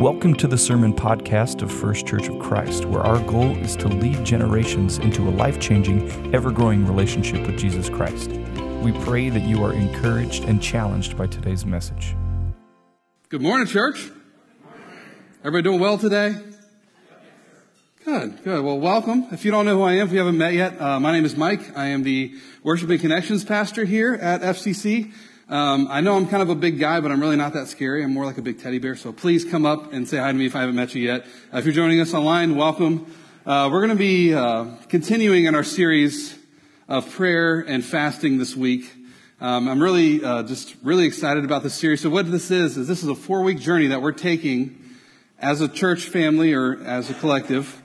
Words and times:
Welcome 0.00 0.34
to 0.34 0.46
the 0.46 0.58
Sermon 0.58 0.92
Podcast 0.92 1.62
of 1.62 1.72
First 1.72 2.06
Church 2.06 2.28
of 2.28 2.38
Christ, 2.38 2.84
where 2.84 3.00
our 3.00 3.18
goal 3.20 3.56
is 3.56 3.74
to 3.76 3.88
lead 3.88 4.26
generations 4.26 4.98
into 4.98 5.26
a 5.26 5.30
life 5.30 5.58
changing, 5.58 6.34
ever 6.34 6.50
growing 6.50 6.86
relationship 6.86 7.46
with 7.46 7.58
Jesus 7.58 7.88
Christ. 7.88 8.30
We 8.82 8.92
pray 8.92 9.30
that 9.30 9.40
you 9.44 9.64
are 9.64 9.72
encouraged 9.72 10.44
and 10.44 10.60
challenged 10.60 11.16
by 11.16 11.28
today's 11.28 11.64
message. 11.64 12.14
Good 13.30 13.40
morning, 13.40 13.66
church. 13.66 14.10
Everybody 15.40 15.62
doing 15.62 15.80
well 15.80 15.96
today? 15.96 16.34
Good, 18.04 18.44
good. 18.44 18.62
Well, 18.62 18.78
welcome. 18.78 19.28
If 19.32 19.46
you 19.46 19.50
don't 19.50 19.64
know 19.64 19.78
who 19.78 19.82
I 19.82 19.94
am, 19.94 20.08
if 20.08 20.12
you 20.12 20.18
haven't 20.18 20.36
met 20.36 20.52
yet, 20.52 20.78
uh, 20.78 21.00
my 21.00 21.10
name 21.10 21.24
is 21.24 21.38
Mike. 21.38 21.74
I 21.74 21.86
am 21.86 22.02
the 22.02 22.34
Worship 22.62 22.90
and 22.90 23.00
Connections 23.00 23.46
pastor 23.46 23.86
here 23.86 24.12
at 24.12 24.42
FCC. 24.42 25.14
Um, 25.48 25.86
I 25.88 26.00
know 26.00 26.16
I'm 26.16 26.26
kind 26.26 26.42
of 26.42 26.50
a 26.50 26.56
big 26.56 26.80
guy, 26.80 26.98
but 26.98 27.12
I'm 27.12 27.20
really 27.20 27.36
not 27.36 27.52
that 27.52 27.68
scary. 27.68 28.02
I'm 28.02 28.12
more 28.12 28.24
like 28.24 28.36
a 28.36 28.42
big 28.42 28.60
teddy 28.60 28.80
bear. 28.80 28.96
So 28.96 29.12
please 29.12 29.44
come 29.44 29.64
up 29.64 29.92
and 29.92 30.08
say 30.08 30.16
hi 30.16 30.32
to 30.32 30.36
me 30.36 30.46
if 30.46 30.56
I 30.56 30.60
haven't 30.62 30.74
met 30.74 30.92
you 30.92 31.04
yet. 31.04 31.24
Uh, 31.54 31.58
if 31.58 31.64
you're 31.64 31.72
joining 31.72 32.00
us 32.00 32.12
online, 32.14 32.56
welcome. 32.56 33.06
Uh, 33.46 33.68
we're 33.70 33.78
going 33.78 33.90
to 33.90 33.94
be 33.94 34.34
uh, 34.34 34.64
continuing 34.88 35.44
in 35.44 35.54
our 35.54 35.62
series 35.62 36.36
of 36.88 37.08
prayer 37.12 37.60
and 37.60 37.84
fasting 37.84 38.38
this 38.38 38.56
week. 38.56 38.92
Um, 39.40 39.68
I'm 39.68 39.80
really 39.80 40.24
uh, 40.24 40.42
just 40.42 40.74
really 40.82 41.06
excited 41.06 41.44
about 41.44 41.62
this 41.62 41.74
series. 41.74 42.00
So 42.00 42.10
what 42.10 42.28
this 42.28 42.50
is 42.50 42.76
is 42.76 42.88
this 42.88 43.04
is 43.04 43.08
a 43.08 43.14
four 43.14 43.42
week 43.42 43.60
journey 43.60 43.86
that 43.86 44.02
we're 44.02 44.10
taking 44.10 44.84
as 45.38 45.60
a 45.60 45.68
church 45.68 46.06
family 46.06 46.54
or 46.54 46.82
as 46.82 47.08
a 47.08 47.14
collective. 47.14 47.82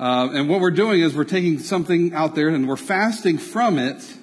Uh, 0.00 0.30
and 0.32 0.48
what 0.48 0.60
we're 0.60 0.72
doing 0.72 1.00
is 1.00 1.14
we're 1.14 1.22
taking 1.22 1.60
something 1.60 2.12
out 2.12 2.34
there 2.34 2.48
and 2.48 2.68
we're 2.68 2.76
fasting 2.76 3.38
from 3.38 3.78
it 3.78 4.16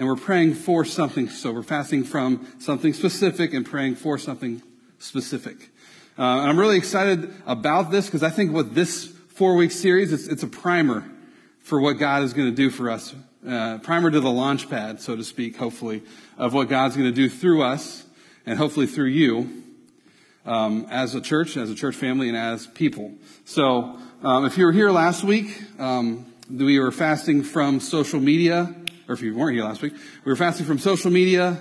and 0.00 0.08
we're 0.08 0.16
praying 0.16 0.54
for 0.54 0.82
something. 0.82 1.28
So 1.28 1.52
we're 1.52 1.62
fasting 1.62 2.04
from 2.04 2.46
something 2.58 2.94
specific 2.94 3.52
and 3.52 3.66
praying 3.66 3.96
for 3.96 4.16
something 4.16 4.62
specific. 4.98 5.68
Uh, 6.18 6.22
I'm 6.22 6.58
really 6.58 6.78
excited 6.78 7.30
about 7.46 7.90
this 7.90 8.06
because 8.06 8.22
I 8.22 8.30
think 8.30 8.50
with 8.50 8.72
this 8.72 9.04
four 9.04 9.56
week 9.56 9.70
series, 9.70 10.10
it's, 10.10 10.26
it's, 10.26 10.42
a 10.42 10.46
primer 10.46 11.04
for 11.58 11.82
what 11.82 11.98
God 11.98 12.22
is 12.22 12.32
going 12.32 12.48
to 12.48 12.56
do 12.56 12.70
for 12.70 12.88
us. 12.88 13.14
Uh, 13.46 13.76
primer 13.76 14.10
to 14.10 14.20
the 14.20 14.30
launch 14.30 14.70
pad, 14.70 15.02
so 15.02 15.16
to 15.16 15.22
speak, 15.22 15.56
hopefully, 15.56 16.00
of 16.38 16.54
what 16.54 16.70
God's 16.70 16.96
going 16.96 17.08
to 17.10 17.14
do 17.14 17.28
through 17.28 17.62
us 17.62 18.02
and 18.46 18.56
hopefully 18.56 18.86
through 18.86 19.08
you 19.08 19.64
um, 20.46 20.86
as 20.88 21.14
a 21.14 21.20
church, 21.20 21.58
as 21.58 21.70
a 21.70 21.74
church 21.74 21.94
family, 21.94 22.28
and 22.28 22.38
as 22.38 22.66
people. 22.66 23.12
So 23.44 23.98
um, 24.22 24.46
if 24.46 24.56
you 24.56 24.64
were 24.64 24.72
here 24.72 24.90
last 24.90 25.24
week, 25.24 25.62
um, 25.78 26.24
we 26.48 26.80
were 26.80 26.90
fasting 26.90 27.42
from 27.42 27.80
social 27.80 28.18
media 28.18 28.74
or 29.10 29.14
if 29.14 29.22
you 29.22 29.34
weren't 29.34 29.56
here 29.56 29.64
last 29.64 29.82
week, 29.82 29.92
we 29.92 30.30
were 30.30 30.36
fasting 30.36 30.64
from 30.64 30.78
social 30.78 31.10
media 31.10 31.60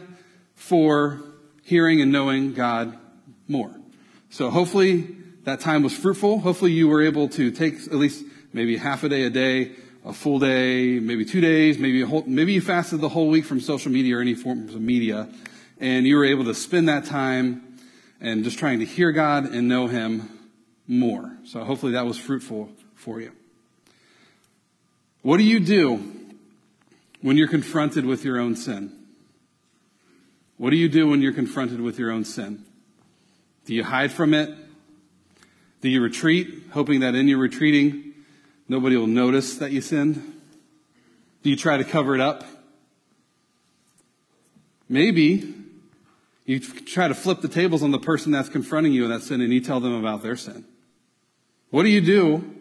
for 0.53 1.19
hearing 1.63 1.99
and 1.99 2.11
knowing 2.11 2.53
God 2.53 2.95
more. 3.47 3.71
So 4.29 4.51
hopefully 4.51 5.15
that 5.45 5.59
time 5.59 5.81
was 5.81 5.97
fruitful. 5.97 6.41
Hopefully 6.41 6.73
you 6.73 6.87
were 6.87 7.01
able 7.01 7.27
to 7.29 7.49
take 7.49 7.87
at 7.87 7.95
least 7.95 8.23
maybe 8.53 8.77
half 8.77 9.03
a 9.03 9.09
day 9.09 9.23
a 9.23 9.31
day, 9.31 9.71
a 10.05 10.13
full 10.13 10.37
day, 10.37 10.99
maybe 10.99 11.25
two 11.25 11.41
days, 11.41 11.79
maybe 11.79 12.03
a 12.03 12.05
whole, 12.05 12.23
maybe 12.27 12.53
you 12.53 12.61
fasted 12.61 13.01
the 13.01 13.09
whole 13.09 13.29
week 13.29 13.45
from 13.45 13.59
social 13.59 13.91
media 13.91 14.17
or 14.17 14.21
any 14.21 14.35
forms 14.35 14.75
of 14.75 14.81
media, 14.81 15.27
and 15.79 16.05
you 16.05 16.17
were 16.17 16.25
able 16.25 16.43
to 16.43 16.53
spend 16.53 16.87
that 16.87 17.05
time 17.05 17.79
and 18.21 18.43
just 18.43 18.59
trying 18.59 18.77
to 18.77 18.85
hear 18.85 19.11
God 19.11 19.45
and 19.45 19.67
know 19.67 19.87
Him 19.87 20.29
more. 20.87 21.35
So 21.45 21.63
hopefully 21.63 21.93
that 21.93 22.05
was 22.05 22.19
fruitful 22.19 22.69
for 22.93 23.19
you. 23.19 23.31
What 25.23 25.37
do 25.37 25.43
you 25.43 25.59
do 25.59 26.18
when 27.21 27.37
you're 27.37 27.47
confronted 27.47 28.05
with 28.05 28.23
your 28.23 28.39
own 28.39 28.55
sin? 28.55 28.91
What 30.57 30.71
do 30.71 30.75
you 30.75 30.89
do 30.89 31.07
when 31.07 31.21
you're 31.21 31.33
confronted 31.33 31.79
with 31.81 31.97
your 31.97 32.11
own 32.11 32.25
sin? 32.25 32.65
Do 33.65 33.73
you 33.73 33.83
hide 33.83 34.11
from 34.11 34.33
it? 34.33 34.49
Do 35.81 35.89
you 35.89 36.01
retreat, 36.01 36.63
hoping 36.71 36.99
that 36.99 37.15
in 37.15 37.27
your 37.27 37.37
retreating, 37.37 38.13
nobody 38.67 38.97
will 38.97 39.07
notice 39.07 39.57
that 39.57 39.71
you 39.71 39.81
sinned? 39.81 40.15
Do 41.43 41.49
you 41.49 41.55
try 41.55 41.77
to 41.77 41.83
cover 41.83 42.15
it 42.15 42.21
up? 42.21 42.43
Maybe 44.89 45.53
you 46.45 46.59
try 46.59 47.07
to 47.07 47.13
flip 47.13 47.41
the 47.41 47.47
tables 47.47 47.83
on 47.83 47.91
the 47.91 47.99
person 47.99 48.31
that's 48.31 48.49
confronting 48.49 48.91
you 48.91 49.05
in 49.05 49.11
that 49.11 49.21
sin 49.21 49.39
and 49.39 49.53
you 49.53 49.61
tell 49.61 49.79
them 49.79 49.93
about 49.93 50.23
their 50.23 50.35
sin. 50.35 50.65
What 51.69 51.83
do 51.83 51.89
you 51.89 52.01
do 52.01 52.55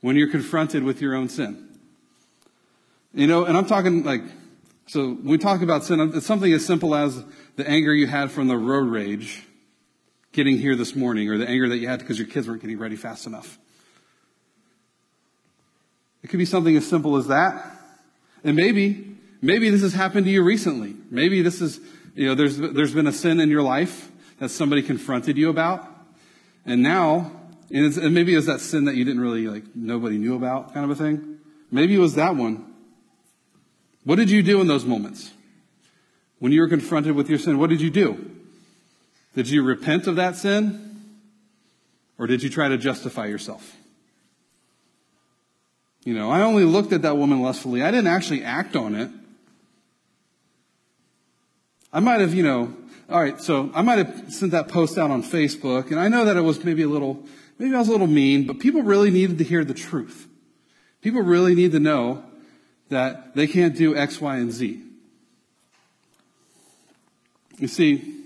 when 0.00 0.16
you're 0.16 0.30
confronted 0.30 0.84
with 0.84 1.02
your 1.02 1.14
own 1.14 1.28
sin? 1.28 1.71
You 3.14 3.26
know, 3.26 3.44
and 3.44 3.56
I'm 3.56 3.66
talking 3.66 4.04
like, 4.04 4.22
so 4.86 5.10
when 5.10 5.26
we 5.26 5.38
talk 5.38 5.60
about 5.62 5.84
sin, 5.84 6.00
it's 6.14 6.26
something 6.26 6.52
as 6.52 6.64
simple 6.64 6.94
as 6.94 7.22
the 7.56 7.68
anger 7.68 7.94
you 7.94 8.06
had 8.06 8.30
from 8.30 8.48
the 8.48 8.56
road 8.56 8.88
rage 8.88 9.42
getting 10.32 10.56
here 10.56 10.74
this 10.74 10.96
morning, 10.96 11.28
or 11.28 11.36
the 11.36 11.46
anger 11.46 11.68
that 11.68 11.76
you 11.76 11.86
had 11.86 12.00
because 12.00 12.18
your 12.18 12.26
kids 12.26 12.48
weren't 12.48 12.62
getting 12.62 12.78
ready 12.78 12.96
fast 12.96 13.26
enough. 13.26 13.58
It 16.22 16.28
could 16.28 16.38
be 16.38 16.46
something 16.46 16.74
as 16.74 16.86
simple 16.86 17.16
as 17.16 17.26
that. 17.26 17.66
And 18.42 18.56
maybe, 18.56 19.14
maybe 19.42 19.68
this 19.68 19.82
has 19.82 19.92
happened 19.92 20.24
to 20.24 20.32
you 20.32 20.42
recently. 20.42 20.96
Maybe 21.10 21.42
this 21.42 21.60
is, 21.60 21.80
you 22.14 22.26
know, 22.26 22.34
there's, 22.34 22.56
there's 22.56 22.94
been 22.94 23.06
a 23.06 23.12
sin 23.12 23.40
in 23.40 23.50
your 23.50 23.62
life 23.62 24.10
that 24.38 24.48
somebody 24.48 24.82
confronted 24.82 25.36
you 25.36 25.50
about. 25.50 25.86
And 26.64 26.82
now, 26.82 27.30
and, 27.70 27.94
and 27.94 28.14
maybe 28.14 28.32
it 28.32 28.36
was 28.36 28.46
that 28.46 28.60
sin 28.60 28.86
that 28.86 28.94
you 28.94 29.04
didn't 29.04 29.20
really, 29.20 29.48
like, 29.48 29.64
nobody 29.74 30.16
knew 30.16 30.34
about 30.34 30.72
kind 30.72 30.90
of 30.90 30.90
a 30.90 30.94
thing. 30.94 31.40
Maybe 31.70 31.94
it 31.94 31.98
was 31.98 32.14
that 32.14 32.36
one. 32.36 32.71
What 34.04 34.16
did 34.16 34.30
you 34.30 34.42
do 34.42 34.60
in 34.60 34.66
those 34.66 34.84
moments? 34.84 35.30
When 36.38 36.52
you 36.52 36.60
were 36.60 36.68
confronted 36.68 37.14
with 37.14 37.28
your 37.28 37.38
sin, 37.38 37.58
what 37.58 37.70
did 37.70 37.80
you 37.80 37.90
do? 37.90 38.30
Did 39.34 39.48
you 39.48 39.62
repent 39.62 40.06
of 40.06 40.16
that 40.16 40.36
sin? 40.36 40.88
Or 42.18 42.26
did 42.26 42.42
you 42.42 42.50
try 42.50 42.68
to 42.68 42.76
justify 42.76 43.26
yourself? 43.26 43.76
You 46.04 46.14
know, 46.14 46.30
I 46.30 46.42
only 46.42 46.64
looked 46.64 46.92
at 46.92 47.02
that 47.02 47.16
woman 47.16 47.42
lustfully. 47.42 47.82
I 47.82 47.90
didn't 47.90 48.08
actually 48.08 48.42
act 48.42 48.74
on 48.74 48.94
it. 48.94 49.10
I 51.92 52.00
might 52.00 52.20
have, 52.20 52.34
you 52.34 52.42
know, 52.42 52.74
all 53.08 53.20
right, 53.20 53.40
so 53.40 53.70
I 53.74 53.82
might 53.82 53.98
have 53.98 54.32
sent 54.32 54.52
that 54.52 54.68
post 54.68 54.98
out 54.98 55.10
on 55.10 55.22
Facebook, 55.22 55.90
and 55.90 56.00
I 56.00 56.08
know 56.08 56.24
that 56.24 56.36
it 56.36 56.40
was 56.40 56.64
maybe 56.64 56.82
a 56.82 56.88
little, 56.88 57.24
maybe 57.58 57.74
I 57.74 57.78
was 57.78 57.88
a 57.88 57.92
little 57.92 58.06
mean, 58.06 58.46
but 58.46 58.58
people 58.58 58.82
really 58.82 59.10
needed 59.10 59.38
to 59.38 59.44
hear 59.44 59.64
the 59.64 59.74
truth. 59.74 60.26
People 61.02 61.20
really 61.20 61.54
need 61.54 61.72
to 61.72 61.80
know 61.80 62.24
that 62.92 63.34
they 63.34 63.46
can't 63.46 63.74
do 63.74 63.96
X, 63.96 64.20
Y, 64.20 64.36
and 64.36 64.52
Z. 64.52 64.78
You 67.58 67.66
see, 67.66 68.20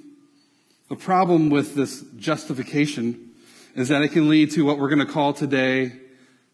the 0.89 0.97
problem 0.97 1.51
with 1.51 1.77
this 1.77 2.05
justification 2.19 3.31
is 3.77 3.89
that 3.89 4.03
it 4.03 4.09
can 4.09 4.29
lead 4.29 4.51
to 4.53 4.65
what 4.65 4.79
we're 4.79 4.89
going 4.89 5.07
to 5.07 5.13
call 5.13 5.33
today 5.33 5.93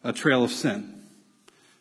a 0.05 0.13
trail 0.13 0.45
of 0.45 0.51
sin. 0.51 1.03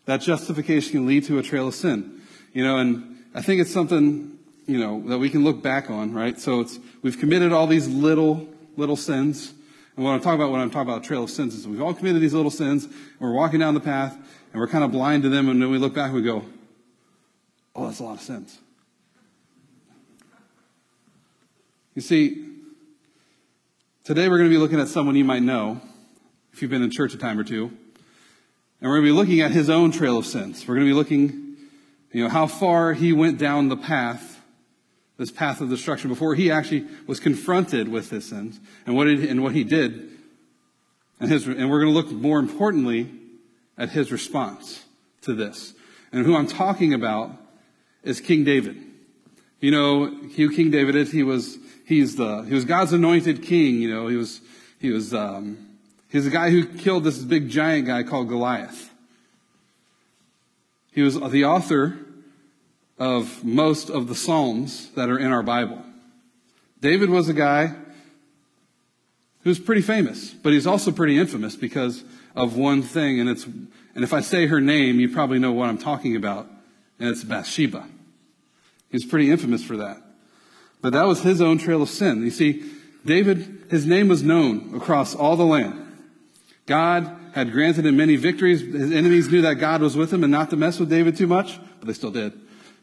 That 0.05 0.21
justification 0.21 0.91
can 0.91 1.05
lead 1.05 1.25
to 1.25 1.37
a 1.37 1.43
trail 1.43 1.67
of 1.67 1.75
sin. 1.75 2.21
You 2.53 2.63
know, 2.63 2.77
and 2.77 3.17
I 3.35 3.41
think 3.41 3.59
it's 3.59 3.73
something, 3.73 4.39
you 4.67 4.79
know, 4.79 5.01
that 5.09 5.17
we 5.17 5.29
can 5.29 5.43
look 5.43 5.61
back 5.61 5.89
on, 5.89 6.13
right? 6.13 6.39
So 6.39 6.61
it's, 6.61 6.79
we've 7.01 7.19
committed 7.19 7.51
all 7.51 7.67
these 7.67 7.89
little, 7.89 8.47
little 8.77 8.95
sins. 8.95 9.53
And 9.95 10.05
what 10.05 10.11
I'm 10.11 10.21
talking 10.21 10.39
about 10.39 10.51
when 10.51 10.61
I'm 10.61 10.69
talking 10.69 10.89
about 10.89 11.03
a 11.03 11.07
trail 11.07 11.23
of 11.23 11.29
sins 11.29 11.53
is 11.53 11.67
we've 11.67 11.81
all 11.81 11.93
committed 11.93 12.21
these 12.21 12.33
little 12.33 12.51
sins, 12.51 12.85
and 12.85 12.95
we're 13.19 13.33
walking 13.33 13.59
down 13.59 13.73
the 13.73 13.79
path, 13.79 14.15
and 14.15 14.59
we're 14.61 14.67
kind 14.67 14.83
of 14.83 14.91
blind 14.91 15.23
to 15.23 15.29
them, 15.29 15.49
and 15.49 15.61
then 15.61 15.69
we 15.69 15.77
look 15.77 15.93
back 15.93 16.07
and 16.07 16.15
we 16.15 16.21
go, 16.21 16.45
oh, 17.75 17.85
that's 17.85 17.99
a 17.99 18.03
lot 18.03 18.15
of 18.15 18.21
sins. 18.21 18.57
You 21.93 22.01
see, 22.01 22.47
today 24.05 24.29
we're 24.29 24.37
going 24.37 24.49
to 24.49 24.55
be 24.55 24.59
looking 24.59 24.79
at 24.79 24.87
someone 24.87 25.15
you 25.15 25.25
might 25.25 25.43
know, 25.43 25.81
if 26.53 26.61
you've 26.61 26.71
been 26.71 26.83
in 26.83 26.89
church 26.89 27.13
a 27.13 27.17
time 27.17 27.37
or 27.37 27.43
two, 27.43 27.65
and 28.79 28.89
we're 28.89 28.95
going 28.95 29.07
to 29.07 29.13
be 29.13 29.17
looking 29.17 29.41
at 29.41 29.51
his 29.51 29.69
own 29.69 29.91
trail 29.91 30.17
of 30.17 30.25
sins. 30.25 30.65
We're 30.67 30.75
going 30.75 30.87
to 30.87 30.89
be 30.89 30.95
looking, 30.95 31.57
you 32.13 32.23
know, 32.23 32.29
how 32.29 32.47
far 32.47 32.93
he 32.93 33.11
went 33.11 33.37
down 33.37 33.67
the 33.67 33.77
path, 33.77 34.30
this 35.21 35.29
path 35.29 35.61
of 35.61 35.69
destruction, 35.69 36.09
before 36.09 36.33
he 36.33 36.49
actually 36.49 36.83
was 37.05 37.19
confronted 37.19 37.87
with 37.87 38.09
his 38.09 38.25
sins, 38.25 38.59
and 38.87 38.95
what, 38.95 39.07
it, 39.07 39.19
and 39.29 39.43
what 39.43 39.53
he 39.53 39.63
did. 39.63 40.09
And, 41.19 41.29
his, 41.29 41.45
and 41.45 41.69
we're 41.69 41.79
going 41.79 41.93
to 41.93 41.99
look 41.99 42.11
more 42.11 42.39
importantly 42.39 43.07
at 43.77 43.91
his 43.91 44.11
response 44.11 44.83
to 45.21 45.35
this. 45.35 45.75
And 46.11 46.25
who 46.25 46.35
I'm 46.35 46.47
talking 46.47 46.95
about 46.95 47.33
is 48.03 48.19
King 48.19 48.43
David. 48.43 48.77
You 49.59 49.69
know 49.69 50.07
who 50.07 50.55
King 50.55 50.71
David 50.71 50.95
is? 50.95 51.11
He 51.11 51.21
was, 51.21 51.59
he's 51.85 52.15
the, 52.15 52.41
he 52.41 52.55
was 52.55 52.65
God's 52.65 52.91
anointed 52.91 53.43
king. 53.43 53.75
You 53.75 53.93
know, 53.93 54.07
he 54.07 54.15
was, 54.15 54.41
he 54.79 54.89
was, 54.89 55.13
um, 55.13 55.77
he's 56.09 56.25
the 56.25 56.31
guy 56.31 56.49
who 56.49 56.65
killed 56.65 57.03
this 57.03 57.19
big 57.19 57.47
giant 57.47 57.85
guy 57.85 58.01
called 58.01 58.27
Goliath. 58.27 58.89
He 60.91 61.03
was 61.03 61.19
the 61.19 61.45
author 61.45 61.99
of 63.01 63.43
most 63.43 63.89
of 63.89 64.07
the 64.07 64.13
Psalms 64.13 64.91
that 64.91 65.09
are 65.09 65.17
in 65.17 65.31
our 65.31 65.41
Bible. 65.41 65.81
David 66.81 67.09
was 67.09 67.29
a 67.29 67.33
guy 67.33 67.73
who's 69.43 69.57
pretty 69.57 69.81
famous, 69.81 70.29
but 70.29 70.53
he's 70.53 70.67
also 70.67 70.91
pretty 70.91 71.17
infamous 71.17 71.55
because 71.55 72.03
of 72.35 72.55
one 72.55 72.83
thing, 72.83 73.19
and 73.19 73.27
it's, 73.27 73.45
and 73.45 74.03
if 74.03 74.13
I 74.13 74.21
say 74.21 74.45
her 74.45 74.61
name, 74.61 74.99
you 74.99 75.09
probably 75.09 75.39
know 75.39 75.51
what 75.51 75.67
I'm 75.67 75.79
talking 75.79 76.15
about, 76.15 76.47
and 76.99 77.09
it's 77.09 77.23
Bathsheba. 77.23 77.87
He's 78.91 79.03
pretty 79.03 79.31
infamous 79.31 79.63
for 79.63 79.77
that. 79.77 79.97
But 80.83 80.93
that 80.93 81.07
was 81.07 81.23
his 81.23 81.41
own 81.41 81.57
trail 81.57 81.81
of 81.81 81.89
sin. 81.89 82.21
You 82.21 82.29
see, 82.29 82.63
David, 83.03 83.63
his 83.71 83.87
name 83.87 84.09
was 84.09 84.21
known 84.21 84.75
across 84.75 85.15
all 85.15 85.35
the 85.35 85.43
land. 85.43 85.87
God 86.67 87.17
had 87.33 87.51
granted 87.51 87.87
him 87.87 87.97
many 87.97 88.15
victories. 88.15 88.61
His 88.61 88.91
enemies 88.91 89.27
knew 89.27 89.41
that 89.41 89.55
God 89.55 89.81
was 89.81 89.97
with 89.97 90.13
him 90.13 90.23
and 90.23 90.31
not 90.31 90.51
to 90.51 90.55
mess 90.55 90.79
with 90.79 90.91
David 90.91 91.17
too 91.17 91.25
much, 91.25 91.59
but 91.79 91.87
they 91.87 91.93
still 91.93 92.11
did. 92.11 92.33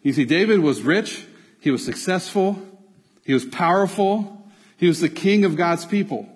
You 0.02 0.12
see, 0.12 0.24
David 0.24 0.60
was 0.60 0.82
rich. 0.82 1.26
He 1.60 1.70
was 1.70 1.84
successful. 1.84 2.60
He 3.24 3.34
was 3.34 3.44
powerful. 3.44 4.50
He 4.76 4.86
was 4.86 5.00
the 5.00 5.08
king 5.08 5.44
of 5.44 5.56
God's 5.56 5.84
people. 5.84 6.28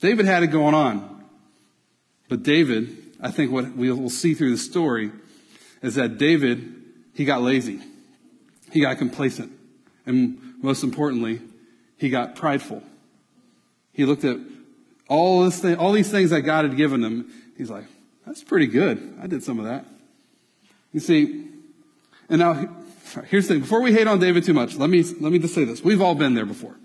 David 0.00 0.26
had 0.26 0.42
it 0.42 0.48
going 0.48 0.74
on. 0.74 1.24
But 2.28 2.42
David, 2.42 2.96
I 3.20 3.30
think 3.30 3.50
what 3.50 3.76
we 3.76 3.90
will 3.90 4.10
see 4.10 4.34
through 4.34 4.50
the 4.50 4.58
story 4.58 5.10
is 5.82 5.94
that 5.94 6.18
David, 6.18 6.74
he 7.14 7.24
got 7.24 7.42
lazy. 7.42 7.80
He 8.70 8.80
got 8.80 8.98
complacent. 8.98 9.52
And 10.06 10.54
most 10.62 10.82
importantly, 10.82 11.40
he 11.96 12.10
got 12.10 12.36
prideful. 12.36 12.82
He 13.92 14.04
looked 14.04 14.24
at 14.24 14.38
all, 15.08 15.44
this 15.44 15.60
thing, 15.60 15.76
all 15.76 15.92
these 15.92 16.10
things 16.10 16.30
that 16.30 16.42
God 16.42 16.64
had 16.64 16.76
given 16.76 17.02
him. 17.02 17.32
He's 17.56 17.70
like, 17.70 17.84
that's 18.26 18.42
pretty 18.42 18.66
good. 18.66 19.18
I 19.22 19.26
did 19.26 19.42
some 19.42 19.58
of 19.58 19.66
that. 19.66 19.86
You 20.92 21.00
see, 21.00 21.48
and 22.28 22.38
now 22.38 22.68
here's 23.26 23.48
the 23.48 23.54
thing. 23.54 23.60
Before 23.60 23.80
we 23.80 23.92
hate 23.92 24.06
on 24.06 24.18
David 24.18 24.44
too 24.44 24.54
much, 24.54 24.76
let 24.76 24.90
me, 24.90 25.02
let 25.02 25.32
me 25.32 25.38
just 25.38 25.54
say 25.54 25.64
this. 25.64 25.82
We've 25.82 26.00
all 26.00 26.14
been 26.14 26.34
there 26.34 26.46
before. 26.46 26.76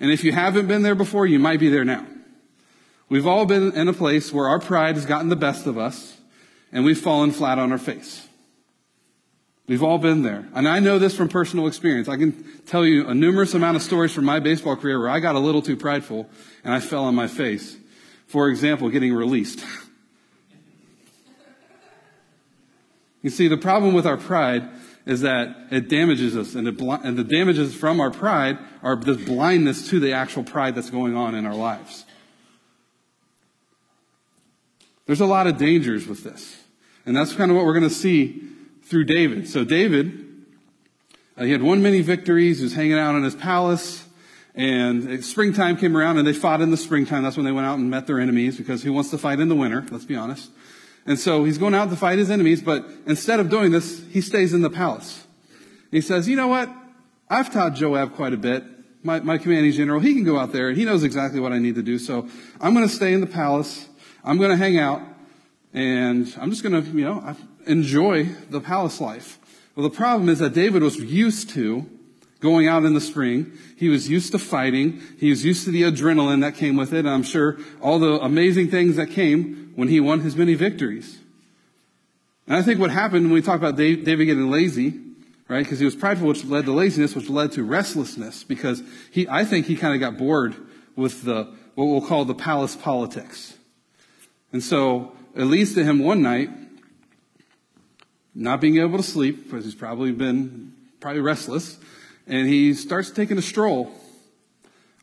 And 0.00 0.10
if 0.10 0.24
you 0.24 0.32
haven't 0.32 0.66
been 0.66 0.82
there 0.82 0.94
before, 0.94 1.26
you 1.26 1.38
might 1.38 1.60
be 1.60 1.68
there 1.68 1.84
now. 1.84 2.06
We've 3.08 3.26
all 3.26 3.46
been 3.46 3.72
in 3.72 3.88
a 3.88 3.92
place 3.92 4.32
where 4.32 4.48
our 4.48 4.58
pride 4.58 4.96
has 4.96 5.06
gotten 5.06 5.28
the 5.28 5.36
best 5.36 5.66
of 5.66 5.78
us 5.78 6.16
and 6.72 6.84
we've 6.84 6.98
fallen 6.98 7.30
flat 7.30 7.58
on 7.58 7.70
our 7.70 7.78
face. 7.78 8.26
We've 9.66 9.82
all 9.82 9.98
been 9.98 10.22
there. 10.22 10.46
And 10.54 10.68
I 10.68 10.78
know 10.78 10.98
this 10.98 11.16
from 11.16 11.28
personal 11.28 11.66
experience. 11.66 12.08
I 12.08 12.16
can 12.16 12.44
tell 12.66 12.84
you 12.84 13.06
a 13.06 13.14
numerous 13.14 13.54
amount 13.54 13.76
of 13.76 13.82
stories 13.82 14.12
from 14.12 14.24
my 14.24 14.40
baseball 14.40 14.76
career 14.76 14.98
where 14.98 15.08
I 15.08 15.20
got 15.20 15.36
a 15.36 15.38
little 15.38 15.62
too 15.62 15.76
prideful 15.76 16.28
and 16.64 16.74
I 16.74 16.80
fell 16.80 17.04
on 17.04 17.14
my 17.14 17.28
face. 17.28 17.76
For 18.26 18.48
example, 18.48 18.88
getting 18.90 19.14
released. 19.14 19.64
you 23.24 23.30
see, 23.30 23.48
the 23.48 23.56
problem 23.56 23.94
with 23.94 24.06
our 24.06 24.18
pride 24.18 24.68
is 25.06 25.22
that 25.22 25.56
it 25.70 25.88
damages 25.88 26.36
us, 26.36 26.54
and, 26.54 26.76
bl- 26.76 26.92
and 26.92 27.16
the 27.16 27.24
damages 27.24 27.74
from 27.74 27.98
our 27.98 28.10
pride 28.10 28.58
are 28.82 28.96
this 28.96 29.16
blindness 29.16 29.88
to 29.88 29.98
the 29.98 30.12
actual 30.12 30.44
pride 30.44 30.74
that's 30.74 30.90
going 30.90 31.16
on 31.16 31.34
in 31.34 31.46
our 31.46 31.54
lives. 31.54 32.04
There's 35.06 35.22
a 35.22 35.26
lot 35.26 35.46
of 35.46 35.56
dangers 35.56 36.06
with 36.06 36.22
this. 36.22 36.64
And 37.06 37.16
that's 37.16 37.32
kind 37.32 37.50
of 37.50 37.56
what 37.56 37.64
we're 37.64 37.72
going 37.72 37.88
to 37.88 37.94
see 37.94 38.42
through 38.84 39.04
David. 39.04 39.48
So 39.48 39.64
David, 39.64 40.44
uh, 41.38 41.44
he 41.44 41.52
had 41.52 41.62
won 41.62 41.82
many 41.82 42.02
victories. 42.02 42.58
He 42.58 42.64
was 42.64 42.74
hanging 42.74 42.98
out 42.98 43.14
in 43.14 43.22
his 43.22 43.34
palace. 43.34 44.06
And 44.54 45.24
springtime 45.24 45.78
came 45.78 45.96
around 45.96 46.18
and 46.18 46.26
they 46.26 46.34
fought 46.34 46.60
in 46.60 46.70
the 46.70 46.76
springtime. 46.76 47.22
That's 47.22 47.36
when 47.36 47.46
they 47.46 47.52
went 47.52 47.66
out 47.66 47.78
and 47.78 47.90
met 47.90 48.06
their 48.06 48.20
enemies 48.20 48.58
because 48.58 48.82
who 48.82 48.92
wants 48.92 49.10
to 49.10 49.18
fight 49.18 49.40
in 49.40 49.48
the 49.48 49.54
winter? 49.54 49.82
Let's 49.90 50.04
be 50.04 50.14
honest. 50.14 50.50
And 51.06 51.18
so 51.18 51.44
he's 51.44 51.58
going 51.58 51.74
out 51.74 51.90
to 51.90 51.96
fight 51.96 52.18
his 52.18 52.30
enemies, 52.30 52.62
but 52.62 52.86
instead 53.06 53.40
of 53.40 53.50
doing 53.50 53.72
this, 53.72 54.02
he 54.10 54.20
stays 54.20 54.54
in 54.54 54.62
the 54.62 54.70
palace. 54.70 55.26
He 55.90 56.00
says, 56.00 56.28
you 56.28 56.36
know 56.36 56.48
what? 56.48 56.70
I've 57.28 57.52
taught 57.52 57.74
Joab 57.74 58.14
quite 58.14 58.32
a 58.32 58.36
bit. 58.36 58.64
My, 59.02 59.20
my 59.20 59.36
commanding 59.36 59.72
general, 59.72 60.00
he 60.00 60.14
can 60.14 60.24
go 60.24 60.38
out 60.38 60.52
there 60.52 60.68
and 60.68 60.78
he 60.78 60.84
knows 60.84 61.04
exactly 61.04 61.40
what 61.40 61.52
I 61.52 61.58
need 61.58 61.74
to 61.74 61.82
do. 61.82 61.98
So 61.98 62.26
I'm 62.60 62.74
going 62.74 62.88
to 62.88 62.94
stay 62.94 63.12
in 63.12 63.20
the 63.20 63.26
palace. 63.26 63.86
I'm 64.24 64.38
going 64.38 64.50
to 64.50 64.56
hang 64.56 64.78
out 64.78 65.02
and 65.74 66.34
I'm 66.40 66.50
just 66.50 66.62
going 66.62 66.82
to, 66.82 66.90
you 66.90 67.04
know, 67.04 67.36
enjoy 67.66 68.24
the 68.48 68.60
palace 68.60 69.00
life. 69.00 69.38
Well, 69.76 69.88
the 69.88 69.94
problem 69.94 70.28
is 70.28 70.38
that 70.38 70.54
David 70.54 70.82
was 70.82 70.96
used 70.96 71.50
to 71.50 71.86
going 72.44 72.68
out 72.68 72.84
in 72.84 72.92
the 72.92 73.00
spring. 73.00 73.50
He 73.74 73.88
was 73.88 74.06
used 74.06 74.30
to 74.32 74.38
fighting. 74.38 75.00
He 75.18 75.30
was 75.30 75.46
used 75.46 75.64
to 75.64 75.70
the 75.70 75.82
adrenaline 75.84 76.42
that 76.42 76.56
came 76.56 76.76
with 76.76 76.92
it. 76.92 77.00
And 77.00 77.08
I'm 77.08 77.22
sure 77.22 77.56
all 77.80 77.98
the 77.98 78.20
amazing 78.20 78.70
things 78.70 78.96
that 78.96 79.10
came 79.10 79.72
when 79.76 79.88
he 79.88 79.98
won 79.98 80.20
his 80.20 80.36
many 80.36 80.52
victories. 80.52 81.18
And 82.46 82.54
I 82.54 82.60
think 82.60 82.78
what 82.78 82.90
happened 82.90 83.24
when 83.24 83.32
we 83.32 83.40
talk 83.40 83.56
about 83.56 83.76
David 83.76 84.04
getting 84.04 84.50
lazy, 84.50 85.00
right? 85.48 85.64
Because 85.64 85.78
he 85.78 85.86
was 85.86 85.96
prideful, 85.96 86.28
which 86.28 86.44
led 86.44 86.66
to 86.66 86.72
laziness, 86.72 87.14
which 87.14 87.30
led 87.30 87.52
to 87.52 87.64
restlessness. 87.64 88.44
Because 88.44 88.82
he, 89.10 89.26
I 89.26 89.46
think 89.46 89.64
he 89.64 89.74
kind 89.74 89.94
of 89.94 90.00
got 90.00 90.18
bored 90.18 90.54
with 90.96 91.22
the, 91.22 91.50
what 91.76 91.86
we'll 91.86 92.06
call 92.06 92.26
the 92.26 92.34
palace 92.34 92.76
politics. 92.76 93.56
And 94.52 94.62
so 94.62 95.16
it 95.34 95.44
leads 95.44 95.74
to 95.76 95.82
him 95.82 95.98
one 95.98 96.20
night 96.20 96.50
not 98.34 98.60
being 98.60 98.76
able 98.76 98.98
to 98.98 99.02
sleep 99.02 99.44
because 99.44 99.64
he's 99.64 99.74
probably 99.74 100.12
been 100.12 100.74
probably 101.00 101.20
restless, 101.20 101.78
and 102.26 102.48
he 102.48 102.74
starts 102.74 103.10
taking 103.10 103.38
a 103.38 103.42
stroll 103.42 103.92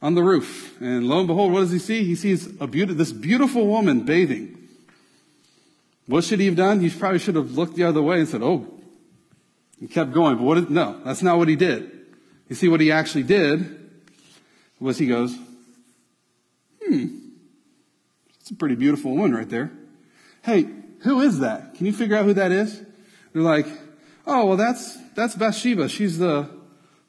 on 0.01 0.15
the 0.15 0.23
roof. 0.23 0.79
And 0.81 1.07
lo 1.07 1.19
and 1.19 1.27
behold, 1.27 1.51
what 1.51 1.61
does 1.61 1.71
he 1.71 1.79
see? 1.79 2.03
He 2.03 2.15
sees 2.15 2.47
a 2.59 2.67
beauty, 2.67 2.93
this 2.93 3.11
beautiful 3.11 3.67
woman 3.67 4.01
bathing. 4.01 4.57
What 6.07 6.23
should 6.23 6.39
he 6.39 6.47
have 6.47 6.55
done? 6.55 6.79
He 6.79 6.89
probably 6.89 7.19
should 7.19 7.35
have 7.35 7.51
looked 7.51 7.75
the 7.75 7.83
other 7.83 8.01
way 8.01 8.19
and 8.19 8.27
said, 8.27 8.41
"Oh," 8.41 8.67
he 9.79 9.87
kept 9.87 10.11
going. 10.11 10.35
But 10.37 10.43
what? 10.43 10.69
No, 10.69 10.99
that's 11.05 11.21
not 11.21 11.37
what 11.37 11.47
he 11.47 11.55
did. 11.55 11.89
You 12.49 12.55
see, 12.55 12.67
what 12.67 12.81
he 12.81 12.91
actually 12.91 13.23
did 13.23 13.89
was 14.79 14.97
he 14.97 15.07
goes, 15.07 15.37
"Hmm, 16.83 17.07
it's 18.39 18.51
a 18.51 18.55
pretty 18.55 18.75
beautiful 18.75 19.15
woman 19.15 19.33
right 19.33 19.49
there. 19.49 19.71
Hey, 20.41 20.67
who 21.01 21.21
is 21.21 21.39
that? 21.39 21.75
Can 21.75 21.85
you 21.85 21.93
figure 21.93 22.17
out 22.17 22.25
who 22.25 22.33
that 22.33 22.51
is?" 22.51 22.81
They're 23.33 23.41
like, 23.41 23.67
oh, 24.27 24.45
well, 24.45 24.57
that's, 24.57 24.97
that's 25.13 25.35
Bathsheba. 25.35 25.89
She's 25.89 26.17
the, 26.17 26.49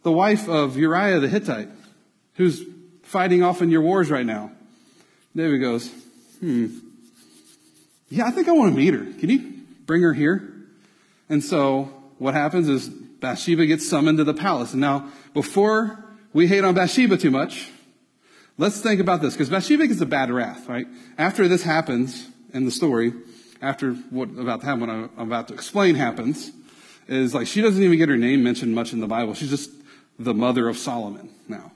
the 0.02 0.12
wife 0.12 0.48
of 0.48 0.76
Uriah 0.76 1.20
the 1.20 1.28
Hittite, 1.28 1.68
who's 2.34 2.62
fighting 3.02 3.42
off 3.42 3.62
in 3.62 3.70
your 3.70 3.82
wars 3.82 4.10
right 4.10 4.26
now. 4.26 4.50
David 5.34 5.58
goes, 5.58 5.90
hmm. 6.40 6.78
Yeah, 8.08 8.26
I 8.26 8.30
think 8.30 8.48
I 8.48 8.52
want 8.52 8.74
to 8.74 8.78
meet 8.78 8.92
her. 8.92 9.04
Can 9.20 9.30
you 9.30 9.52
bring 9.86 10.02
her 10.02 10.12
here? 10.12 10.52
And 11.28 11.42
so 11.42 11.84
what 12.18 12.34
happens 12.34 12.68
is 12.68 12.88
Bathsheba 12.88 13.66
gets 13.66 13.88
summoned 13.88 14.18
to 14.18 14.24
the 14.24 14.34
palace. 14.34 14.72
And 14.72 14.80
now, 14.80 15.08
before 15.32 16.04
we 16.32 16.46
hate 16.46 16.64
on 16.64 16.74
Bathsheba 16.74 17.16
too 17.16 17.30
much, 17.30 17.70
let's 18.58 18.80
think 18.80 19.00
about 19.00 19.22
this, 19.22 19.34
because 19.34 19.48
Bathsheba 19.48 19.86
gets 19.86 20.00
a 20.00 20.06
bad 20.06 20.30
wrath, 20.30 20.68
right? 20.68 20.86
After 21.16 21.48
this 21.48 21.62
happens 21.62 22.28
in 22.52 22.64
the 22.64 22.70
story, 22.70 23.12
after 23.62 23.92
what 23.94 24.28
about 24.30 24.60
to 24.60 24.66
happen, 24.66 24.80
what 24.80 24.90
I'm 24.90 25.10
about 25.16 25.48
to 25.48 25.54
explain 25.54 25.94
happens, 25.94 26.50
is 27.08 27.34
like 27.34 27.46
she 27.46 27.60
doesn't 27.62 27.82
even 27.82 27.96
get 27.96 28.08
her 28.08 28.16
name 28.16 28.42
mentioned 28.42 28.74
much 28.74 28.92
in 28.92 29.00
the 29.00 29.06
Bible. 29.06 29.34
She's 29.34 29.50
just 29.50 29.70
the 30.18 30.34
mother 30.34 30.68
of 30.68 30.76
Solomon 30.76 31.30
now. 31.48 31.72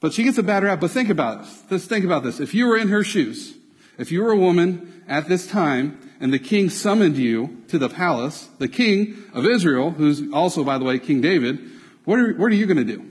But 0.00 0.12
she 0.12 0.24
gets 0.24 0.38
a 0.38 0.42
bad 0.42 0.62
rap. 0.62 0.80
But 0.80 0.90
think 0.90 1.08
about 1.08 1.42
this. 1.42 1.62
Just 1.70 1.88
think 1.88 2.04
about 2.04 2.22
this. 2.22 2.40
If 2.40 2.54
you 2.54 2.66
were 2.66 2.76
in 2.76 2.88
her 2.88 3.02
shoes, 3.02 3.54
if 3.98 4.12
you 4.12 4.22
were 4.22 4.32
a 4.32 4.36
woman 4.36 5.02
at 5.08 5.28
this 5.28 5.46
time, 5.46 5.98
and 6.20 6.32
the 6.32 6.38
king 6.38 6.70
summoned 6.70 7.16
you 7.16 7.62
to 7.68 7.78
the 7.78 7.88
palace, 7.88 8.48
the 8.58 8.68
king 8.68 9.24
of 9.32 9.46
Israel, 9.46 9.90
who's 9.90 10.22
also, 10.32 10.64
by 10.64 10.78
the 10.78 10.84
way, 10.84 10.98
King 10.98 11.20
David, 11.20 11.58
what 12.04 12.18
are, 12.18 12.32
what 12.34 12.46
are 12.46 12.54
you 12.54 12.66
going 12.66 12.76
to 12.76 12.84
do? 12.84 13.04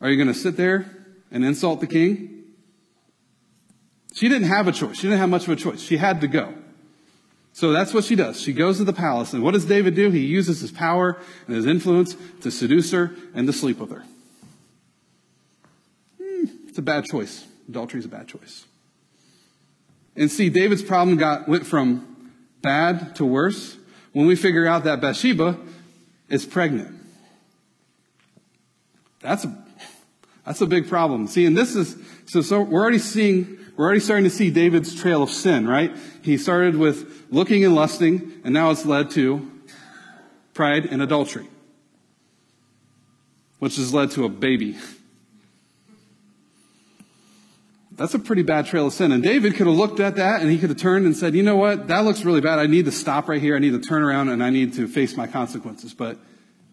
Are 0.00 0.10
you 0.10 0.16
going 0.16 0.28
to 0.28 0.34
sit 0.34 0.56
there 0.56 0.90
and 1.30 1.44
insult 1.44 1.80
the 1.80 1.86
king? 1.86 2.44
She 4.14 4.28
didn't 4.28 4.48
have 4.48 4.68
a 4.68 4.72
choice. 4.72 4.96
She 4.96 5.02
didn't 5.02 5.18
have 5.18 5.28
much 5.28 5.44
of 5.46 5.50
a 5.50 5.56
choice. 5.56 5.80
She 5.80 5.96
had 5.96 6.20
to 6.22 6.28
go. 6.28 6.54
So 7.58 7.72
that's 7.72 7.92
what 7.92 8.04
she 8.04 8.14
does. 8.14 8.40
She 8.40 8.52
goes 8.52 8.76
to 8.76 8.84
the 8.84 8.92
palace. 8.92 9.32
And 9.32 9.42
what 9.42 9.52
does 9.52 9.64
David 9.64 9.96
do? 9.96 10.10
He 10.10 10.20
uses 10.20 10.60
his 10.60 10.70
power 10.70 11.18
and 11.48 11.56
his 11.56 11.66
influence 11.66 12.14
to 12.42 12.52
seduce 12.52 12.92
her 12.92 13.10
and 13.34 13.48
to 13.48 13.52
sleep 13.52 13.80
with 13.80 13.90
her. 13.90 14.04
Hmm, 16.22 16.44
it's 16.68 16.78
a 16.78 16.82
bad 16.82 17.06
choice. 17.06 17.44
Adultery 17.68 17.98
is 17.98 18.06
a 18.06 18.10
bad 18.10 18.28
choice. 18.28 18.64
And 20.14 20.30
see, 20.30 20.50
David's 20.50 20.84
problem 20.84 21.16
got, 21.16 21.48
went 21.48 21.66
from 21.66 22.30
bad 22.62 23.16
to 23.16 23.24
worse 23.24 23.76
when 24.12 24.28
we 24.28 24.36
figure 24.36 24.68
out 24.68 24.84
that 24.84 25.00
Bathsheba 25.00 25.58
is 26.28 26.46
pregnant. 26.46 26.96
That's 29.18 29.44
a, 29.44 29.64
that's 30.46 30.60
a 30.60 30.66
big 30.66 30.88
problem. 30.88 31.26
See, 31.26 31.44
and 31.44 31.58
this 31.58 31.74
is, 31.74 31.96
so, 32.26 32.40
so 32.40 32.60
we're 32.60 32.80
already 32.80 32.98
seeing 32.98 33.58
we're 33.78 33.84
already 33.84 34.00
starting 34.00 34.24
to 34.24 34.30
see 34.30 34.50
David's 34.50 34.92
trail 34.92 35.22
of 35.22 35.30
sin, 35.30 35.68
right? 35.68 35.92
He 36.22 36.36
started 36.36 36.74
with 36.74 37.26
looking 37.30 37.64
and 37.64 37.76
lusting, 37.76 38.32
and 38.42 38.52
now 38.52 38.72
it's 38.72 38.84
led 38.84 39.12
to 39.12 39.48
pride 40.52 40.86
and 40.86 41.00
adultery, 41.00 41.46
which 43.60 43.76
has 43.76 43.94
led 43.94 44.10
to 44.10 44.24
a 44.24 44.28
baby. 44.28 44.76
That's 47.92 48.14
a 48.14 48.18
pretty 48.18 48.42
bad 48.42 48.66
trail 48.66 48.88
of 48.88 48.92
sin. 48.92 49.12
And 49.12 49.22
David 49.22 49.54
could 49.54 49.68
have 49.68 49.76
looked 49.76 50.00
at 50.00 50.16
that 50.16 50.40
and 50.40 50.50
he 50.50 50.58
could 50.58 50.70
have 50.70 50.78
turned 50.78 51.06
and 51.06 51.16
said, 51.16 51.34
you 51.34 51.44
know 51.44 51.56
what? 51.56 51.86
That 51.86 52.04
looks 52.04 52.24
really 52.24 52.40
bad. 52.40 52.58
I 52.58 52.66
need 52.66 52.84
to 52.86 52.92
stop 52.92 53.28
right 53.28 53.40
here. 53.40 53.54
I 53.56 53.58
need 53.60 53.72
to 53.72 53.80
turn 53.80 54.02
around 54.02 54.28
and 54.28 54.42
I 54.42 54.50
need 54.50 54.74
to 54.74 54.86
face 54.86 55.16
my 55.16 55.26
consequences. 55.26 55.94
But 55.94 56.16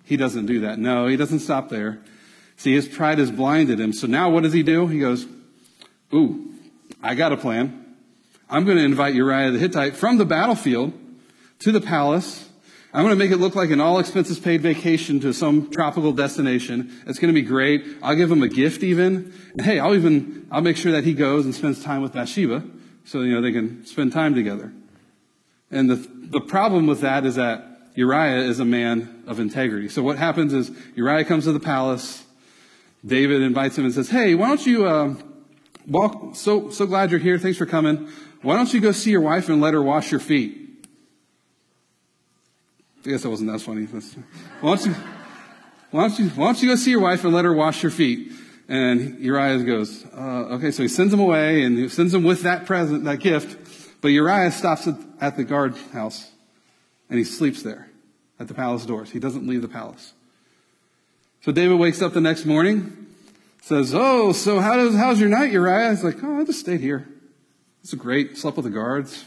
he 0.03 0.17
doesn't 0.17 0.45
do 0.45 0.61
that. 0.61 0.77
No, 0.77 1.07
he 1.07 1.17
doesn't 1.17 1.39
stop 1.39 1.69
there. 1.69 1.99
See, 2.57 2.73
his 2.73 2.87
pride 2.87 3.17
has 3.17 3.31
blinded 3.31 3.79
him. 3.79 3.91
So 3.91 4.05
now 4.05 4.29
what 4.29 4.43
does 4.43 4.53
he 4.53 4.61
do? 4.61 4.85
He 4.85 4.99
goes, 4.99 5.25
ooh, 6.13 6.54
I 7.01 7.15
got 7.15 7.31
a 7.31 7.37
plan. 7.37 7.95
I'm 8.49 8.65
going 8.65 8.77
to 8.77 8.83
invite 8.83 9.15
Uriah 9.15 9.51
the 9.51 9.59
Hittite 9.59 9.95
from 9.95 10.17
the 10.17 10.25
battlefield 10.25 10.93
to 11.59 11.71
the 11.71 11.81
palace. 11.81 12.47
I'm 12.93 13.03
going 13.03 13.17
to 13.17 13.21
make 13.21 13.31
it 13.31 13.37
look 13.37 13.55
like 13.55 13.71
an 13.71 13.81
all 13.81 13.99
expenses 13.99 14.39
paid 14.39 14.61
vacation 14.61 15.19
to 15.21 15.33
some 15.33 15.69
tropical 15.69 16.13
destination. 16.13 17.01
It's 17.07 17.19
going 17.19 17.33
to 17.33 17.39
be 17.39 17.45
great. 17.45 17.83
I'll 18.01 18.15
give 18.15 18.31
him 18.31 18.41
a 18.41 18.47
gift 18.47 18.83
even. 18.83 19.33
And 19.53 19.61
hey, 19.61 19.79
I'll 19.79 19.95
even, 19.95 20.47
I'll 20.51 20.61
make 20.61 20.77
sure 20.77 20.91
that 20.93 21.03
he 21.03 21.13
goes 21.13 21.45
and 21.45 21.53
spends 21.53 21.83
time 21.83 22.01
with 22.01 22.13
Bathsheba 22.13 22.63
so, 23.05 23.21
you 23.21 23.33
know, 23.33 23.41
they 23.41 23.51
can 23.51 23.85
spend 23.85 24.13
time 24.13 24.33
together. 24.33 24.71
And 25.71 25.89
the, 25.89 25.95
the 25.95 26.41
problem 26.41 26.87
with 26.87 27.01
that 27.01 27.25
is 27.25 27.35
that 27.35 27.91
Uriah 27.95 28.41
is 28.43 28.59
a 28.59 28.65
man 28.65 29.23
of 29.27 29.39
integrity. 29.39 29.89
So 29.89 30.01
what 30.01 30.17
happens 30.17 30.53
is 30.53 30.71
Uriah 30.95 31.23
comes 31.25 31.45
to 31.45 31.53
the 31.53 31.59
palace. 31.59 32.23
David 33.05 33.41
invites 33.41 33.77
him 33.77 33.85
and 33.85 33.93
says, 33.93 34.09
Hey, 34.09 34.35
why 34.35 34.47
don't 34.47 34.65
you, 34.65 34.85
uh, 34.85 35.15
walk, 35.87 36.35
so, 36.35 36.69
so 36.69 36.85
glad 36.85 37.11
you're 37.11 37.19
here. 37.19 37.37
Thanks 37.37 37.57
for 37.57 37.65
coming. 37.65 38.09
Why 38.41 38.55
don't 38.55 38.73
you 38.73 38.79
go 38.79 38.91
see 38.91 39.11
your 39.11 39.21
wife 39.21 39.49
and 39.49 39.61
let 39.61 39.73
her 39.73 39.81
wash 39.81 40.11
your 40.11 40.19
feet? 40.19 40.61
I 43.05 43.09
guess 43.09 43.23
that 43.23 43.29
wasn't 43.29 43.51
that 43.51 43.61
funny. 43.61 43.85
Why 43.85 44.75
don't 44.75 44.85
you, 44.85 44.95
why 45.91 46.07
don't 46.07 46.19
you, 46.19 46.29
why 46.29 46.45
don't 46.45 46.61
you 46.61 46.69
go 46.69 46.75
see 46.75 46.91
your 46.91 47.01
wife 47.01 47.23
and 47.23 47.33
let 47.33 47.45
her 47.45 47.53
wash 47.53 47.83
your 47.83 47.91
feet? 47.91 48.31
And 48.67 49.19
Uriah 49.19 49.63
goes, 49.63 50.05
uh, 50.05 50.55
okay, 50.55 50.71
so 50.71 50.81
he 50.81 50.89
sends 50.89 51.13
him 51.13 51.19
away 51.19 51.63
and 51.63 51.77
he 51.77 51.87
sends 51.89 52.13
him 52.13 52.23
with 52.23 52.41
that 52.41 52.65
present, 52.65 53.03
that 53.03 53.19
gift. 53.19 54.01
But 54.01 54.09
Uriah 54.09 54.51
stops 54.51 54.87
at, 54.87 54.95
at 55.21 55.37
the 55.37 55.43
guard 55.43 55.77
house 55.93 56.31
and 57.09 57.19
he 57.19 57.25
sleeps 57.25 57.61
there 57.61 57.89
at 58.39 58.47
the 58.47 58.53
palace 58.53 58.85
doors. 58.85 59.11
He 59.11 59.19
doesn't 59.19 59.47
leave 59.47 59.61
the 59.61 59.67
palace. 59.67 60.13
So 61.41 61.51
David 61.51 61.77
wakes 61.77 62.01
up 62.01 62.13
the 62.13 62.21
next 62.21 62.45
morning, 62.45 63.05
says, 63.65 63.95
Oh, 63.95 64.31
so 64.31 64.59
how 64.59 64.75
does, 64.75 64.95
how's 64.95 65.19
your 65.19 65.29
night, 65.29 65.51
Uriah? 65.51 65.89
He's 65.89 66.03
like, 66.03 66.23
Oh, 66.23 66.39
I 66.39 66.43
just 66.43 66.59
stayed 66.59 66.81
here. 66.81 67.07
It's 67.81 67.95
great. 67.95 68.37
Slept 68.37 68.57
with 68.57 68.65
the 68.65 68.71
guards. 68.71 69.25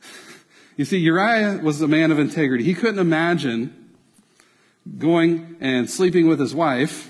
You 0.76 0.84
see, 0.84 0.98
Uriah 0.98 1.60
was 1.62 1.80
a 1.80 1.86
man 1.86 2.10
of 2.10 2.18
integrity. 2.18 2.64
He 2.64 2.74
couldn't 2.74 2.98
imagine 2.98 3.92
going 4.98 5.54
and 5.60 5.88
sleeping 5.88 6.26
with 6.26 6.40
his 6.40 6.52
wife 6.52 7.08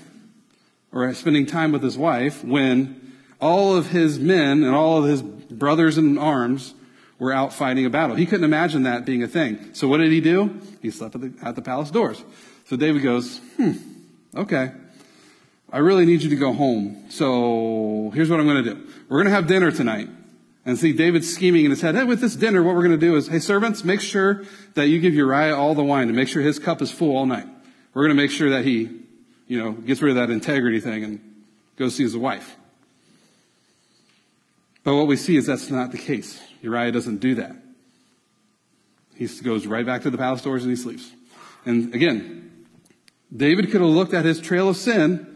or 0.91 1.11
spending 1.15 1.47
time 1.47 1.71
with 1.71 1.81
his 1.81 1.97
wife 1.97 2.43
when 2.43 3.17
all 3.41 3.75
of 3.75 3.89
his 3.89 4.19
men 4.19 4.63
and 4.63 4.75
all 4.75 5.03
of 5.03 5.09
his 5.09 5.23
brothers 5.23 5.97
in 5.97 6.19
arms 6.19 6.75
were 7.17 7.33
out 7.33 7.53
fighting 7.53 7.87
a 7.87 7.89
battle. 7.89 8.15
He 8.15 8.27
couldn't 8.27 8.45
imagine 8.45 8.83
that 8.83 9.03
being 9.03 9.23
a 9.23 9.27
thing. 9.27 9.73
So 9.73 9.87
what 9.87 9.97
did 9.97 10.11
he 10.11 10.21
do? 10.21 10.61
He 10.83 10.91
slept 10.91 11.15
at 11.15 11.21
the, 11.21 11.33
at 11.41 11.55
the 11.55 11.63
palace 11.63 11.89
doors. 11.89 12.23
So 12.65 12.75
David 12.75 13.01
goes, 13.01 13.39
hmm, 13.57 13.71
okay. 14.35 14.73
I 15.71 15.79
really 15.79 16.05
need 16.05 16.21
you 16.21 16.29
to 16.29 16.35
go 16.35 16.53
home. 16.53 17.05
So 17.09 18.11
here's 18.13 18.29
what 18.29 18.39
I'm 18.39 18.45
going 18.45 18.63
to 18.63 18.73
do. 18.75 18.87
We're 19.09 19.17
going 19.17 19.27
to 19.27 19.33
have 19.33 19.47
dinner 19.47 19.71
tonight. 19.71 20.09
And 20.67 20.79
see 20.79 20.93
David 20.93 21.23
scheming 21.23 21.65
in 21.65 21.69
his 21.69 21.81
head, 21.81 21.93
hey, 21.93 22.05
with 22.05 22.21
this 22.21 22.35
dinner, 22.35 22.63
what 22.63 22.73
we're 22.73 22.81
going 22.81 22.99
to 22.99 23.05
do 23.05 23.15
is, 23.15 23.27
hey, 23.27 23.37
servants, 23.37 23.83
make 23.83 24.01
sure 24.01 24.45
that 24.73 24.87
you 24.87 24.99
give 24.99 25.13
Uriah 25.13 25.55
all 25.55 25.75
the 25.75 25.83
wine 25.83 26.07
and 26.07 26.15
make 26.15 26.27
sure 26.27 26.41
his 26.41 26.57
cup 26.57 26.81
is 26.81 26.89
full 26.89 27.15
all 27.15 27.27
night. 27.27 27.45
We're 27.93 28.03
going 28.03 28.17
to 28.17 28.21
make 28.21 28.31
sure 28.31 28.49
that 28.49 28.65
he, 28.65 28.89
you 29.47 29.63
know, 29.63 29.73
gets 29.73 30.01
rid 30.01 30.17
of 30.17 30.27
that 30.27 30.33
integrity 30.33 30.79
thing 30.79 31.03
and 31.03 31.43
goes 31.77 31.95
see 31.95 32.01
his 32.01 32.17
wife. 32.17 32.55
But 34.83 34.95
what 34.95 35.05
we 35.05 35.17
see 35.17 35.37
is 35.37 35.45
that's 35.45 35.69
not 35.69 35.91
the 35.91 35.99
case. 35.99 36.41
Uriah 36.63 36.91
doesn't 36.91 37.17
do 37.17 37.35
that. 37.35 37.55
He 39.15 39.27
goes 39.27 39.67
right 39.67 39.85
back 39.85 40.01
to 40.01 40.09
the 40.09 40.17
palace 40.17 40.41
doors 40.41 40.63
and 40.63 40.71
he 40.71 40.75
sleeps. 40.75 41.11
And 41.63 41.93
again, 41.93 42.65
David 43.35 43.71
could 43.71 43.81
have 43.81 43.89
looked 43.89 44.15
at 44.15 44.25
his 44.25 44.39
trail 44.39 44.67
of 44.67 44.77
sin 44.77 45.34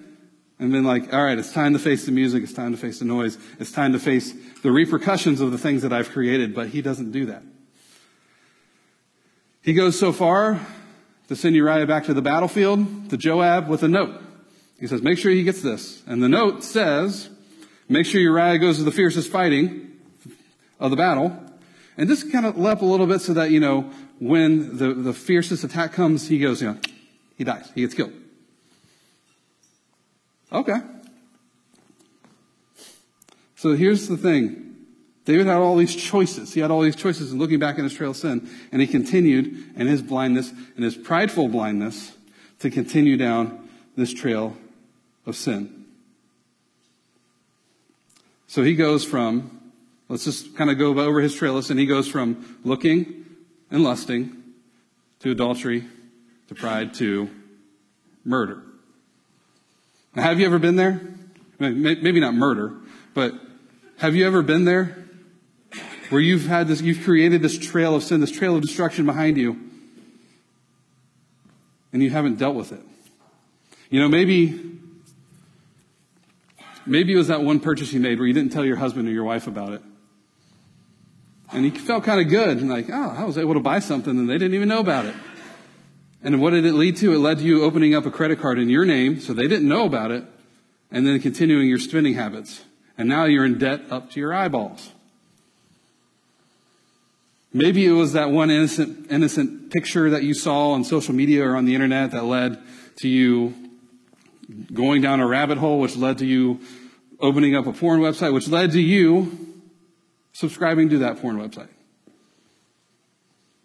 and 0.59 0.71
been 0.71 0.83
like, 0.83 1.13
all 1.13 1.23
right, 1.23 1.37
it's 1.37 1.53
time 1.53 1.73
to 1.73 1.79
face 1.79 2.05
the 2.05 2.11
music. 2.11 2.43
It's 2.43 2.53
time 2.53 2.71
to 2.71 2.77
face 2.77 2.99
the 2.99 3.05
noise. 3.05 3.37
It's 3.59 3.71
time 3.71 3.93
to 3.93 3.99
face 3.99 4.33
the 4.61 4.71
repercussions 4.71 5.39
of 5.39 5.51
the 5.51 5.57
things 5.57 5.83
that 5.83 5.93
I've 5.93 6.09
created. 6.09 6.53
But 6.53 6.67
he 6.67 6.81
doesn't 6.81 7.11
do 7.11 7.27
that. 7.27 7.43
He 9.61 9.73
goes 9.73 9.97
so 9.97 10.11
far 10.11 10.59
to 11.29 11.35
send 11.35 11.55
Uriah 11.55 11.85
back 11.85 12.05
to 12.05 12.13
the 12.13 12.21
battlefield 12.21 13.09
to 13.09 13.17
Joab 13.17 13.69
with 13.69 13.83
a 13.83 13.87
note. 13.87 14.21
He 14.79 14.87
says, 14.87 15.01
make 15.01 15.17
sure 15.17 15.31
he 15.31 15.43
gets 15.43 15.61
this. 15.61 16.03
And 16.07 16.21
the 16.21 16.29
note 16.29 16.63
says, 16.63 17.29
make 17.87 18.05
sure 18.05 18.19
Uriah 18.19 18.57
goes 18.57 18.77
to 18.77 18.83
the 18.83 18.91
fiercest 18.91 19.31
fighting 19.31 19.97
of 20.79 20.91
the 20.91 20.97
battle. 20.97 21.37
And 21.97 22.09
this 22.09 22.23
kind 22.23 22.45
of 22.45 22.65
up 22.65 22.81
a 22.81 22.85
little 22.85 23.07
bit 23.07 23.21
so 23.21 23.33
that, 23.33 23.51
you 23.51 23.59
know, 23.59 23.91
when 24.19 24.77
the, 24.77 24.93
the 24.93 25.13
fiercest 25.13 25.63
attack 25.63 25.93
comes, 25.93 26.27
he 26.27 26.39
goes, 26.39 26.61
you 26.61 26.69
know, 26.69 26.79
he 27.37 27.43
dies. 27.43 27.69
He 27.75 27.81
gets 27.81 27.93
killed. 27.93 28.13
Okay. 30.51 30.79
So 33.55 33.75
here's 33.75 34.07
the 34.07 34.17
thing. 34.17 34.65
David 35.25 35.45
had 35.45 35.57
all 35.57 35.75
these 35.75 35.95
choices. 35.95 36.53
He 36.53 36.59
had 36.59 36.71
all 36.71 36.81
these 36.81 36.95
choices 36.95 37.31
and 37.31 37.39
looking 37.39 37.59
back 37.59 37.77
in 37.77 37.83
his 37.83 37.93
trail 37.93 38.11
of 38.11 38.17
sin. 38.17 38.49
And 38.71 38.81
he 38.81 38.87
continued 38.87 39.75
in 39.75 39.85
his 39.85 40.01
blindness, 40.01 40.51
in 40.75 40.83
his 40.83 40.95
prideful 40.95 41.49
blindness, 41.49 42.13
to 42.59 42.69
continue 42.69 43.15
down 43.15 43.69
this 43.95 44.13
trail 44.13 44.55
of 45.25 45.35
sin. 45.35 45.85
So 48.47 48.63
he 48.63 48.75
goes 48.75 49.05
from, 49.05 49.71
let's 50.07 50.23
just 50.23 50.55
kind 50.55 50.71
of 50.71 50.79
go 50.79 50.97
over 50.97 51.21
his 51.21 51.35
trail 51.35 51.57
of 51.57 51.65
sin. 51.65 51.77
He 51.77 51.85
goes 51.85 52.07
from 52.07 52.57
looking 52.63 53.25
and 53.69 53.83
lusting 53.83 54.35
to 55.19 55.29
adultery 55.29 55.85
to 56.47 56.55
pride 56.55 56.95
to 56.95 57.29
murder. 58.25 58.63
Now, 60.15 60.23
have 60.23 60.39
you 60.39 60.45
ever 60.45 60.59
been 60.59 60.75
there? 60.75 61.01
Maybe 61.59 62.19
not 62.19 62.33
murder, 62.33 62.73
but 63.13 63.33
have 63.97 64.15
you 64.15 64.25
ever 64.25 64.41
been 64.41 64.65
there 64.65 65.05
where 66.09 66.21
you've 66.21 66.47
had 66.47 66.67
this, 66.67 66.81
you've 66.81 67.03
created 67.03 67.41
this 67.41 67.57
trail 67.57 67.95
of 67.95 68.03
sin, 68.03 68.21
this 68.21 68.31
trail 68.31 68.55
of 68.55 68.61
destruction 68.61 69.05
behind 69.05 69.37
you, 69.37 69.59
and 71.91 72.01
you 72.01 72.09
haven't 72.09 72.37
dealt 72.37 72.55
with 72.55 72.71
it? 72.71 72.81
You 73.89 73.99
know, 73.99 74.07
maybe, 74.07 74.77
maybe 76.85 77.13
it 77.13 77.17
was 77.17 77.27
that 77.27 77.41
one 77.41 77.59
purchase 77.59 77.91
you 77.91 77.99
made 77.99 78.19
where 78.19 78.27
you 78.27 78.33
didn't 78.33 78.51
tell 78.51 78.65
your 78.65 78.77
husband 78.77 79.07
or 79.07 79.11
your 79.11 79.23
wife 79.23 79.47
about 79.47 79.73
it. 79.73 79.81
And 81.51 81.65
he 81.65 81.71
felt 81.71 82.03
kind 82.03 82.21
of 82.21 82.29
good, 82.29 82.59
and 82.59 82.69
like, 82.69 82.89
oh, 82.91 83.15
I 83.17 83.25
was 83.25 83.37
able 83.37 83.55
to 83.55 83.59
buy 83.59 83.79
something, 83.79 84.17
and 84.17 84.29
they 84.29 84.37
didn't 84.37 84.53
even 84.53 84.69
know 84.69 84.79
about 84.79 85.05
it. 85.05 85.15
And 86.21 86.41
what 86.41 86.51
did 86.51 86.65
it 86.65 86.73
lead 86.73 86.97
to? 86.97 87.13
It 87.13 87.19
led 87.19 87.37
to 87.37 87.43
you 87.43 87.63
opening 87.63 87.95
up 87.95 88.05
a 88.05 88.11
credit 88.11 88.39
card 88.39 88.59
in 88.59 88.69
your 88.69 88.85
name, 88.85 89.19
so 89.19 89.33
they 89.33 89.47
didn't 89.47 89.67
know 89.67 89.85
about 89.85 90.11
it, 90.11 90.25
and 90.91 91.07
then 91.07 91.19
continuing 91.19 91.67
your 91.67 91.79
spending 91.79 92.15
habits. 92.15 92.63
And 92.97 93.07
now 93.07 93.23
you're 93.25 93.45
in 93.45 93.57
debt 93.57 93.83
up 93.89 94.11
to 94.11 94.19
your 94.19 94.33
eyeballs. 94.33 94.91
Maybe 97.53 97.85
it 97.85 97.91
was 97.91 98.13
that 98.13 98.31
one 98.31 98.51
innocent, 98.51 99.09
innocent 99.09 99.71
picture 99.71 100.09
that 100.09 100.23
you 100.23 100.33
saw 100.33 100.71
on 100.71 100.83
social 100.83 101.15
media 101.15 101.45
or 101.45 101.55
on 101.55 101.65
the 101.65 101.73
internet 101.73 102.11
that 102.11 102.25
led 102.25 102.61
to 102.97 103.07
you 103.07 103.53
going 104.73 105.01
down 105.01 105.19
a 105.19 105.27
rabbit 105.27 105.57
hole, 105.57 105.79
which 105.79 105.95
led 105.95 106.17
to 106.17 106.25
you 106.25 106.59
opening 107.19 107.55
up 107.55 107.65
a 107.65 107.73
porn 107.73 108.01
website, 108.01 108.33
which 108.33 108.47
led 108.47 108.71
to 108.73 108.81
you 108.81 109.53
subscribing 110.33 110.89
to 110.89 110.99
that 110.99 111.21
porn 111.21 111.37
website. 111.37 111.69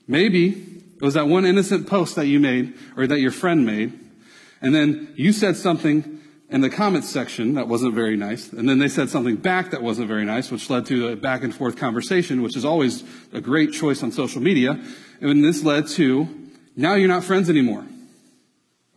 Maybe 0.06 0.82
it 1.04 1.08
was 1.08 1.14
that 1.14 1.28
one 1.28 1.44
innocent 1.44 1.86
post 1.86 2.16
that 2.16 2.28
you 2.28 2.40
made 2.40 2.72
or 2.96 3.06
that 3.06 3.20
your 3.20 3.30
friend 3.30 3.66
made. 3.66 3.92
And 4.62 4.74
then 4.74 5.12
you 5.16 5.34
said 5.34 5.54
something 5.54 6.18
in 6.48 6.62
the 6.62 6.70
comments 6.70 7.10
section 7.10 7.56
that 7.56 7.68
wasn't 7.68 7.94
very 7.94 8.16
nice. 8.16 8.50
And 8.50 8.66
then 8.66 8.78
they 8.78 8.88
said 8.88 9.10
something 9.10 9.36
back 9.36 9.72
that 9.72 9.82
wasn't 9.82 10.08
very 10.08 10.24
nice, 10.24 10.50
which 10.50 10.70
led 10.70 10.86
to 10.86 11.08
a 11.08 11.16
back 11.16 11.44
and 11.44 11.54
forth 11.54 11.76
conversation, 11.76 12.40
which 12.40 12.56
is 12.56 12.64
always 12.64 13.04
a 13.34 13.42
great 13.42 13.74
choice 13.74 14.02
on 14.02 14.12
social 14.12 14.40
media. 14.40 14.82
And 15.20 15.44
this 15.44 15.62
led 15.62 15.88
to 15.88 16.26
now 16.74 16.94
you're 16.94 17.08
not 17.08 17.22
friends 17.22 17.50
anymore 17.50 17.84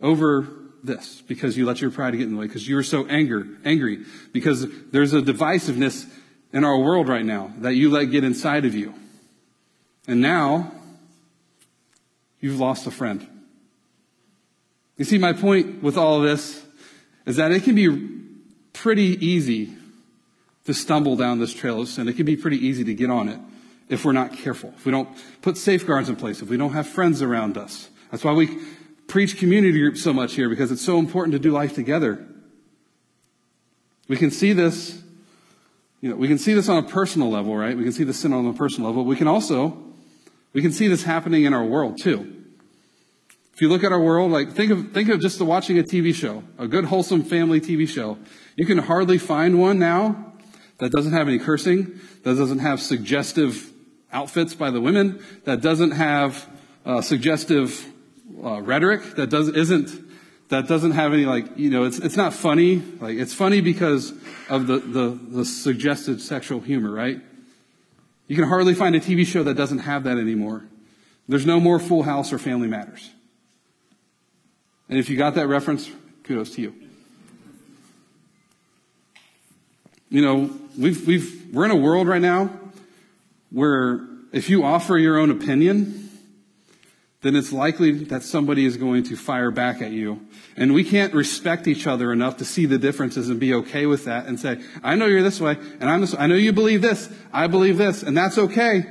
over 0.00 0.48
this 0.82 1.20
because 1.28 1.58
you 1.58 1.66
let 1.66 1.82
your 1.82 1.90
pride 1.90 2.12
get 2.12 2.22
in 2.22 2.32
the 2.32 2.40
way 2.40 2.46
because 2.46 2.66
you 2.66 2.76
were 2.76 2.82
so 2.82 3.06
anger, 3.08 3.46
angry 3.66 4.06
because 4.32 4.66
there's 4.92 5.12
a 5.12 5.20
divisiveness 5.20 6.10
in 6.54 6.64
our 6.64 6.78
world 6.78 7.06
right 7.06 7.26
now 7.26 7.52
that 7.58 7.74
you 7.74 7.90
let 7.90 8.06
get 8.06 8.24
inside 8.24 8.64
of 8.64 8.74
you. 8.74 8.94
And 10.06 10.22
now 10.22 10.72
you've 12.40 12.58
lost 12.58 12.86
a 12.86 12.90
friend. 12.90 13.26
You 14.96 15.04
see, 15.04 15.18
my 15.18 15.32
point 15.32 15.82
with 15.82 15.96
all 15.96 16.16
of 16.16 16.22
this 16.22 16.64
is 17.24 17.36
that 17.36 17.52
it 17.52 17.62
can 17.62 17.74
be 17.74 18.08
pretty 18.72 19.24
easy 19.24 19.72
to 20.64 20.74
stumble 20.74 21.16
down 21.16 21.38
this 21.38 21.54
trail 21.54 21.80
of 21.80 21.88
sin. 21.88 22.08
It 22.08 22.16
can 22.16 22.26
be 22.26 22.36
pretty 22.36 22.58
easy 22.64 22.84
to 22.84 22.94
get 22.94 23.10
on 23.10 23.28
it 23.28 23.38
if 23.88 24.04
we're 24.04 24.12
not 24.12 24.32
careful, 24.32 24.74
if 24.76 24.84
we 24.84 24.92
don't 24.92 25.08
put 25.40 25.56
safeguards 25.56 26.08
in 26.08 26.16
place, 26.16 26.42
if 26.42 26.48
we 26.48 26.56
don't 26.56 26.72
have 26.72 26.86
friends 26.86 27.22
around 27.22 27.56
us. 27.56 27.88
That's 28.10 28.22
why 28.22 28.32
we 28.32 28.58
preach 29.06 29.38
community 29.38 29.78
groups 29.78 30.02
so 30.02 30.12
much 30.12 30.34
here, 30.34 30.48
because 30.48 30.70
it's 30.70 30.84
so 30.84 30.98
important 30.98 31.32
to 31.32 31.38
do 31.38 31.50
life 31.52 31.74
together. 31.74 32.26
We 34.08 34.16
can 34.16 34.30
see 34.30 34.52
this, 34.52 35.02
you 36.00 36.10
know, 36.10 36.16
we 36.16 36.28
can 36.28 36.38
see 36.38 36.52
this 36.52 36.68
on 36.68 36.84
a 36.84 36.86
personal 36.86 37.30
level, 37.30 37.56
right? 37.56 37.76
We 37.76 37.82
can 37.82 37.92
see 37.92 38.04
the 38.04 38.12
sin 38.12 38.32
on 38.32 38.46
a 38.46 38.52
personal 38.52 38.90
level. 38.90 39.04
We 39.04 39.16
can 39.16 39.26
also 39.26 39.82
we 40.52 40.62
can 40.62 40.72
see 40.72 40.88
this 40.88 41.02
happening 41.02 41.44
in 41.44 41.54
our 41.54 41.64
world 41.64 41.98
too. 41.98 42.34
If 43.52 43.62
you 43.62 43.68
look 43.68 43.82
at 43.82 43.90
our 43.90 44.00
world, 44.00 44.30
like 44.30 44.52
think 44.52 44.70
of 44.70 44.92
think 44.92 45.08
of 45.08 45.20
just 45.20 45.40
watching 45.40 45.78
a 45.78 45.82
TV 45.82 46.14
show, 46.14 46.44
a 46.58 46.68
good 46.68 46.84
wholesome 46.84 47.22
family 47.22 47.60
TV 47.60 47.88
show. 47.88 48.18
You 48.56 48.66
can 48.66 48.78
hardly 48.78 49.18
find 49.18 49.58
one 49.58 49.78
now 49.78 50.32
that 50.78 50.92
doesn't 50.92 51.12
have 51.12 51.26
any 51.28 51.38
cursing, 51.38 51.98
that 52.22 52.36
doesn't 52.36 52.60
have 52.60 52.80
suggestive 52.80 53.72
outfits 54.12 54.54
by 54.54 54.70
the 54.70 54.80
women, 54.80 55.22
that 55.44 55.60
doesn't 55.60 55.90
have 55.90 56.48
uh, 56.86 57.00
suggestive 57.00 57.84
uh, 58.42 58.62
rhetoric 58.62 59.02
that 59.16 59.28
does, 59.28 59.48
isn't 59.48 59.90
that 60.48 60.66
doesn't 60.66 60.92
have 60.92 61.12
any 61.12 61.26
like 61.26 61.58
you 61.58 61.70
know 61.70 61.84
it's 61.84 61.98
it's 61.98 62.16
not 62.16 62.32
funny 62.32 62.76
like 63.00 63.16
it's 63.16 63.34
funny 63.34 63.60
because 63.60 64.12
of 64.48 64.66
the 64.66 64.78
the, 64.78 65.18
the 65.30 65.44
suggested 65.44 66.20
sexual 66.20 66.60
humor 66.60 66.90
right 66.90 67.20
you 68.28 68.36
can 68.36 68.44
hardly 68.44 68.74
find 68.74 68.94
a 68.94 69.00
tv 69.00 69.26
show 69.26 69.42
that 69.42 69.54
doesn't 69.54 69.80
have 69.80 70.04
that 70.04 70.18
anymore. 70.18 70.64
There's 71.28 71.46
no 71.46 71.58
more 71.58 71.78
full 71.78 72.04
house 72.04 72.32
or 72.32 72.38
family 72.38 72.68
matters. 72.68 73.10
And 74.88 74.98
if 74.98 75.10
you 75.10 75.16
got 75.16 75.34
that 75.34 75.48
reference 75.48 75.90
kudos 76.22 76.54
to 76.54 76.62
you. 76.62 76.74
You 80.10 80.22
know 80.22 80.50
we've 80.78 81.06
we've 81.06 81.52
we're 81.52 81.64
in 81.64 81.70
a 81.70 81.76
world 81.76 82.06
right 82.06 82.22
now 82.22 82.50
where 83.50 84.06
if 84.32 84.48
you 84.50 84.62
offer 84.62 84.96
your 84.98 85.18
own 85.18 85.30
opinion 85.30 86.07
then 87.20 87.34
it's 87.34 87.52
likely 87.52 88.04
that 88.04 88.22
somebody 88.22 88.64
is 88.64 88.76
going 88.76 89.02
to 89.02 89.16
fire 89.16 89.50
back 89.50 89.82
at 89.82 89.90
you. 89.90 90.20
And 90.56 90.72
we 90.72 90.84
can't 90.84 91.12
respect 91.12 91.66
each 91.66 91.86
other 91.86 92.12
enough 92.12 92.36
to 92.36 92.44
see 92.44 92.64
the 92.64 92.78
differences 92.78 93.28
and 93.28 93.40
be 93.40 93.54
okay 93.54 93.86
with 93.86 94.04
that 94.04 94.26
and 94.26 94.38
say, 94.38 94.60
I 94.84 94.94
know 94.94 95.06
you're 95.06 95.22
this 95.22 95.40
way, 95.40 95.56
and 95.80 95.90
I'm 95.90 96.00
this, 96.00 96.14
I 96.16 96.28
know 96.28 96.36
you 96.36 96.52
believe 96.52 96.80
this, 96.80 97.12
I 97.32 97.48
believe 97.48 97.76
this, 97.76 98.04
and 98.04 98.16
that's 98.16 98.38
okay. 98.38 98.84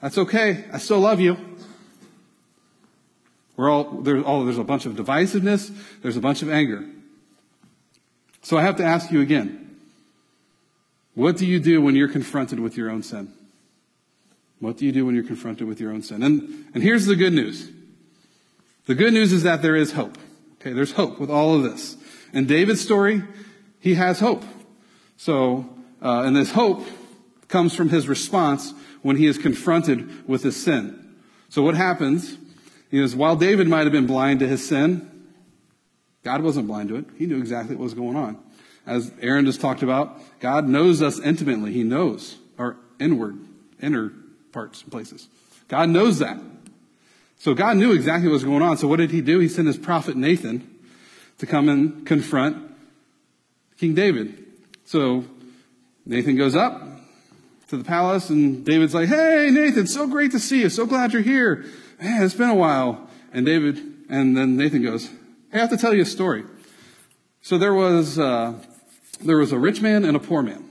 That's 0.00 0.18
okay. 0.18 0.64
I 0.72 0.78
still 0.78 0.98
love 0.98 1.20
you. 1.20 1.36
We're 3.56 3.70
all, 3.70 3.84
there's, 3.84 4.24
all, 4.24 4.40
oh, 4.40 4.44
there's 4.44 4.58
a 4.58 4.64
bunch 4.64 4.86
of 4.86 4.94
divisiveness, 4.94 5.72
there's 6.02 6.16
a 6.16 6.20
bunch 6.20 6.42
of 6.42 6.50
anger. 6.50 6.84
So 8.42 8.58
I 8.58 8.62
have 8.62 8.76
to 8.78 8.84
ask 8.84 9.12
you 9.12 9.20
again, 9.20 9.76
what 11.14 11.36
do 11.36 11.46
you 11.46 11.60
do 11.60 11.80
when 11.80 11.94
you're 11.94 12.08
confronted 12.08 12.58
with 12.58 12.76
your 12.76 12.90
own 12.90 13.04
sin? 13.04 13.32
What 14.62 14.76
do 14.76 14.86
you 14.86 14.92
do 14.92 15.04
when 15.04 15.16
you're 15.16 15.24
confronted 15.24 15.66
with 15.66 15.80
your 15.80 15.90
own 15.90 16.04
sin? 16.04 16.22
And, 16.22 16.66
and 16.72 16.84
here's 16.84 17.06
the 17.06 17.16
good 17.16 17.32
news. 17.32 17.68
The 18.86 18.94
good 18.94 19.12
news 19.12 19.32
is 19.32 19.42
that 19.42 19.60
there 19.60 19.74
is 19.74 19.90
hope. 19.90 20.16
Okay, 20.60 20.72
there's 20.72 20.92
hope 20.92 21.18
with 21.18 21.30
all 21.30 21.56
of 21.56 21.64
this. 21.64 21.96
In 22.32 22.46
David's 22.46 22.80
story, 22.80 23.24
he 23.80 23.94
has 23.94 24.20
hope. 24.20 24.44
So, 25.16 25.68
uh, 26.00 26.22
and 26.26 26.36
this 26.36 26.52
hope 26.52 26.86
comes 27.48 27.74
from 27.74 27.88
his 27.88 28.06
response 28.06 28.72
when 29.02 29.16
he 29.16 29.26
is 29.26 29.36
confronted 29.36 30.28
with 30.28 30.44
his 30.44 30.54
sin. 30.54 31.16
So 31.48 31.62
what 31.64 31.74
happens 31.74 32.38
is 32.92 33.16
while 33.16 33.34
David 33.34 33.66
might 33.66 33.82
have 33.82 33.92
been 33.92 34.06
blind 34.06 34.38
to 34.40 34.46
his 34.46 34.64
sin, 34.64 35.10
God 36.22 36.40
wasn't 36.40 36.68
blind 36.68 36.88
to 36.90 36.96
it. 36.98 37.06
He 37.18 37.26
knew 37.26 37.38
exactly 37.38 37.74
what 37.74 37.82
was 37.82 37.94
going 37.94 38.14
on. 38.14 38.38
As 38.86 39.10
Aaron 39.20 39.44
just 39.44 39.60
talked 39.60 39.82
about, 39.82 40.20
God 40.38 40.68
knows 40.68 41.02
us 41.02 41.18
intimately. 41.18 41.72
He 41.72 41.82
knows 41.82 42.36
our 42.58 42.76
inward, 43.00 43.40
inner 43.80 44.12
parts 44.52 44.82
and 44.82 44.92
places. 44.92 45.28
God 45.68 45.88
knows 45.88 46.18
that. 46.18 46.38
So 47.38 47.54
God 47.54 47.76
knew 47.76 47.92
exactly 47.92 48.28
what 48.28 48.34
was 48.34 48.44
going 48.44 48.62
on. 48.62 48.76
So 48.76 48.86
what 48.86 48.98
did 48.98 49.10
he 49.10 49.20
do? 49.20 49.40
He 49.40 49.48
sent 49.48 49.66
his 49.66 49.78
prophet 49.78 50.16
Nathan 50.16 50.68
to 51.38 51.46
come 51.46 51.68
and 51.68 52.06
confront 52.06 52.72
King 53.78 53.94
David. 53.94 54.46
So 54.84 55.24
Nathan 56.06 56.36
goes 56.36 56.54
up 56.54 56.82
to 57.68 57.76
the 57.76 57.84
palace 57.84 58.30
and 58.30 58.64
David's 58.64 58.94
like, 58.94 59.08
Hey, 59.08 59.48
Nathan, 59.50 59.86
so 59.86 60.06
great 60.06 60.30
to 60.32 60.38
see 60.38 60.60
you. 60.60 60.68
So 60.68 60.86
glad 60.86 61.12
you're 61.12 61.22
here. 61.22 61.64
Man, 62.00 62.22
it's 62.22 62.34
been 62.34 62.50
a 62.50 62.54
while. 62.54 63.08
And 63.32 63.46
David, 63.46 63.80
and 64.08 64.36
then 64.36 64.56
Nathan 64.56 64.82
goes, 64.82 65.08
Hey, 65.50 65.58
I 65.58 65.58
have 65.58 65.70
to 65.70 65.76
tell 65.76 65.94
you 65.94 66.02
a 66.02 66.06
story. 66.06 66.44
So 67.40 67.58
there 67.58 67.74
was, 67.74 68.18
uh, 68.18 68.54
there 69.20 69.38
was 69.38 69.50
a 69.50 69.58
rich 69.58 69.80
man 69.80 70.04
and 70.04 70.16
a 70.16 70.20
poor 70.20 70.42
man. 70.42 70.68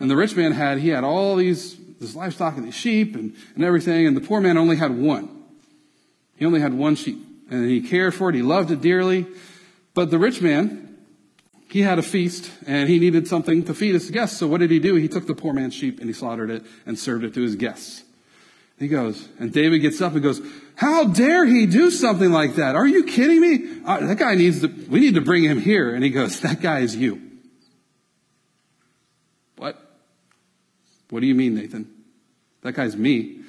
And 0.00 0.10
the 0.10 0.16
rich 0.16 0.36
man 0.36 0.52
had, 0.52 0.78
he 0.78 0.88
had 0.88 1.04
all 1.04 1.36
these 1.36 1.76
his 2.02 2.16
livestock 2.16 2.56
and 2.56 2.66
his 2.66 2.74
sheep 2.74 3.14
and, 3.14 3.34
and 3.54 3.64
everything, 3.64 4.06
and 4.06 4.16
the 4.16 4.20
poor 4.20 4.40
man 4.40 4.58
only 4.58 4.76
had 4.76 4.96
one. 4.96 5.42
He 6.36 6.44
only 6.44 6.60
had 6.60 6.74
one 6.74 6.94
sheep. 6.94 7.24
And 7.50 7.68
he 7.68 7.80
cared 7.80 8.14
for 8.14 8.30
it, 8.30 8.34
he 8.34 8.42
loved 8.42 8.70
it 8.70 8.80
dearly. 8.80 9.26
But 9.94 10.10
the 10.10 10.18
rich 10.18 10.40
man, 10.40 10.96
he 11.68 11.82
had 11.82 11.98
a 11.98 12.02
feast 12.02 12.50
and 12.66 12.88
he 12.88 12.98
needed 12.98 13.28
something 13.28 13.64
to 13.64 13.74
feed 13.74 13.94
his 13.94 14.10
guests. 14.10 14.38
So 14.38 14.46
what 14.46 14.60
did 14.60 14.70
he 14.70 14.78
do? 14.78 14.94
He 14.94 15.08
took 15.08 15.26
the 15.26 15.34
poor 15.34 15.52
man's 15.52 15.74
sheep 15.74 16.00
and 16.00 16.08
he 16.08 16.12
slaughtered 16.12 16.50
it 16.50 16.64
and 16.86 16.98
served 16.98 17.24
it 17.24 17.34
to 17.34 17.42
his 17.42 17.56
guests. 17.56 18.04
He 18.78 18.88
goes, 18.88 19.28
and 19.38 19.52
David 19.52 19.78
gets 19.78 20.00
up 20.00 20.14
and 20.14 20.22
goes, 20.22 20.40
How 20.74 21.04
dare 21.04 21.46
he 21.46 21.66
do 21.66 21.90
something 21.90 22.32
like 22.32 22.56
that? 22.56 22.74
Are 22.74 22.86
you 22.86 23.04
kidding 23.04 23.40
me? 23.40 23.80
Uh, 23.84 24.06
that 24.06 24.18
guy 24.18 24.34
needs 24.34 24.60
to, 24.62 24.66
we 24.66 24.98
need 24.98 25.14
to 25.14 25.20
bring 25.20 25.44
him 25.44 25.60
here. 25.60 25.94
And 25.94 26.02
he 26.02 26.10
goes, 26.10 26.40
That 26.40 26.60
guy 26.60 26.80
is 26.80 26.96
you. 26.96 27.22
What? 29.56 29.78
What 31.10 31.20
do 31.20 31.26
you 31.26 31.34
mean, 31.34 31.54
Nathan? 31.54 31.91
That 32.62 32.72
guy's 32.72 32.96
me. 32.96 33.40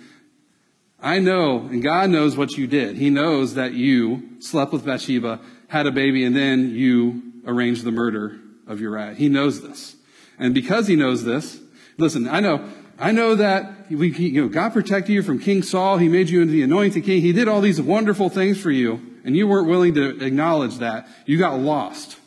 I 0.99 1.19
know, 1.19 1.59
and 1.59 1.83
God 1.83 2.09
knows 2.09 2.37
what 2.37 2.51
you 2.57 2.65
did. 2.65 2.95
He 2.95 3.09
knows 3.09 3.55
that 3.55 3.73
you 3.73 4.37
slept 4.39 4.71
with 4.71 4.85
Bathsheba, 4.85 5.39
had 5.67 5.85
a 5.85 5.91
baby, 5.91 6.23
and 6.23 6.35
then 6.35 6.69
you 6.71 7.33
arranged 7.45 7.83
the 7.83 7.91
murder 7.91 8.39
of 8.67 8.79
Uriah. 8.79 9.13
He 9.13 9.27
knows 9.27 9.61
this. 9.61 9.95
And 10.39 10.53
because 10.53 10.87
he 10.87 10.95
knows 10.95 11.23
this, 11.23 11.59
listen, 11.97 12.27
I 12.27 12.39
know, 12.39 12.69
I 12.97 13.11
know 13.11 13.35
that 13.35 13.91
we, 13.91 14.11
you 14.13 14.43
know, 14.43 14.47
God 14.47 14.71
protected 14.71 15.13
you 15.13 15.21
from 15.23 15.39
King 15.39 15.61
Saul. 15.61 15.97
He 15.97 16.07
made 16.07 16.29
you 16.29 16.41
into 16.41 16.53
the 16.53 16.63
anointed 16.63 17.03
king. 17.03 17.21
He 17.21 17.33
did 17.33 17.47
all 17.47 17.59
these 17.59 17.81
wonderful 17.81 18.29
things 18.29 18.59
for 18.59 18.71
you, 18.71 19.01
and 19.25 19.35
you 19.35 19.45
weren't 19.47 19.67
willing 19.67 19.93
to 19.95 20.23
acknowledge 20.23 20.77
that. 20.77 21.07
You 21.25 21.37
got 21.37 21.59
lost. 21.59 22.17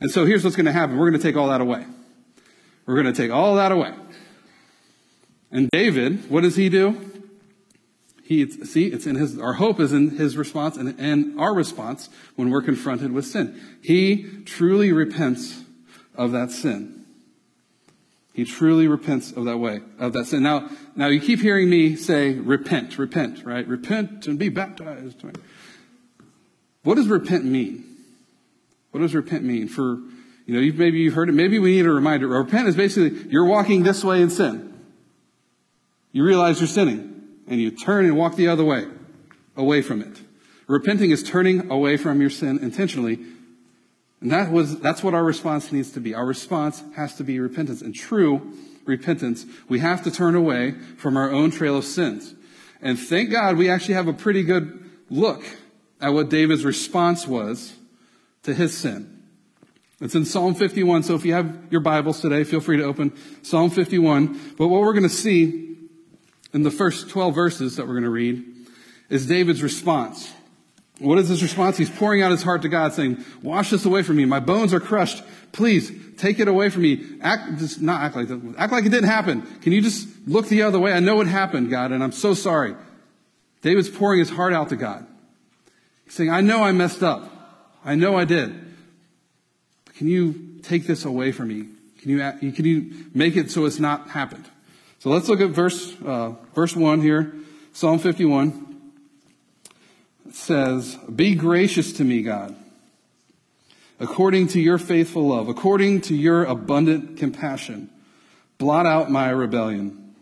And 0.00 0.10
so 0.10 0.24
here's 0.24 0.42
what's 0.42 0.56
going 0.56 0.66
to 0.66 0.72
happen. 0.72 0.96
We're 0.96 1.10
going 1.10 1.20
to 1.20 1.26
take 1.26 1.36
all 1.36 1.48
that 1.48 1.60
away. 1.60 1.84
We're 2.86 3.00
going 3.02 3.12
to 3.12 3.22
take 3.22 3.30
all 3.30 3.56
that 3.56 3.72
away. 3.72 3.92
And 5.50 5.70
David, 5.70 6.30
what 6.30 6.42
does 6.42 6.56
he 6.56 6.68
do? 6.68 7.12
He, 8.22 8.50
see, 8.50 8.86
it's 8.86 9.06
in 9.06 9.14
his, 9.14 9.38
our 9.38 9.52
hope 9.52 9.78
is 9.78 9.92
in 9.92 10.16
his 10.16 10.36
response 10.36 10.76
and, 10.76 10.98
and 10.98 11.38
our 11.38 11.54
response 11.54 12.08
when 12.34 12.50
we're 12.50 12.62
confronted 12.62 13.12
with 13.12 13.24
sin. 13.24 13.60
He 13.82 14.42
truly 14.44 14.90
repents 14.90 15.62
of 16.16 16.32
that 16.32 16.50
sin. 16.50 17.04
He 18.32 18.44
truly 18.44 18.88
repents 18.88 19.32
of 19.32 19.44
that 19.44 19.58
way, 19.58 19.80
of 19.98 20.12
that 20.14 20.26
sin. 20.26 20.42
Now, 20.42 20.68
now 20.96 21.06
you 21.06 21.20
keep 21.20 21.40
hearing 21.40 21.70
me 21.70 21.94
say, 21.94 22.32
repent, 22.32 22.98
repent, 22.98 23.44
right? 23.44 23.66
Repent 23.66 24.26
and 24.26 24.38
be 24.38 24.48
baptized. 24.48 25.22
What 26.82 26.96
does 26.96 27.06
repent 27.06 27.44
mean? 27.44 27.84
What 28.90 29.00
does 29.00 29.14
repent 29.14 29.44
mean? 29.44 29.68
For, 29.68 29.98
you 30.46 30.54
know, 30.54 30.60
you've, 30.60 30.76
maybe 30.76 30.98
you've 30.98 31.14
heard 31.14 31.28
it. 31.28 31.32
Maybe 31.32 31.58
we 31.58 31.76
need 31.76 31.86
a 31.86 31.92
reminder. 31.92 32.28
Repent 32.28 32.68
is 32.68 32.76
basically, 32.76 33.30
you're 33.30 33.46
walking 33.46 33.84
this 33.84 34.02
way 34.02 34.20
in 34.20 34.30
sin. 34.30 34.75
You 36.16 36.24
realize 36.24 36.60
you're 36.60 36.66
sinning 36.66 37.24
and 37.46 37.60
you 37.60 37.70
turn 37.70 38.06
and 38.06 38.16
walk 38.16 38.36
the 38.36 38.48
other 38.48 38.64
way, 38.64 38.86
away 39.54 39.82
from 39.82 40.00
it. 40.00 40.18
Repenting 40.66 41.10
is 41.10 41.22
turning 41.22 41.70
away 41.70 41.98
from 41.98 42.22
your 42.22 42.30
sin 42.30 42.58
intentionally. 42.58 43.18
And 44.22 44.30
that 44.30 44.50
was, 44.50 44.78
that's 44.80 45.02
what 45.02 45.12
our 45.12 45.22
response 45.22 45.72
needs 45.72 45.90
to 45.90 46.00
be. 46.00 46.14
Our 46.14 46.24
response 46.24 46.82
has 46.94 47.16
to 47.16 47.22
be 47.22 47.38
repentance. 47.38 47.82
And 47.82 47.94
true 47.94 48.54
repentance, 48.86 49.44
we 49.68 49.80
have 49.80 50.02
to 50.04 50.10
turn 50.10 50.34
away 50.34 50.70
from 50.96 51.18
our 51.18 51.30
own 51.30 51.50
trail 51.50 51.76
of 51.76 51.84
sins. 51.84 52.34
And 52.80 52.98
thank 52.98 53.30
God 53.30 53.58
we 53.58 53.68
actually 53.68 53.96
have 53.96 54.08
a 54.08 54.14
pretty 54.14 54.42
good 54.42 54.88
look 55.10 55.44
at 56.00 56.14
what 56.14 56.30
David's 56.30 56.64
response 56.64 57.26
was 57.26 57.74
to 58.44 58.54
his 58.54 58.74
sin. 58.74 59.22
It's 60.00 60.14
in 60.14 60.24
Psalm 60.24 60.54
51. 60.54 61.02
So 61.02 61.14
if 61.14 61.26
you 61.26 61.34
have 61.34 61.66
your 61.70 61.82
Bibles 61.82 62.22
today, 62.22 62.42
feel 62.42 62.60
free 62.60 62.78
to 62.78 62.84
open 62.84 63.12
Psalm 63.42 63.68
51. 63.68 64.54
But 64.56 64.68
what 64.68 64.80
we're 64.80 64.94
going 64.94 65.02
to 65.02 65.10
see 65.10 65.66
in 66.56 66.62
the 66.62 66.70
first 66.70 67.10
12 67.10 67.34
verses 67.34 67.76
that 67.76 67.86
we're 67.86 67.92
going 67.92 68.04
to 68.04 68.08
read 68.08 68.42
is 69.10 69.26
David's 69.26 69.62
response. 69.62 70.32
What 71.00 71.18
is 71.18 71.28
his 71.28 71.42
response? 71.42 71.76
He's 71.76 71.90
pouring 71.90 72.22
out 72.22 72.30
his 72.30 72.42
heart 72.42 72.62
to 72.62 72.70
God 72.70 72.94
saying, 72.94 73.22
wash 73.42 73.68
this 73.68 73.84
away 73.84 74.02
from 74.02 74.16
me. 74.16 74.24
My 74.24 74.40
bones 74.40 74.72
are 74.72 74.80
crushed. 74.80 75.22
Please 75.52 75.92
take 76.16 76.40
it 76.40 76.48
away 76.48 76.70
from 76.70 76.80
me. 76.80 77.04
Act, 77.20 77.58
just 77.58 77.82
not 77.82 78.00
act 78.00 78.16
like 78.16 78.28
that. 78.28 78.54
Act 78.56 78.72
like 78.72 78.86
it 78.86 78.88
didn't 78.88 79.10
happen. 79.10 79.42
Can 79.60 79.72
you 79.72 79.82
just 79.82 80.08
look 80.26 80.48
the 80.48 80.62
other 80.62 80.78
way? 80.78 80.94
I 80.94 81.00
know 81.00 81.20
it 81.20 81.26
happened, 81.26 81.68
God, 81.68 81.92
and 81.92 82.02
I'm 82.02 82.12
so 82.12 82.32
sorry. 82.32 82.74
David's 83.60 83.90
pouring 83.90 84.20
his 84.20 84.30
heart 84.30 84.54
out 84.54 84.70
to 84.70 84.76
God. 84.76 85.06
He's 86.04 86.14
saying, 86.14 86.30
I 86.30 86.40
know 86.40 86.62
I 86.62 86.72
messed 86.72 87.02
up. 87.02 87.30
I 87.84 87.96
know 87.96 88.16
I 88.16 88.24
did. 88.24 88.58
But 89.84 89.94
can 89.96 90.08
you 90.08 90.60
take 90.62 90.86
this 90.86 91.04
away 91.04 91.32
from 91.32 91.48
me? 91.48 91.66
Can 92.00 92.10
you, 92.12 92.52
can 92.52 92.64
you 92.64 93.10
make 93.12 93.36
it 93.36 93.50
so 93.50 93.66
it's 93.66 93.78
not 93.78 94.08
happened? 94.08 94.48
So 94.98 95.10
let's 95.10 95.28
look 95.28 95.40
at 95.40 95.50
verse, 95.50 95.94
uh, 96.04 96.32
verse 96.54 96.74
1 96.74 97.02
here, 97.02 97.34
Psalm 97.72 97.98
51. 97.98 98.92
It 100.26 100.34
says, 100.34 100.96
Be 101.14 101.34
gracious 101.34 101.92
to 101.94 102.04
me, 102.04 102.22
God, 102.22 102.56
according 104.00 104.48
to 104.48 104.60
your 104.60 104.78
faithful 104.78 105.28
love, 105.28 105.48
according 105.48 106.00
to 106.02 106.14
your 106.14 106.44
abundant 106.44 107.18
compassion. 107.18 107.90
Blot 108.56 108.86
out 108.86 109.10
my 109.10 109.28
rebellion. 109.28 110.14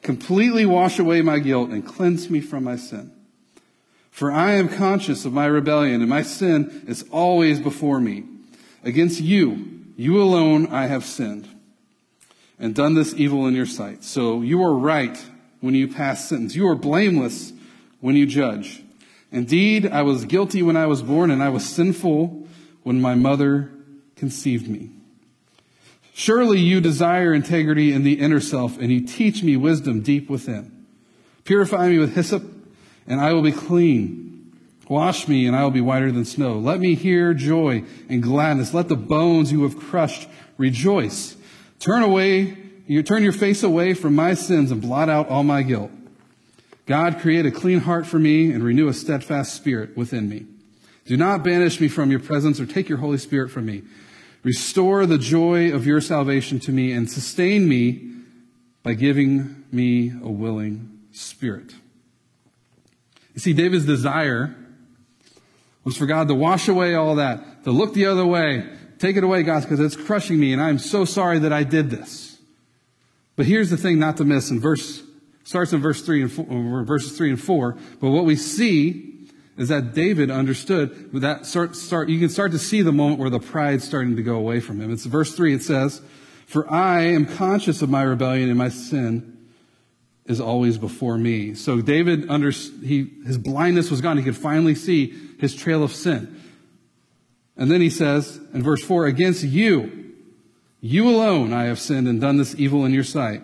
Completely 0.00 0.64
wash 0.64 0.98
away 0.98 1.20
my 1.20 1.38
guilt 1.38 1.68
and 1.68 1.86
cleanse 1.86 2.30
me 2.30 2.40
from 2.40 2.64
my 2.64 2.76
sin. 2.76 3.12
For 4.10 4.32
I 4.32 4.52
am 4.52 4.68
conscious 4.68 5.26
of 5.26 5.34
my 5.34 5.46
rebellion, 5.46 6.00
and 6.00 6.08
my 6.08 6.22
sin 6.22 6.84
is 6.88 7.04
always 7.10 7.60
before 7.60 8.00
me. 8.00 8.24
Against 8.84 9.20
you, 9.20 9.84
you 9.96 10.20
alone, 10.20 10.66
I 10.68 10.86
have 10.86 11.04
sinned 11.04 11.51
and 12.62 12.76
done 12.76 12.94
this 12.94 13.12
evil 13.14 13.48
in 13.48 13.54
your 13.54 13.66
sight. 13.66 14.04
So 14.04 14.40
you 14.40 14.62
are 14.62 14.72
right 14.72 15.22
when 15.60 15.74
you 15.74 15.88
pass 15.88 16.28
sentence. 16.28 16.54
You 16.54 16.68
are 16.68 16.76
blameless 16.76 17.52
when 18.00 18.14
you 18.14 18.24
judge. 18.24 18.84
Indeed, 19.32 19.90
I 19.90 20.02
was 20.02 20.24
guilty 20.24 20.62
when 20.62 20.76
I 20.76 20.86
was 20.86 21.02
born, 21.02 21.32
and 21.32 21.42
I 21.42 21.48
was 21.48 21.68
sinful 21.68 22.46
when 22.84 23.00
my 23.00 23.16
mother 23.16 23.72
conceived 24.14 24.68
me. 24.68 24.90
Surely 26.14 26.60
you 26.60 26.80
desire 26.80 27.34
integrity 27.34 27.92
in 27.92 28.04
the 28.04 28.20
inner 28.20 28.40
self, 28.40 28.78
and 28.78 28.92
you 28.92 29.00
teach 29.00 29.42
me 29.42 29.56
wisdom 29.56 30.00
deep 30.00 30.30
within. 30.30 30.86
Purify 31.42 31.88
me 31.88 31.98
with 31.98 32.14
hyssop, 32.14 32.44
and 33.08 33.20
I 33.20 33.32
will 33.32 33.42
be 33.42 33.50
clean. 33.50 34.52
Wash 34.88 35.26
me, 35.26 35.48
and 35.48 35.56
I 35.56 35.64
will 35.64 35.72
be 35.72 35.80
whiter 35.80 36.12
than 36.12 36.24
snow. 36.24 36.58
Let 36.58 36.78
me 36.78 36.94
hear 36.94 37.34
joy 37.34 37.82
and 38.08 38.22
gladness. 38.22 38.72
Let 38.72 38.88
the 38.88 38.94
bones 38.94 39.50
you 39.50 39.64
have 39.64 39.76
crushed 39.76 40.28
rejoice. 40.58 41.36
Turn 41.82 42.04
away, 42.04 42.56
you 42.86 43.02
turn 43.02 43.24
your 43.24 43.32
face 43.32 43.64
away 43.64 43.92
from 43.94 44.14
my 44.14 44.34
sins 44.34 44.70
and 44.70 44.80
blot 44.80 45.08
out 45.08 45.28
all 45.28 45.42
my 45.42 45.64
guilt. 45.64 45.90
God, 46.86 47.18
create 47.18 47.44
a 47.44 47.50
clean 47.50 47.80
heart 47.80 48.06
for 48.06 48.20
me 48.20 48.52
and 48.52 48.62
renew 48.62 48.86
a 48.86 48.94
steadfast 48.94 49.52
spirit 49.52 49.96
within 49.96 50.28
me. 50.28 50.46
Do 51.06 51.16
not 51.16 51.42
banish 51.42 51.80
me 51.80 51.88
from 51.88 52.12
your 52.12 52.20
presence 52.20 52.60
or 52.60 52.66
take 52.66 52.88
your 52.88 52.98
Holy 52.98 53.18
Spirit 53.18 53.50
from 53.50 53.66
me. 53.66 53.82
Restore 54.44 55.06
the 55.06 55.18
joy 55.18 55.74
of 55.74 55.84
your 55.84 56.00
salvation 56.00 56.60
to 56.60 56.70
me 56.70 56.92
and 56.92 57.10
sustain 57.10 57.68
me 57.68 58.12
by 58.84 58.94
giving 58.94 59.64
me 59.72 60.12
a 60.22 60.30
willing 60.30 61.00
spirit. 61.10 61.74
You 63.34 63.40
see, 63.40 63.54
David's 63.54 63.86
desire 63.86 64.54
was 65.82 65.96
for 65.96 66.06
God 66.06 66.28
to 66.28 66.34
wash 66.34 66.68
away 66.68 66.94
all 66.94 67.16
that, 67.16 67.64
to 67.64 67.72
look 67.72 67.92
the 67.92 68.06
other 68.06 68.24
way. 68.24 68.68
Take 69.02 69.16
it 69.16 69.24
away, 69.24 69.42
God, 69.42 69.62
because 69.62 69.80
it's 69.80 69.96
crushing 69.96 70.38
me, 70.38 70.52
and 70.52 70.62
I'm 70.62 70.78
so 70.78 71.04
sorry 71.04 71.40
that 71.40 71.52
I 71.52 71.64
did 71.64 71.90
this. 71.90 72.38
But 73.34 73.46
here's 73.46 73.68
the 73.68 73.76
thing 73.76 73.98
not 73.98 74.18
to 74.18 74.24
miss 74.24 74.48
in 74.48 74.60
verse 74.60 75.02
starts 75.42 75.72
in 75.72 75.80
verse 75.80 76.02
three 76.02 76.22
and 76.22 76.30
four, 76.30 76.46
uh, 76.48 76.84
verses 76.84 77.18
three 77.18 77.28
and 77.28 77.42
four. 77.42 77.76
But 78.00 78.10
what 78.10 78.24
we 78.24 78.36
see 78.36 79.26
is 79.56 79.70
that 79.70 79.92
David 79.92 80.30
understood 80.30 81.10
that 81.14 81.46
start, 81.46 81.74
start, 81.74 82.10
you 82.10 82.20
can 82.20 82.28
start 82.28 82.52
to 82.52 82.60
see 82.60 82.80
the 82.80 82.92
moment 82.92 83.18
where 83.18 83.28
the 83.28 83.40
pride's 83.40 83.82
starting 83.82 84.14
to 84.14 84.22
go 84.22 84.36
away 84.36 84.60
from 84.60 84.80
him. 84.80 84.92
It's 84.92 85.04
verse 85.04 85.34
three. 85.34 85.52
It 85.52 85.64
says, 85.64 86.00
"For 86.46 86.72
I 86.72 87.00
am 87.00 87.26
conscious 87.26 87.82
of 87.82 87.90
my 87.90 88.04
rebellion 88.04 88.50
and 88.50 88.58
my 88.58 88.68
sin." 88.68 89.36
is 90.24 90.40
always 90.40 90.78
before 90.78 91.18
me. 91.18 91.52
So 91.52 91.80
David 91.80 92.30
under 92.30 92.50
he 92.50 93.10
his 93.26 93.36
blindness 93.36 93.90
was 93.90 94.00
gone. 94.00 94.16
He 94.16 94.22
could 94.22 94.36
finally 94.36 94.76
see 94.76 95.12
his 95.40 95.52
trail 95.52 95.82
of 95.82 95.92
sin. 95.92 96.40
And 97.56 97.70
then 97.70 97.80
he 97.80 97.90
says 97.90 98.40
in 98.54 98.62
verse 98.62 98.82
4, 98.82 99.06
against 99.06 99.42
you, 99.42 100.14
you 100.80 101.08
alone 101.08 101.52
I 101.52 101.64
have 101.64 101.78
sinned 101.78 102.08
and 102.08 102.20
done 102.20 102.38
this 102.38 102.54
evil 102.58 102.84
in 102.84 102.92
your 102.92 103.04
sight 103.04 103.42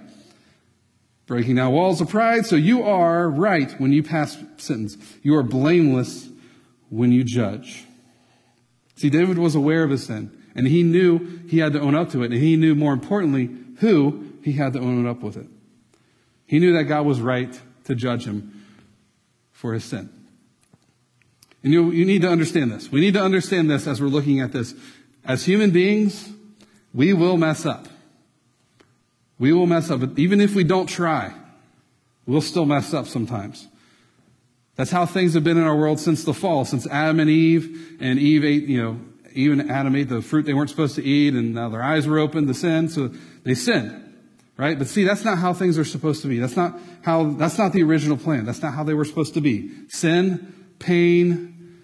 breaking 1.29 1.57
down 1.57 1.73
walls 1.73 2.01
of 2.01 2.09
pride. 2.09 2.47
So 2.47 2.57
you 2.57 2.83
are 2.83 3.29
right 3.31 3.71
when 3.79 3.93
you 3.93 4.03
pass 4.03 4.37
sentence. 4.57 4.97
You 5.23 5.37
are 5.37 5.45
blameless 5.45 6.29
when 6.89 7.13
you 7.13 7.23
judge. 7.23 7.85
See, 8.97 9.11
David 9.11 9.39
was 9.39 9.55
aware 9.55 9.85
of 9.85 9.91
his 9.91 10.07
sin, 10.07 10.37
and 10.57 10.67
he 10.67 10.83
knew 10.83 11.43
he 11.47 11.59
had 11.59 11.75
to 11.75 11.81
own 11.81 11.95
up 11.95 12.11
to 12.11 12.23
it, 12.25 12.33
and 12.33 12.43
he 12.43 12.57
knew, 12.57 12.75
more 12.75 12.93
importantly, 12.93 13.51
who 13.77 14.33
he 14.43 14.55
had 14.55 14.73
to 14.73 14.81
own 14.81 15.07
up 15.07 15.21
with 15.21 15.37
it. 15.37 15.47
He 16.47 16.59
knew 16.59 16.73
that 16.73 16.85
God 16.85 17.05
was 17.07 17.21
right 17.21 17.61
to 17.85 17.95
judge 17.95 18.25
him 18.25 18.65
for 19.53 19.75
his 19.75 19.85
sin. 19.85 20.11
And 21.63 21.73
you, 21.73 21.91
you 21.91 22.05
need 22.05 22.23
to 22.23 22.29
understand 22.29 22.71
this. 22.71 22.91
We 22.91 23.01
need 23.01 23.15
to 23.15 23.23
understand 23.23 23.71
this 23.71 23.87
as 23.87 24.01
we're 24.01 24.09
looking 24.09 24.41
at 24.41 24.53
this. 24.53 24.75
As 25.25 25.45
human 25.45 25.71
beings, 25.71 26.31
we 26.95 27.13
will 27.13 27.37
mess 27.37 27.67
up. 27.67 27.89
We 29.39 29.53
will 29.53 29.67
mess 29.67 29.91
up. 29.91 30.19
Even 30.19 30.41
if 30.41 30.55
we 30.55 30.65
don't 30.65 30.87
try, 30.87 31.35
we'll 32.27 32.41
still 32.41 32.65
mess 32.65 32.95
up 32.95 33.07
sometimes. 33.07 33.69
That's 34.77 34.91
how 34.91 35.07
things 35.07 35.35
have 35.35 35.43
been 35.43 35.57
in 35.57 35.65
our 35.65 35.77
world 35.77 35.99
since 35.99 36.23
the 36.25 36.35
fall, 36.35 36.65
since 36.65 36.87
Adam 36.87 37.19
and 37.19 37.29
Eve, 37.29 37.97
and 38.01 38.19
Eve 38.19 38.45
ate, 38.45 38.69
you 38.69 38.81
know, 38.81 39.01
even 39.33 39.71
Adam 39.71 39.95
ate 39.97 40.09
the 40.09 40.23
fruit 40.23 40.47
they 40.47 40.55
weren't 40.55 40.71
supposed 40.71 40.95
to 40.97 41.05
eat, 41.05 41.35
and 41.35 41.55
now 41.55 41.69
their 41.69 41.83
eyes 41.83 42.07
were 42.07 42.19
open 42.19 42.47
to 42.47 42.55
sin, 42.55 42.89
so 42.89 43.11
they 43.43 43.55
sinned. 43.55 44.05
Right? 44.57 44.77
But 44.77 44.89
see, 44.89 45.05
that's 45.05 45.25
not 45.25 45.39
how 45.39 45.53
things 45.53 45.79
are 45.79 45.85
supposed 45.85 46.23
to 46.23 46.29
be. 46.29 46.39
That's 46.39 46.57
not 46.57 46.79
how, 47.03 47.31
that's 47.31 47.59
not 47.59 47.73
the 47.73 47.85
original 47.85 48.17
plan. 48.17 48.45
That's 48.45 48.61
not 48.61 48.75
how 48.75 48.83
they 48.83 48.95
were 48.95 49.05
supposed 49.05 49.35
to 49.35 49.41
be. 49.41 49.71
Sin, 49.89 50.53
pain, 50.79 51.83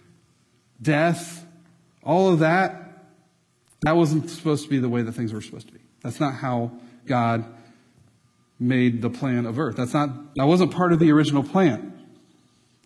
death, 0.81 1.45
all 2.03 2.33
of 2.33 2.41
that, 2.41 2.85
that 3.83 3.97
wasn't 3.97 4.31
supposed 4.31 4.65
to 4.65 4.71
be 4.71 4.79
the 4.79 4.89
way 4.89 5.03
that 5.03 5.13
things 5.13 5.33
were 5.33 5.41
supposed 5.41 5.67
to 5.69 5.73
be. 5.73 5.81
That's 6.03 6.21
not 6.21 6.35
how 6.35 6.73
God 7.07 7.45
made 8.59 9.03
the 9.03 9.11
plan 9.11 9.47
of 9.47 9.59
earth. 9.59 9.77
That's 9.77 9.95
not, 9.95 10.35
that 10.37 10.47
wasn't 10.47 10.73
part 10.73 10.93
of 10.93 10.99
the 10.99 11.11
original 11.13 11.43
plan. 11.43 11.93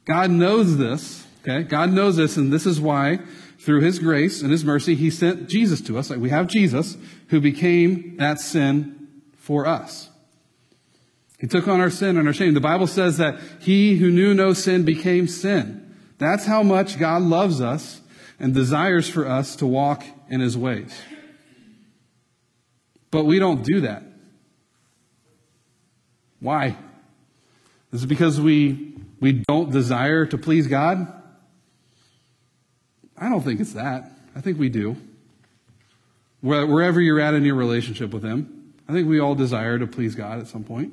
God 0.05 0.31
knows 0.31 0.77
this, 0.77 1.27
okay? 1.43 1.63
God 1.63 1.93
knows 1.93 2.17
this, 2.17 2.37
and 2.37 2.53
this 2.53 2.67
is 2.67 2.81
why, 2.81 3.21
through 3.59 3.81
His 3.81 3.99
grace 3.99 4.43
and 4.43 4.51
His 4.51 4.65
mercy, 4.65 4.95
He 4.95 5.11
sent 5.11 5.49
Jesus 5.49 5.81
to 5.83 5.99
us. 5.99 6.11
Like 6.11 6.21
we 6.21 6.31
have 6.31 6.47
Jesus, 6.47 6.97
who 7.29 7.41
became 7.41 8.17
that 8.17 8.41
sin 8.41 9.09
for 9.37 9.67
us. 9.67 10.09
He 11.39 11.47
took 11.47 11.69
on 11.69 11.81
our 11.81 11.91
sin 11.91 12.17
and 12.17 12.27
our 12.27 12.35
shame. 12.35 12.55
The 12.55 12.61
Bible 12.61 12.87
says 12.87 13.19
that 13.19 13.39
He 13.61 13.97
who 13.97 14.11
knew 14.11 14.35
no 14.35 14.53
sin 14.53 14.85
became 14.85 15.29
sin. 15.29 15.88
That's 16.19 16.45
how 16.45 16.63
much 16.63 16.99
God 16.99 17.23
loves 17.23 17.61
us 17.61 18.01
and 18.39 18.53
desires 18.53 19.09
for 19.09 19.27
us 19.27 19.57
to 19.57 19.67
walk 19.67 20.05
in 20.29 20.41
His 20.41 20.57
ways. 20.57 20.97
But 23.11 23.25
we 23.25 23.39
don't 23.39 23.65
do 23.65 23.83
that. 23.83 24.03
Why? 26.41 26.77
Is 27.93 28.05
it 28.05 28.07
because 28.07 28.41
we, 28.41 28.95
we 29.21 29.45
don't 29.49 29.73
desire 29.73 30.27
to 30.27 30.39
please 30.39 30.67
God? 30.67 31.13
I 33.17 33.29
don't 33.29 33.43
think 33.43 33.61
it's 33.61 33.73
that. 33.73 34.11
I 34.37 34.41
think 34.41 34.59
we 34.59 34.69
do. 34.69 34.97
Wherever 36.41 37.01
you're 37.01 37.19
at 37.19 37.35
in 37.35 37.45
your 37.45 37.57
relationship 37.57 38.13
with 38.13 38.23
Him, 38.23 38.75
I 38.89 38.93
think 38.93 39.09
we 39.09 39.19
all 39.19 39.35
desire 39.35 39.79
to 39.79 39.87
please 39.87 40.15
God 40.15 40.39
at 40.39 40.47
some 40.47 40.63
point. 40.63 40.93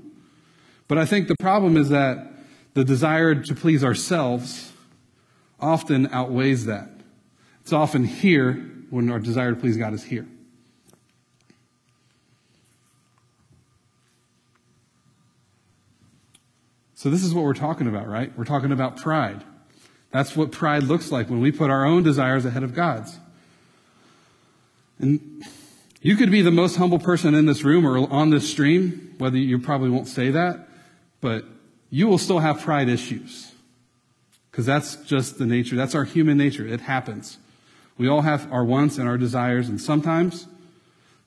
But 0.88 0.97
I 0.97 1.05
think 1.05 1.27
the 1.27 1.35
problem 1.39 1.77
is 1.77 1.89
that 1.89 2.31
the 2.73 2.83
desire 2.83 3.35
to 3.35 3.55
please 3.55 3.83
ourselves 3.83 4.71
often 5.60 6.08
outweighs 6.12 6.65
that. 6.65 6.89
It's 7.62 7.74
often 7.74 8.04
here 8.04 8.54
when 8.89 9.10
our 9.10 9.20
desire 9.20 9.52
to 9.52 9.60
please 9.60 9.78
God 9.78 9.94
is 9.94 10.04
here. 10.04 10.28
So, 16.94 17.10
this 17.10 17.24
is 17.24 17.34
what 17.34 17.44
we're 17.44 17.54
talking 17.54 17.88
about, 17.88 18.08
right? 18.08 18.36
We're 18.38 18.46
talking 18.46 18.72
about 18.72 18.98
pride. 18.98 19.44
That's 20.12 20.36
what 20.36 20.52
pride 20.52 20.84
looks 20.84 21.12
like 21.12 21.30
when 21.30 21.41
we 21.41 21.52
put 21.52 21.70
our 21.70 21.86
own 21.86 22.04
desires 22.04 22.46
ahead 22.46 22.63
of 22.63 22.74
God's. 22.74 23.20
And 24.98 25.44
you 26.02 26.15
could 26.15 26.32
be 26.32 26.41
the 26.41 26.52
most 26.52 26.78
humble 26.78 27.00
person 27.00 27.36
in 27.36 27.46
this 27.46 27.63
room 27.63 27.86
or 27.86 28.10
on 28.12 28.30
this 28.30 28.50
stream, 28.50 29.13
whether 29.18 29.38
you 29.38 29.60
probably 29.60 29.89
won't 29.89 30.08
say 30.08 30.32
that, 30.32 30.68
but 31.20 31.46
you 31.89 32.08
will 32.08 32.18
still 32.18 32.39
have 32.39 32.62
pride 32.62 32.89
issues. 32.89 33.52
Because 34.56 34.65
that's 34.65 34.96
just 34.96 35.38
the 35.38 35.46
nature, 35.46 35.76
that's 35.76 35.96
our 35.96 36.06
human 36.06 36.38
nature. 36.38 36.65
It 36.65 36.80
happens. 36.80 37.39
We 37.98 38.08
all 38.08 38.22
have 38.22 38.50
our 38.54 38.63
wants 38.63 38.98
and 38.98 39.06
our 39.06 39.18
desires, 39.18 39.68
and 39.68 39.82
sometimes 39.82 40.48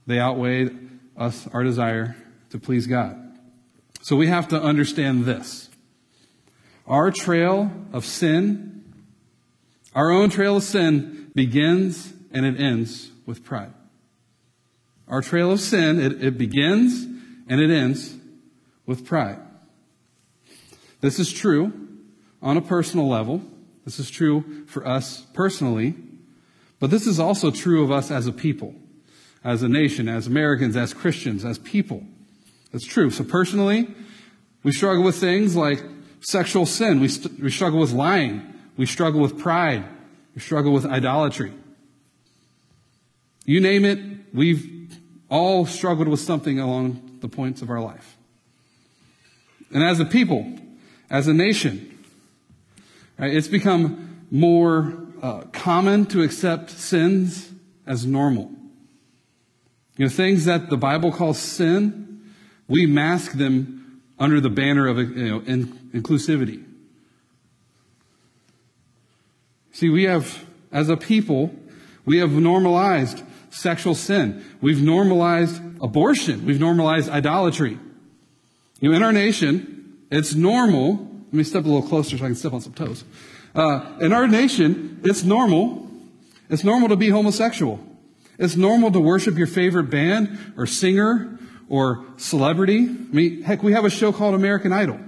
they 0.06 0.18
outweigh 0.18 0.70
us, 1.14 1.46
our 1.52 1.62
desire 1.62 2.16
to 2.48 2.58
please 2.58 2.86
God. 2.86 3.38
So 4.00 4.16
we 4.16 4.28
have 4.28 4.48
to 4.48 4.58
understand 4.58 5.26
this. 5.26 5.68
Our 6.86 7.10
trail 7.10 7.70
of 7.92 8.06
sin, 8.06 8.94
our 9.94 10.10
own 10.10 10.30
trail 10.30 10.56
of 10.56 10.62
sin, 10.62 11.30
begins 11.34 12.14
and 12.32 12.46
it 12.46 12.58
ends 12.58 13.10
with 13.26 13.44
pride. 13.44 13.74
Our 15.06 15.20
trail 15.20 15.52
of 15.52 15.60
sin, 15.60 16.00
it, 16.00 16.24
it 16.24 16.38
begins 16.38 17.04
and 17.46 17.60
it 17.60 17.70
ends 17.70 18.16
with 18.86 19.04
pride. 19.04 19.38
This 21.02 21.18
is 21.18 21.30
true 21.30 21.87
on 22.42 22.56
a 22.56 22.62
personal 22.62 23.08
level. 23.08 23.42
This 23.84 23.98
is 23.98 24.10
true 24.10 24.66
for 24.66 24.86
us 24.86 25.26
personally. 25.32 25.94
But 26.80 26.90
this 26.90 27.06
is 27.06 27.18
also 27.18 27.50
true 27.50 27.82
of 27.82 27.90
us 27.90 28.10
as 28.10 28.26
a 28.26 28.32
people, 28.32 28.74
as 29.42 29.62
a 29.62 29.68
nation, 29.68 30.08
as 30.08 30.26
Americans, 30.26 30.76
as 30.76 30.94
Christians, 30.94 31.44
as 31.44 31.58
people. 31.58 32.04
That's 32.72 32.84
true. 32.84 33.10
So 33.10 33.24
personally, 33.24 33.88
we 34.62 34.72
struggle 34.72 35.02
with 35.02 35.16
things 35.16 35.56
like 35.56 35.82
sexual 36.20 36.66
sin. 36.66 37.00
We, 37.00 37.08
st- 37.08 37.40
we 37.40 37.50
struggle 37.50 37.80
with 37.80 37.92
lying. 37.92 38.54
We 38.76 38.86
struggle 38.86 39.20
with 39.20 39.38
pride. 39.38 39.84
We 40.34 40.40
struggle 40.40 40.72
with 40.72 40.86
idolatry. 40.86 41.52
You 43.44 43.60
name 43.60 43.84
it, 43.86 43.98
we've 44.34 44.94
all 45.30 45.64
struggled 45.66 46.06
with 46.06 46.20
something 46.20 46.60
along 46.60 47.18
the 47.20 47.28
points 47.28 47.62
of 47.62 47.70
our 47.70 47.80
life. 47.80 48.16
And 49.72 49.82
as 49.82 50.00
a 50.00 50.04
people, 50.04 50.58
as 51.10 51.28
a 51.28 51.34
nation, 51.34 51.87
right, 53.18 53.34
it's 53.34 53.48
become 53.48 54.26
more 54.30 54.94
uh, 55.22 55.42
common 55.52 56.06
to 56.06 56.22
accept 56.22 56.70
sins 56.70 57.50
as 57.86 58.06
normal. 58.06 58.50
You 59.96 60.04
know, 60.04 60.08
things 60.10 60.44
that 60.44 60.70
the 60.70 60.76
Bible 60.76 61.10
calls 61.10 61.38
sin, 61.38 62.32
we 62.68 62.86
mask 62.86 63.32
them 63.32 64.02
under 64.18 64.40
the 64.40 64.50
banner 64.50 64.86
of 64.86 64.98
you 64.98 65.28
know, 65.28 65.40
in, 65.40 65.66
inclusivity. 65.92 66.64
See, 69.72 69.88
we 69.88 70.04
have, 70.04 70.44
as 70.72 70.88
a 70.88 70.96
people, 70.96 71.54
we 72.04 72.18
have 72.18 72.32
normalized 72.32 73.22
sexual 73.50 73.94
sin. 73.94 74.44
We've 74.60 74.82
normalized 74.82 75.60
abortion. 75.80 76.46
We've 76.46 76.60
normalized 76.60 77.08
idolatry. 77.08 77.78
You 78.80 78.90
know, 78.90 78.96
in 78.96 79.02
our 79.02 79.12
nation, 79.12 79.98
it's 80.10 80.34
normal. 80.34 81.06
Let 81.28 81.34
me 81.34 81.44
step 81.44 81.64
a 81.64 81.68
little 81.68 81.86
closer 81.86 82.16
so 82.16 82.24
I 82.24 82.28
can 82.28 82.34
step 82.34 82.54
on 82.54 82.62
some 82.62 82.72
toes. 82.72 83.04
Uh, 83.54 83.98
in 84.00 84.14
our 84.14 84.26
nation, 84.26 85.00
it's 85.04 85.24
normal. 85.24 85.90
It's 86.48 86.64
normal 86.64 86.88
to 86.88 86.96
be 86.96 87.10
homosexual. 87.10 87.78
It's 88.38 88.56
normal 88.56 88.90
to 88.92 89.00
worship 89.00 89.36
your 89.36 89.46
favorite 89.46 89.90
band 89.90 90.54
or 90.56 90.66
singer 90.66 91.38
or 91.68 92.06
celebrity. 92.16 92.84
I 92.84 93.14
mean, 93.14 93.42
heck, 93.42 93.62
we 93.62 93.72
have 93.72 93.84
a 93.84 93.90
show 93.90 94.10
called 94.10 94.34
American 94.34 94.72
Idol. 94.72 95.00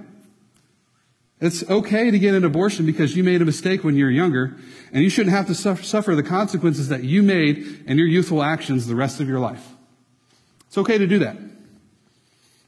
It's 1.40 1.66
okay 1.70 2.10
to 2.10 2.18
get 2.18 2.34
an 2.34 2.44
abortion 2.44 2.84
because 2.84 3.16
you 3.16 3.24
made 3.24 3.40
a 3.40 3.46
mistake 3.46 3.82
when 3.82 3.96
you 3.96 4.04
were 4.04 4.10
younger, 4.10 4.58
and 4.92 5.02
you 5.02 5.08
shouldn't 5.08 5.34
have 5.34 5.46
to 5.46 5.54
suffer 5.54 6.14
the 6.14 6.22
consequences 6.22 6.88
that 6.88 7.02
you 7.02 7.22
made 7.22 7.84
and 7.86 7.98
your 7.98 8.06
youthful 8.06 8.42
actions 8.42 8.86
the 8.86 8.94
rest 8.94 9.20
of 9.20 9.28
your 9.28 9.40
life. 9.40 9.66
It's 10.66 10.76
okay 10.76 10.98
to 10.98 11.06
do 11.06 11.20
that. 11.20 11.38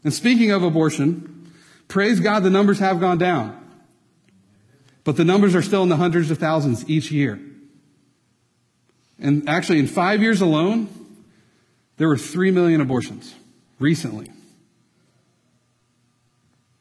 And 0.05 0.12
speaking 0.12 0.53
of 0.53 0.62
abortion, 0.62 1.41
praise 1.88 2.21
God 2.21 2.42
the 2.42 2.51
numbers 2.51 2.79
have 2.79 3.01
gone 3.01 3.18
down. 3.18 3.59
But 5.05 5.16
the 5.16 5.25
numbers 5.25 5.55
are 5.55 5.62
still 5.62 5.83
in 5.83 5.88
the 5.88 5.97
hundreds 5.97 6.31
of 6.31 6.38
thousands 6.38 6.88
each 6.88 7.11
year. 7.11 7.40
And 9.18 9.49
actually, 9.49 9.79
in 9.79 9.87
five 9.87 10.23
years 10.23 10.40
alone, 10.40 10.88
there 11.97 12.09
were 12.09 12.18
three 12.18 12.51
million 12.51 12.81
abortions 12.81 13.35
recently. 13.79 14.31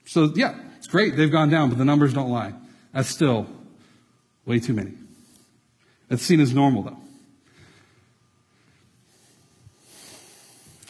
So, 0.06 0.32
yeah, 0.36 0.56
it's 0.78 0.88
great 0.88 1.16
they've 1.16 1.32
gone 1.32 1.50
down, 1.50 1.70
but 1.70 1.78
the 1.78 1.86
numbers 1.86 2.14
don't 2.14 2.30
lie. 2.30 2.54
That's 2.94 3.10
still 3.10 3.48
way 4.46 4.60
too 4.60 4.74
many. 4.74 4.94
It's 6.10 6.24
seen 6.24 6.42
as 6.42 6.54
normal, 6.54 6.84
though. 6.84 6.98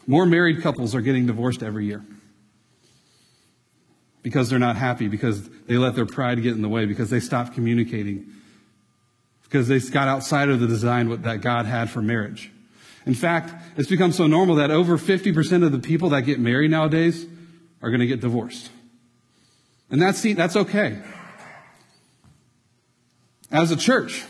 More 0.07 0.25
married 0.25 0.61
couples 0.61 0.95
are 0.95 1.01
getting 1.01 1.27
divorced 1.27 1.61
every 1.61 1.85
year 1.85 2.03
because 4.23 4.49
they're 4.49 4.59
not 4.59 4.75
happy, 4.75 5.07
because 5.07 5.49
they 5.67 5.77
let 5.77 5.95
their 5.95 6.05
pride 6.05 6.41
get 6.41 6.53
in 6.53 6.61
the 6.61 6.69
way, 6.69 6.85
because 6.85 7.09
they 7.09 7.19
stopped 7.19 7.53
communicating, 7.53 8.31
because 9.43 9.67
they 9.67 9.79
got 9.79 10.07
outside 10.07 10.49
of 10.49 10.59
the 10.59 10.67
design 10.67 11.21
that 11.23 11.41
God 11.41 11.65
had 11.65 11.89
for 11.89 12.01
marriage. 12.01 12.51
In 13.05 13.15
fact, 13.15 13.53
it's 13.77 13.89
become 13.89 14.11
so 14.11 14.27
normal 14.27 14.55
that 14.55 14.69
over 14.69 14.97
50% 14.97 15.65
of 15.65 15.71
the 15.71 15.79
people 15.79 16.09
that 16.09 16.21
get 16.21 16.39
married 16.39 16.69
nowadays 16.69 17.25
are 17.81 17.89
going 17.89 17.99
to 17.99 18.07
get 18.07 18.21
divorced. 18.21 18.69
And 19.89 20.01
that's, 20.01 20.21
that's 20.21 20.55
okay. 20.55 21.01
As 23.51 23.71
a 23.71 23.75
church, 23.75 24.23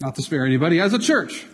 not 0.00 0.14
to 0.14 0.22
spare 0.22 0.46
anybody, 0.46 0.80
as 0.80 0.94
a 0.94 0.98
church, 0.98 1.44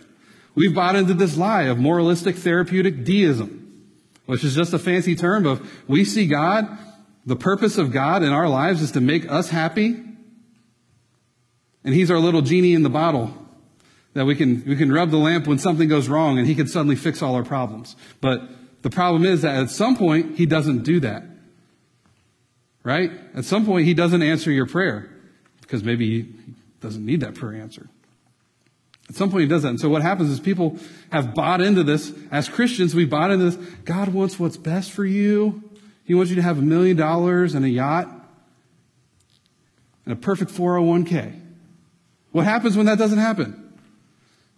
we've 0.53 0.75
bought 0.75 0.95
into 0.95 1.15
this 1.15 1.35
lie 1.35 1.63
of 1.63 1.79
moralistic 1.79 2.35
therapeutic 2.35 3.03
deism, 3.03 3.61
which 4.27 4.43
is 4.43 4.55
just 4.55 4.73
a 4.73 4.79
fancy 4.79 5.15
term 5.15 5.45
of 5.45 5.69
we 5.87 6.05
see 6.05 6.27
God 6.27 6.77
the 7.25 7.35
purpose 7.35 7.77
of 7.77 7.91
God 7.91 8.23
in 8.23 8.29
our 8.29 8.47
lives 8.47 8.81
is 8.81 8.91
to 8.91 9.01
make 9.01 9.29
us 9.29 9.49
happy. 9.49 10.01
And 11.83 11.93
He's 11.93 12.11
our 12.11 12.19
little 12.19 12.41
genie 12.41 12.73
in 12.73 12.83
the 12.83 12.89
bottle 12.89 13.33
that 14.13 14.25
we 14.25 14.35
can, 14.35 14.63
we 14.65 14.75
can 14.75 14.91
rub 14.91 15.11
the 15.11 15.17
lamp 15.17 15.45
when 15.45 15.59
something 15.59 15.89
goes 15.89 16.07
wrong 16.07 16.37
and 16.37 16.47
He 16.47 16.55
can 16.55 16.67
suddenly 16.67 16.95
fix 16.95 17.21
all 17.21 17.35
our 17.35 17.43
problems. 17.43 17.95
But 18.21 18.41
the 18.81 18.89
problem 18.89 19.25
is 19.25 19.41
that 19.41 19.55
at 19.55 19.69
some 19.69 19.97
point, 19.97 20.37
He 20.37 20.45
doesn't 20.45 20.83
do 20.83 20.99
that. 21.01 21.23
Right? 22.83 23.11
At 23.35 23.45
some 23.45 23.65
point, 23.65 23.85
He 23.85 23.93
doesn't 23.93 24.21
answer 24.21 24.51
your 24.51 24.67
prayer 24.67 25.09
because 25.61 25.83
maybe 25.83 26.21
He 26.21 26.33
doesn't 26.81 27.03
need 27.03 27.21
that 27.21 27.35
prayer 27.35 27.59
answered. 27.59 27.89
At 29.09 29.15
some 29.15 29.31
point, 29.31 29.41
He 29.41 29.47
does 29.47 29.63
that. 29.63 29.69
And 29.69 29.79
so 29.79 29.89
what 29.89 30.03
happens 30.03 30.29
is 30.29 30.39
people 30.39 30.77
have 31.11 31.33
bought 31.33 31.61
into 31.61 31.83
this. 31.83 32.13
As 32.31 32.47
Christians, 32.47 32.93
we 32.93 33.05
bought 33.05 33.31
into 33.31 33.49
this. 33.49 33.55
God 33.83 34.09
wants 34.09 34.39
what's 34.39 34.57
best 34.57 34.91
for 34.91 35.05
you. 35.05 35.63
He 36.05 36.13
wants 36.13 36.29
you 36.29 36.35
to 36.35 36.41
have 36.41 36.59
a 36.59 36.61
million 36.61 36.95
dollars 36.95 37.55
and 37.55 37.65
a 37.65 37.69
yacht 37.69 38.07
and 40.05 40.13
a 40.13 40.15
perfect 40.15 40.51
401k. 40.51 41.41
What 42.31 42.45
happens 42.45 42.77
when 42.77 42.85
that 42.85 42.97
doesn't 42.97 43.17
happen? 43.17 43.73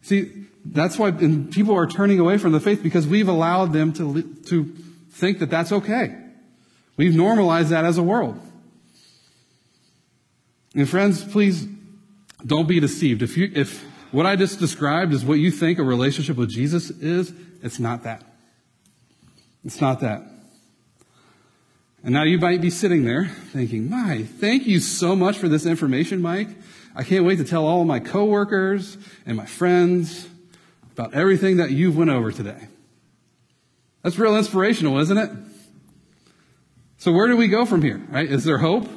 See, 0.01 0.45
that's 0.65 0.99
why 0.99 1.11
people 1.11 1.75
are 1.75 1.87
turning 1.87 2.19
away 2.19 2.37
from 2.37 2.51
the 2.51 2.59
faith 2.59 2.83
because 2.83 3.07
we've 3.07 3.27
allowed 3.27 3.71
them 3.71 3.93
to, 3.93 4.23
to 4.47 4.65
think 5.11 5.39
that 5.39 5.49
that's 5.49 5.71
okay. 5.71 6.15
We've 6.97 7.15
normalized 7.15 7.69
that 7.69 7.85
as 7.85 7.97
a 7.97 8.03
world. 8.03 8.39
And 10.75 10.87
friends, 10.89 11.23
please 11.23 11.65
don't 12.45 12.67
be 12.67 12.79
deceived. 12.79 13.21
If 13.21 13.37
you, 13.37 13.51
if 13.55 13.83
what 14.11 14.25
I 14.25 14.35
just 14.35 14.59
described 14.59 15.13
is 15.13 15.23
what 15.23 15.35
you 15.35 15.51
think 15.51 15.79
a 15.79 15.83
relationship 15.83 16.37
with 16.37 16.49
Jesus 16.49 16.89
is, 16.89 17.33
it's 17.61 17.79
not 17.79 18.03
that. 18.03 18.23
It's 19.63 19.81
not 19.81 20.01
that. 20.01 20.23
And 22.03 22.13
now 22.13 22.23
you 22.23 22.37
might 22.37 22.61
be 22.61 22.69
sitting 22.69 23.03
there 23.03 23.25
thinking, 23.25 23.89
my, 23.89 24.23
thank 24.23 24.67
you 24.67 24.79
so 24.79 25.15
much 25.15 25.37
for 25.37 25.49
this 25.49 25.65
information, 25.65 26.21
Mike. 26.21 26.49
I 26.95 27.03
can't 27.03 27.25
wait 27.25 27.37
to 27.37 27.43
tell 27.43 27.65
all 27.65 27.85
my 27.85 27.99
coworkers 27.99 28.97
and 29.25 29.37
my 29.37 29.45
friends 29.45 30.27
about 30.91 31.13
everything 31.13 31.57
that 31.57 31.71
you've 31.71 31.97
went 31.97 32.09
over 32.09 32.31
today. 32.31 32.67
That's 34.03 34.17
real 34.17 34.37
inspirational, 34.37 34.99
isn't 34.99 35.17
it? 35.17 35.31
So 36.97 37.11
where 37.11 37.27
do 37.27 37.37
we 37.37 37.47
go 37.47 37.65
from 37.65 37.81
here, 37.81 38.01
right? 38.09 38.29
Is 38.29 38.43
there 38.43 38.57
hope? 38.57 38.87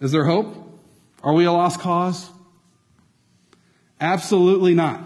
Is 0.00 0.12
there 0.12 0.24
hope? 0.24 0.54
Are 1.22 1.32
we 1.32 1.44
a 1.44 1.52
lost 1.52 1.80
cause? 1.80 2.30
Absolutely 4.00 4.74
not. 4.74 5.00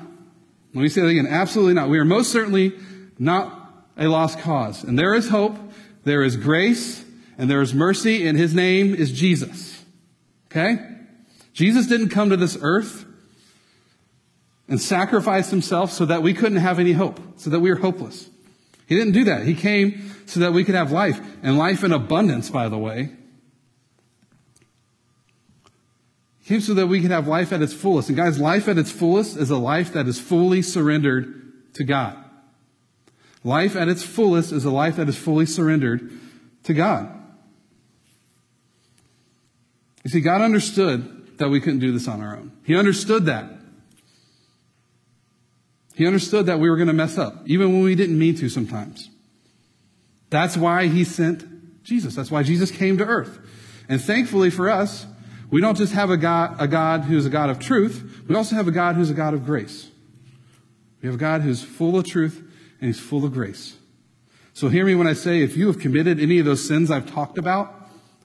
Let 0.75 0.83
me 0.83 0.89
say 0.89 1.01
that 1.01 1.09
again. 1.09 1.27
Absolutely 1.27 1.75
not. 1.75 1.89
We 1.89 1.99
are 1.99 2.05
most 2.05 2.31
certainly 2.31 2.73
not 3.19 3.87
a 3.97 4.07
lost 4.07 4.39
cause. 4.41 4.85
And 4.85 4.99
there 4.99 5.15
is 5.15 5.29
hope 5.29 5.57
there 6.05 6.23
is 6.23 6.37
grace 6.37 7.05
and 7.39 7.51
there 7.51 7.63
is 7.63 7.73
mercy, 7.73 8.27
and 8.27 8.37
his 8.37 8.55
name 8.55 8.95
is 8.95 9.13
Jesus. 9.13 9.83
Okay? 10.51 10.79
Jesus 11.55 11.87
didn't 11.87 12.11
come 12.11 12.31
to 12.31 12.37
this 12.37 12.59
earth 12.61 13.07
and 14.69 14.81
sacrifice 14.81 15.51
himself 15.51 15.91
so 15.91 16.05
that 16.05 16.23
we 16.23 16.35
couldn't 16.35 16.59
have 16.59 16.79
any 16.79 16.93
hope, 16.93 17.19
so 17.37 17.51
that 17.51 17.61
we 17.61 17.71
were 17.71 17.77
hopeless. 17.77 18.29
He 18.87 18.95
didn't 18.95 19.13
do 19.13 19.25
that. 19.25 19.47
He 19.47 19.55
came 19.55 20.13
so 20.27 20.41
that 20.41 20.53
we 20.53 20.65
could 20.65 20.75
have 20.75 20.93
life, 20.93 21.21
and 21.43 21.59
life 21.59 21.83
in 21.83 21.93
abundance, 21.93 22.51
by 22.51 22.69
the 22.69 22.79
way. 22.79 23.11
He 26.41 26.49
came 26.49 26.61
so 26.61 26.75
that 26.75 26.87
we 26.87 27.01
could 27.01 27.11
have 27.11 27.27
life 27.27 27.53
at 27.53 27.63
its 27.63 27.73
fullest. 27.73 28.09
And 28.09 28.17
guys, 28.17 28.39
life 28.39 28.69
at 28.69 28.79
its 28.79 28.93
fullest 28.93 29.37
is 29.37 29.51
a 29.51 29.57
life 29.57 29.93
that 29.95 30.07
is 30.07 30.21
fully 30.21 30.63
surrendered 30.63 31.75
to 31.75 31.85
God. 31.85 32.17
Life 33.43 33.75
at 33.75 33.89
its 33.89 34.03
fullest 34.03 34.53
is 34.53 34.65
a 34.65 34.71
life 34.71 34.97
that 34.97 35.09
is 35.09 35.17
fully 35.17 35.47
surrendered 35.47 36.11
to 36.65 36.75
God. 36.75 37.17
You 40.05 40.11
see, 40.11 40.21
God 40.21 40.43
understood 40.43 41.39
that 41.39 41.49
we 41.49 41.61
couldn't 41.61 41.81
do 41.81 41.93
this 41.93 42.07
on 42.07 42.21
our 42.21 42.37
own. 42.37 42.53
He 42.65 42.77
understood 42.77 43.27
that. 43.27 43.51
He 45.95 46.07
understood 46.07 46.47
that 46.47 46.61
we 46.61 46.71
were 46.71 46.77
going 46.77 46.89
to 46.89 46.95
mess 46.95 47.19
up, 47.19 47.43
even 47.47 47.73
when 47.73 47.83
we 47.83 47.95
didn't 47.95 48.19
mean 48.19 48.35
to 48.37 48.49
sometimes. 48.49 49.11
That's 50.31 50.57
why 50.57 50.87
He 50.87 51.05
sent 51.05 51.83
Jesus. 51.83 52.15
That's 52.15 52.31
why 52.31 52.43
Jesus 52.43 52.71
came 52.71 52.99
to 52.99 53.05
earth. 53.05 53.39
And 53.89 54.01
thankfully 54.01 54.51
for 54.51 54.71
us, 54.71 55.07
we 55.51 55.61
don't 55.61 55.77
just 55.77 55.93
have 55.93 56.11
a 56.11 56.17
God, 56.17 56.57
a 56.59 56.69
God 56.69 57.03
who's 57.03 57.27
a 57.27 57.31
God 57.31 57.51
of 57.51 57.59
truth, 57.59 58.23
we 58.29 58.37
also 58.37 58.55
have 58.55 58.69
a 58.69 58.73
God 58.73 58.95
who's 58.95 59.11
a 59.11 59.15
God 59.15 59.35
of 59.35 59.45
grace. 59.45 59.89
We 61.03 61.07
have 61.09 61.17
a 61.17 61.19
God 61.19 61.41
who's 61.41 61.63
full 61.63 61.99
of 61.99 62.07
truth 62.07 62.50
and 62.81 62.89
he's 62.89 63.01
full 63.01 63.25
of 63.25 63.33
grace. 63.33 63.77
So 64.55 64.69
hear 64.69 64.85
me 64.85 64.95
when 64.95 65.07
I 65.07 65.13
say 65.13 65.43
if 65.43 65.57
you 65.57 65.67
have 65.69 65.79
committed 65.79 66.19
any 66.21 66.39
of 66.39 66.45
those 66.45 66.67
sins 66.67 66.91
I've 66.91 67.11
talked 67.11 67.39
about 67.39 67.73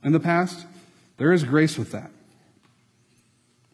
in 0.03 0.11
the 0.11 0.19
past, 0.19 0.65
there 1.17 1.31
is 1.31 1.43
grace 1.43 1.77
with 1.77 1.91
that. 1.91 2.11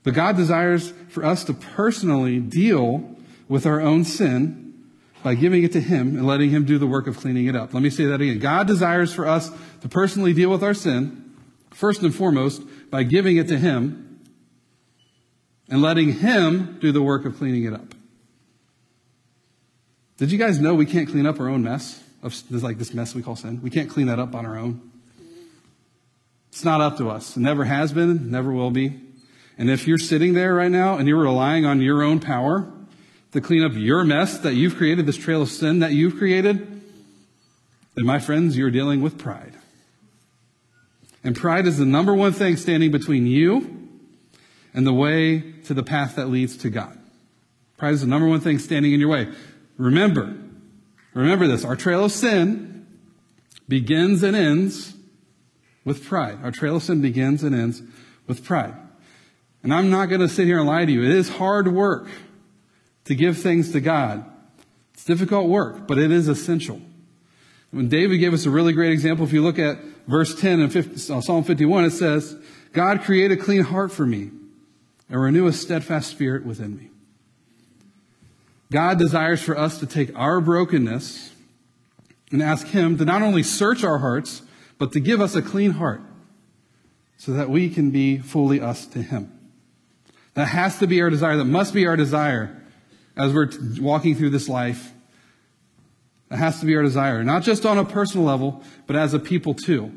But 0.04 0.14
God 0.14 0.36
desires 0.36 0.94
for 1.10 1.26
us 1.26 1.44
to 1.46 1.54
personally 1.54 2.40
deal 2.40 3.16
with 3.48 3.66
our 3.66 3.82
own 3.82 4.04
sin 4.04 4.90
by 5.24 5.36
giving 5.36 5.64
it 5.64 5.72
to 5.74 5.82
Him 5.82 6.18
and 6.18 6.26
letting 6.26 6.50
Him 6.50 6.66
do 6.66 6.78
the 6.78 6.88
work 6.88 7.08
of 7.08 7.18
cleaning 7.18 7.46
it 7.46 7.56
up. 7.56 7.74
Let 7.74 7.84
me 7.84 7.90
say 7.90 8.06
that 8.06 8.22
again. 8.22 8.40
God 8.40 8.66
desires 8.68 9.14
for 9.14 9.28
us 9.28 9.52
to 9.82 9.90
personally 9.90 10.34
deal 10.34 10.50
with 10.50 10.64
our 10.64 10.74
sin, 10.74 11.36
first 11.70 12.02
and 12.02 12.14
foremost, 12.14 12.64
by 12.90 13.04
giving 13.04 13.38
it 13.38 13.48
to 13.50 13.58
Him 13.58 14.20
and 15.70 15.82
letting 15.82 16.14
Him 16.14 16.80
do 16.80 16.92
the 16.92 17.02
work 17.02 17.26
of 17.26 17.38
cleaning 17.38 17.66
it 17.66 17.74
up. 17.74 17.94
Did 20.22 20.32
you 20.32 20.38
guys 20.38 20.60
know 20.60 20.76
we 20.76 20.86
can't 20.86 21.10
clean 21.10 21.26
up 21.26 21.40
our 21.40 21.50
own 21.50 21.64
mess? 21.64 22.00
Of 22.22 22.36
like 22.62 22.78
this 22.78 22.94
mess 22.94 23.16
we 23.16 23.24
call 23.24 23.36
sin. 23.36 23.60
We 23.64 23.72
can't 23.72 23.90
clean 23.90 24.06
that 24.06 24.20
up 24.20 24.36
on 24.36 24.46
our 24.46 24.56
own. 24.56 24.92
It's 26.52 26.64
not 26.64 26.80
up 26.80 26.98
to 26.98 27.10
us. 27.10 27.36
It 27.36 27.40
never 27.40 27.64
has 27.64 27.92
been, 27.92 28.30
never 28.30 28.52
will 28.52 28.70
be. 28.70 29.00
And 29.58 29.68
if 29.68 29.88
you're 29.88 29.98
sitting 29.98 30.36
there 30.36 30.54
right 30.54 30.70
now 30.70 31.00
and 31.00 31.08
you're 31.08 31.24
relying 31.24 31.66
on 31.66 31.82
your 31.82 32.04
own 32.04 32.20
power 32.20 32.72
to 33.32 33.42
clean 33.42 33.64
up 33.64 33.72
your 33.74 34.04
mess 34.04 34.38
that 34.38 34.54
you've 34.54 34.76
created, 34.76 35.08
this 35.08 35.18
trail 35.18 35.42
of 35.42 35.50
sin 35.50 35.80
that 35.80 35.94
you've 35.94 36.20
created, 36.20 36.60
then 37.96 38.06
my 38.06 38.20
friends, 38.20 38.56
you're 38.56 38.70
dealing 38.70 39.02
with 39.02 39.18
pride. 39.18 39.56
And 41.24 41.36
pride 41.36 41.66
is 41.66 41.80
the 41.80 41.86
number 41.86 42.14
one 42.14 42.34
thing 42.34 42.58
standing 42.58 42.92
between 42.92 43.26
you 43.26 43.90
and 44.72 44.86
the 44.86 44.94
way 44.94 45.40
to 45.64 45.74
the 45.74 45.82
path 45.82 46.18
that 46.18 46.28
leads 46.30 46.58
to 46.58 46.70
God. 46.70 46.96
Pride 47.78 47.96
is 47.96 48.02
the 48.02 48.08
number 48.08 48.28
one 48.28 48.42
thing 48.42 48.60
standing 48.60 48.94
in 48.94 49.00
your 49.00 49.10
way. 49.10 49.28
Remember, 49.82 50.38
remember 51.16 51.48
this. 51.48 51.66
Our 51.66 51.76
trail 51.76 52.06
of 52.06 52.12
sin 52.12 52.86
begins 53.68 54.22
and 54.22 54.36
ends 54.36 54.94
with 55.84 56.06
pride. 56.06 56.38
Our 56.44 56.52
trail 56.52 56.76
of 56.76 56.84
sin 56.84 57.02
begins 57.02 57.42
and 57.42 57.56
ends 57.56 57.82
with 58.28 58.46
pride. 58.46 58.76
And 59.64 59.74
I'm 59.74 59.90
not 59.90 60.06
going 60.06 60.22
to 60.22 60.30
sit 60.30 60.46
here 60.46 60.60
and 60.60 60.68
lie 60.68 60.86
to 60.86 60.92
you. 60.92 61.04
It 61.04 61.10
is 61.10 61.30
hard 61.30 61.68
work 61.68 62.08
to 63.06 63.16
give 63.16 63.40
things 63.40 63.72
to 63.72 63.82
God. 63.82 64.24
It's 64.94 65.04
difficult 65.04 65.50
work, 65.50 65.88
but 65.88 65.98
it 65.98 66.12
is 66.12 66.28
essential. 66.28 66.80
When 67.72 67.90
David 67.90 68.20
gave 68.20 68.36
us 68.36 68.46
a 68.46 68.52
really 68.52 68.74
great 68.74 68.92
example, 68.92 69.26
if 69.26 69.34
you 69.34 69.42
look 69.42 69.58
at 69.58 69.80
verse 70.08 70.40
10 70.40 70.60
and 70.60 70.72
50, 70.72 71.12
uh, 71.12 71.22
Psalm 71.22 71.44
51, 71.44 71.86
it 71.86 71.92
says, 71.92 72.36
God 72.72 73.02
create 73.02 73.32
a 73.32 73.38
clean 73.38 73.64
heart 73.64 73.92
for 73.92 74.06
me 74.06 74.30
and 75.10 75.20
renew 75.20 75.48
a 75.48 75.54
steadfast 75.54 76.12
spirit 76.12 76.46
within 76.46 76.78
me. 76.78 76.91
God 78.72 78.98
desires 78.98 79.44
for 79.44 79.58
us 79.58 79.80
to 79.80 79.86
take 79.86 80.18
our 80.18 80.40
brokenness 80.40 81.34
and 82.32 82.42
ask 82.42 82.68
Him 82.68 82.98
to 82.98 83.06
not 83.06 83.22
only 83.22 83.44
search 83.44 83.84
our 83.84 83.98
hearts, 83.98 84.44
but 84.78 84.94
to 84.94 85.02
give 85.02 85.20
us 85.20 85.36
a 85.36 85.42
clean 85.42 85.72
heart 85.72 86.02
so 87.18 87.34
that 87.34 87.50
we 87.50 87.70
can 87.70 87.92
be 87.92 88.18
fully 88.18 88.62
us 88.62 88.86
to 88.88 89.02
Him. 89.02 89.38
That 90.36 90.46
has 90.46 90.80
to 90.80 90.88
be 90.88 91.02
our 91.02 91.10
desire. 91.10 91.36
That 91.36 91.46
must 91.46 91.74
be 91.74 91.86
our 91.86 91.98
desire 91.98 92.64
as 93.18 93.34
we're 93.34 93.50
walking 93.82 94.16
through 94.16 94.30
this 94.30 94.48
life. 94.48 94.94
That 96.30 96.38
has 96.38 96.62
to 96.62 96.66
be 96.66 96.74
our 96.78 96.82
desire, 96.82 97.26
not 97.26 97.44
just 97.44 97.66
on 97.66 97.78
a 97.78 97.84
personal 97.84 98.26
level, 98.26 98.64
but 98.88 98.96
as 98.96 99.14
a 99.14 99.20
people 99.20 99.54
too. 99.54 99.92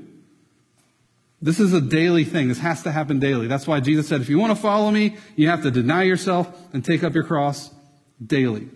This 1.41 1.61
is 1.61 1.73
a 1.73 1.81
daily 1.81 2.25
thing. 2.25 2.49
This 2.49 2.59
has 2.59 2.83
to 2.83 2.91
happen 2.91 3.21
daily. 3.21 3.47
That's 3.47 3.69
why 3.69 3.79
Jesus 3.79 4.09
said, 4.09 4.21
if 4.21 4.29
you 4.29 4.41
want 4.41 4.51
to 4.51 4.61
follow 4.61 4.91
me, 4.91 5.17
you 5.37 5.49
have 5.49 5.63
to 5.63 5.71
deny 5.71 6.03
yourself 6.03 6.53
and 6.73 6.85
take 6.85 7.05
up 7.05 7.15
your 7.15 7.23
cross 7.23 7.71
daily. 8.25 8.69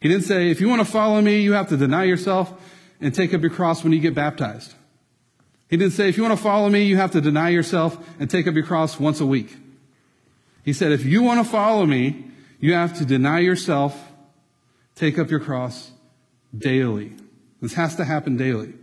He 0.00 0.08
didn't 0.08 0.24
say, 0.24 0.50
if 0.50 0.60
you 0.60 0.68
want 0.68 0.80
to 0.80 0.90
follow 0.90 1.20
me, 1.20 1.40
you 1.40 1.54
have 1.54 1.68
to 1.70 1.76
deny 1.76 2.04
yourself 2.04 2.52
and 3.00 3.14
take 3.14 3.32
up 3.32 3.40
your 3.40 3.50
cross 3.50 3.82
when 3.82 3.92
you 3.92 4.00
get 4.00 4.14
baptized. 4.14 4.74
He 5.68 5.76
didn't 5.76 5.94
say, 5.94 6.08
if 6.08 6.16
you 6.16 6.22
want 6.22 6.36
to 6.36 6.42
follow 6.42 6.68
me, 6.68 6.84
you 6.84 6.96
have 6.96 7.10
to 7.12 7.20
deny 7.20 7.48
yourself 7.48 7.98
and 8.20 8.30
take 8.30 8.46
up 8.46 8.54
your 8.54 8.64
cross 8.64 9.00
once 9.00 9.20
a 9.20 9.26
week. 9.26 9.56
He 10.64 10.72
said, 10.72 10.92
if 10.92 11.04
you 11.04 11.22
want 11.22 11.44
to 11.44 11.50
follow 11.50 11.86
me, 11.86 12.24
you 12.60 12.74
have 12.74 12.96
to 12.98 13.04
deny 13.04 13.40
yourself, 13.40 14.12
take 14.94 15.18
up 15.18 15.30
your 15.30 15.40
cross 15.40 15.90
daily. 16.56 17.12
This 17.60 17.74
has 17.74 17.96
to 17.96 18.04
happen 18.04 18.36
daily. 18.36 18.74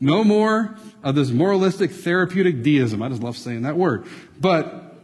No 0.00 0.24
more 0.24 0.76
of 1.02 1.14
this 1.14 1.30
moralistic 1.30 1.90
therapeutic 1.90 2.62
deism. 2.62 3.02
I 3.02 3.08
just 3.08 3.22
love 3.22 3.36
saying 3.36 3.62
that 3.62 3.76
word. 3.76 4.06
But 4.40 4.94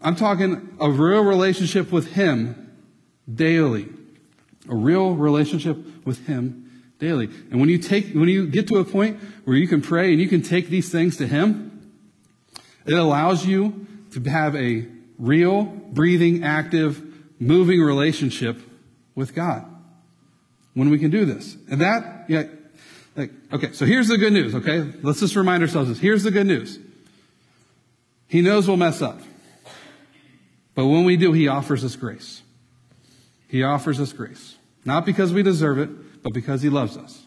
I'm 0.00 0.16
talking 0.16 0.76
a 0.80 0.90
real 0.90 1.24
relationship 1.24 1.92
with 1.92 2.12
Him 2.12 2.71
daily. 3.32 3.88
A 4.68 4.74
real 4.74 5.14
relationship 5.14 5.76
with 6.06 6.26
Him 6.26 6.70
daily. 6.98 7.26
And 7.50 7.60
when 7.60 7.68
you 7.68 7.78
take, 7.78 8.12
when 8.14 8.28
you 8.28 8.46
get 8.46 8.68
to 8.68 8.76
a 8.76 8.84
point 8.84 9.18
where 9.44 9.56
you 9.56 9.66
can 9.66 9.82
pray 9.82 10.12
and 10.12 10.20
you 10.20 10.28
can 10.28 10.42
take 10.42 10.68
these 10.68 10.90
things 10.90 11.16
to 11.16 11.26
Him, 11.26 11.92
it 12.86 12.94
allows 12.94 13.44
you 13.44 13.86
to 14.12 14.20
have 14.30 14.54
a 14.54 14.86
real, 15.18 15.64
breathing, 15.64 16.44
active, 16.44 17.02
moving 17.40 17.80
relationship 17.80 18.58
with 19.14 19.34
God. 19.34 19.66
When 20.74 20.88
we 20.90 20.98
can 20.98 21.10
do 21.10 21.26
this. 21.26 21.56
And 21.70 21.80
that, 21.82 22.24
yeah, 22.28 22.44
like, 23.14 23.30
okay, 23.52 23.72
so 23.72 23.84
here's 23.84 24.08
the 24.08 24.16
good 24.16 24.32
news, 24.32 24.54
okay? 24.54 24.90
Let's 25.02 25.20
just 25.20 25.36
remind 25.36 25.62
ourselves 25.62 25.90
this. 25.90 25.98
Here's 25.98 26.22
the 26.22 26.30
good 26.30 26.46
news. 26.46 26.78
He 28.26 28.40
knows 28.40 28.66
we'll 28.66 28.78
mess 28.78 29.02
up. 29.02 29.20
But 30.74 30.86
when 30.86 31.04
we 31.04 31.18
do, 31.18 31.32
He 31.32 31.48
offers 31.48 31.84
us 31.84 31.94
grace. 31.94 32.42
He 33.52 33.62
offers 33.62 34.00
us 34.00 34.14
grace. 34.14 34.56
Not 34.86 35.04
because 35.04 35.30
we 35.34 35.42
deserve 35.42 35.78
it, 35.78 36.22
but 36.22 36.32
because 36.32 36.62
He 36.62 36.70
loves 36.70 36.96
us. 36.96 37.26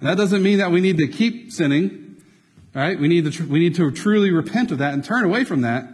And 0.00 0.08
that 0.08 0.16
doesn't 0.16 0.42
mean 0.42 0.60
that 0.60 0.70
we 0.70 0.80
need 0.80 0.96
to 0.96 1.06
keep 1.06 1.52
sinning, 1.52 2.16
right? 2.74 2.98
We 2.98 3.06
need 3.06 3.30
to, 3.30 3.46
we 3.46 3.58
need 3.58 3.74
to 3.74 3.90
truly 3.90 4.30
repent 4.30 4.72
of 4.72 4.78
that 4.78 4.94
and 4.94 5.04
turn 5.04 5.26
away 5.26 5.44
from 5.44 5.60
that. 5.60 5.84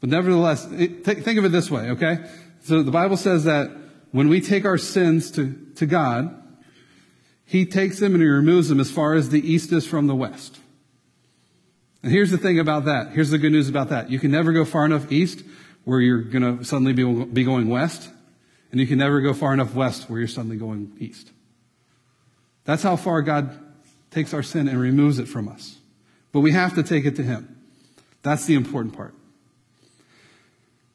But 0.00 0.08
nevertheless, 0.08 0.66
eh, 0.72 0.84
it, 0.84 1.04
think 1.04 1.38
of 1.38 1.44
it 1.44 1.50
this 1.52 1.70
way, 1.70 1.90
okay? 1.90 2.24
So 2.62 2.82
the 2.82 2.90
Bible 2.90 3.18
says 3.18 3.44
that 3.44 3.70
when 4.12 4.30
we 4.30 4.40
take 4.40 4.64
our 4.64 4.78
sins 4.78 5.30
to, 5.32 5.54
to 5.74 5.84
God, 5.84 6.42
He 7.44 7.66
takes 7.66 8.00
them 8.00 8.14
and 8.14 8.22
He 8.22 8.28
removes 8.28 8.70
them 8.70 8.80
as 8.80 8.90
far 8.90 9.12
as 9.12 9.28
the 9.28 9.46
east 9.46 9.72
is 9.72 9.86
from 9.86 10.06
the 10.06 10.16
west. 10.16 10.58
And 12.02 12.10
here's 12.10 12.30
the 12.30 12.38
thing 12.38 12.58
about 12.58 12.86
that. 12.86 13.12
Here's 13.12 13.28
the 13.28 13.36
good 13.36 13.52
news 13.52 13.68
about 13.68 13.90
that. 13.90 14.08
You 14.08 14.18
can 14.18 14.30
never 14.30 14.54
go 14.54 14.64
far 14.64 14.86
enough 14.86 15.12
east 15.12 15.42
where 15.84 16.00
you're 16.00 16.22
going 16.22 16.58
to 16.58 16.64
suddenly 16.64 16.92
be, 16.92 17.24
be 17.24 17.44
going 17.44 17.68
west, 17.68 18.10
and 18.70 18.80
you 18.80 18.86
can 18.86 18.98
never 18.98 19.20
go 19.20 19.34
far 19.34 19.52
enough 19.52 19.74
west 19.74 20.08
where 20.08 20.18
you're 20.18 20.28
suddenly 20.28 20.56
going 20.56 20.96
east. 20.98 21.30
That's 22.64 22.82
how 22.82 22.96
far 22.96 23.22
God 23.22 23.58
takes 24.10 24.34
our 24.34 24.42
sin 24.42 24.68
and 24.68 24.80
removes 24.80 25.18
it 25.18 25.26
from 25.26 25.48
us. 25.48 25.78
But 26.32 26.40
we 26.40 26.52
have 26.52 26.74
to 26.74 26.82
take 26.82 27.04
it 27.04 27.16
to 27.16 27.22
Him. 27.22 27.56
That's 28.22 28.44
the 28.44 28.54
important 28.54 28.94
part. 28.94 29.14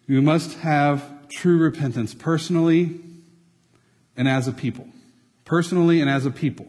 We 0.07 0.21
must 0.21 0.59
have 0.59 1.27
true 1.29 1.57
repentance 1.57 2.13
personally 2.13 2.99
and 4.15 4.27
as 4.27 4.47
a 4.47 4.51
people. 4.51 4.87
Personally 5.43 6.01
and 6.01 6.09
as 6.09 6.25
a 6.25 6.31
people. 6.31 6.67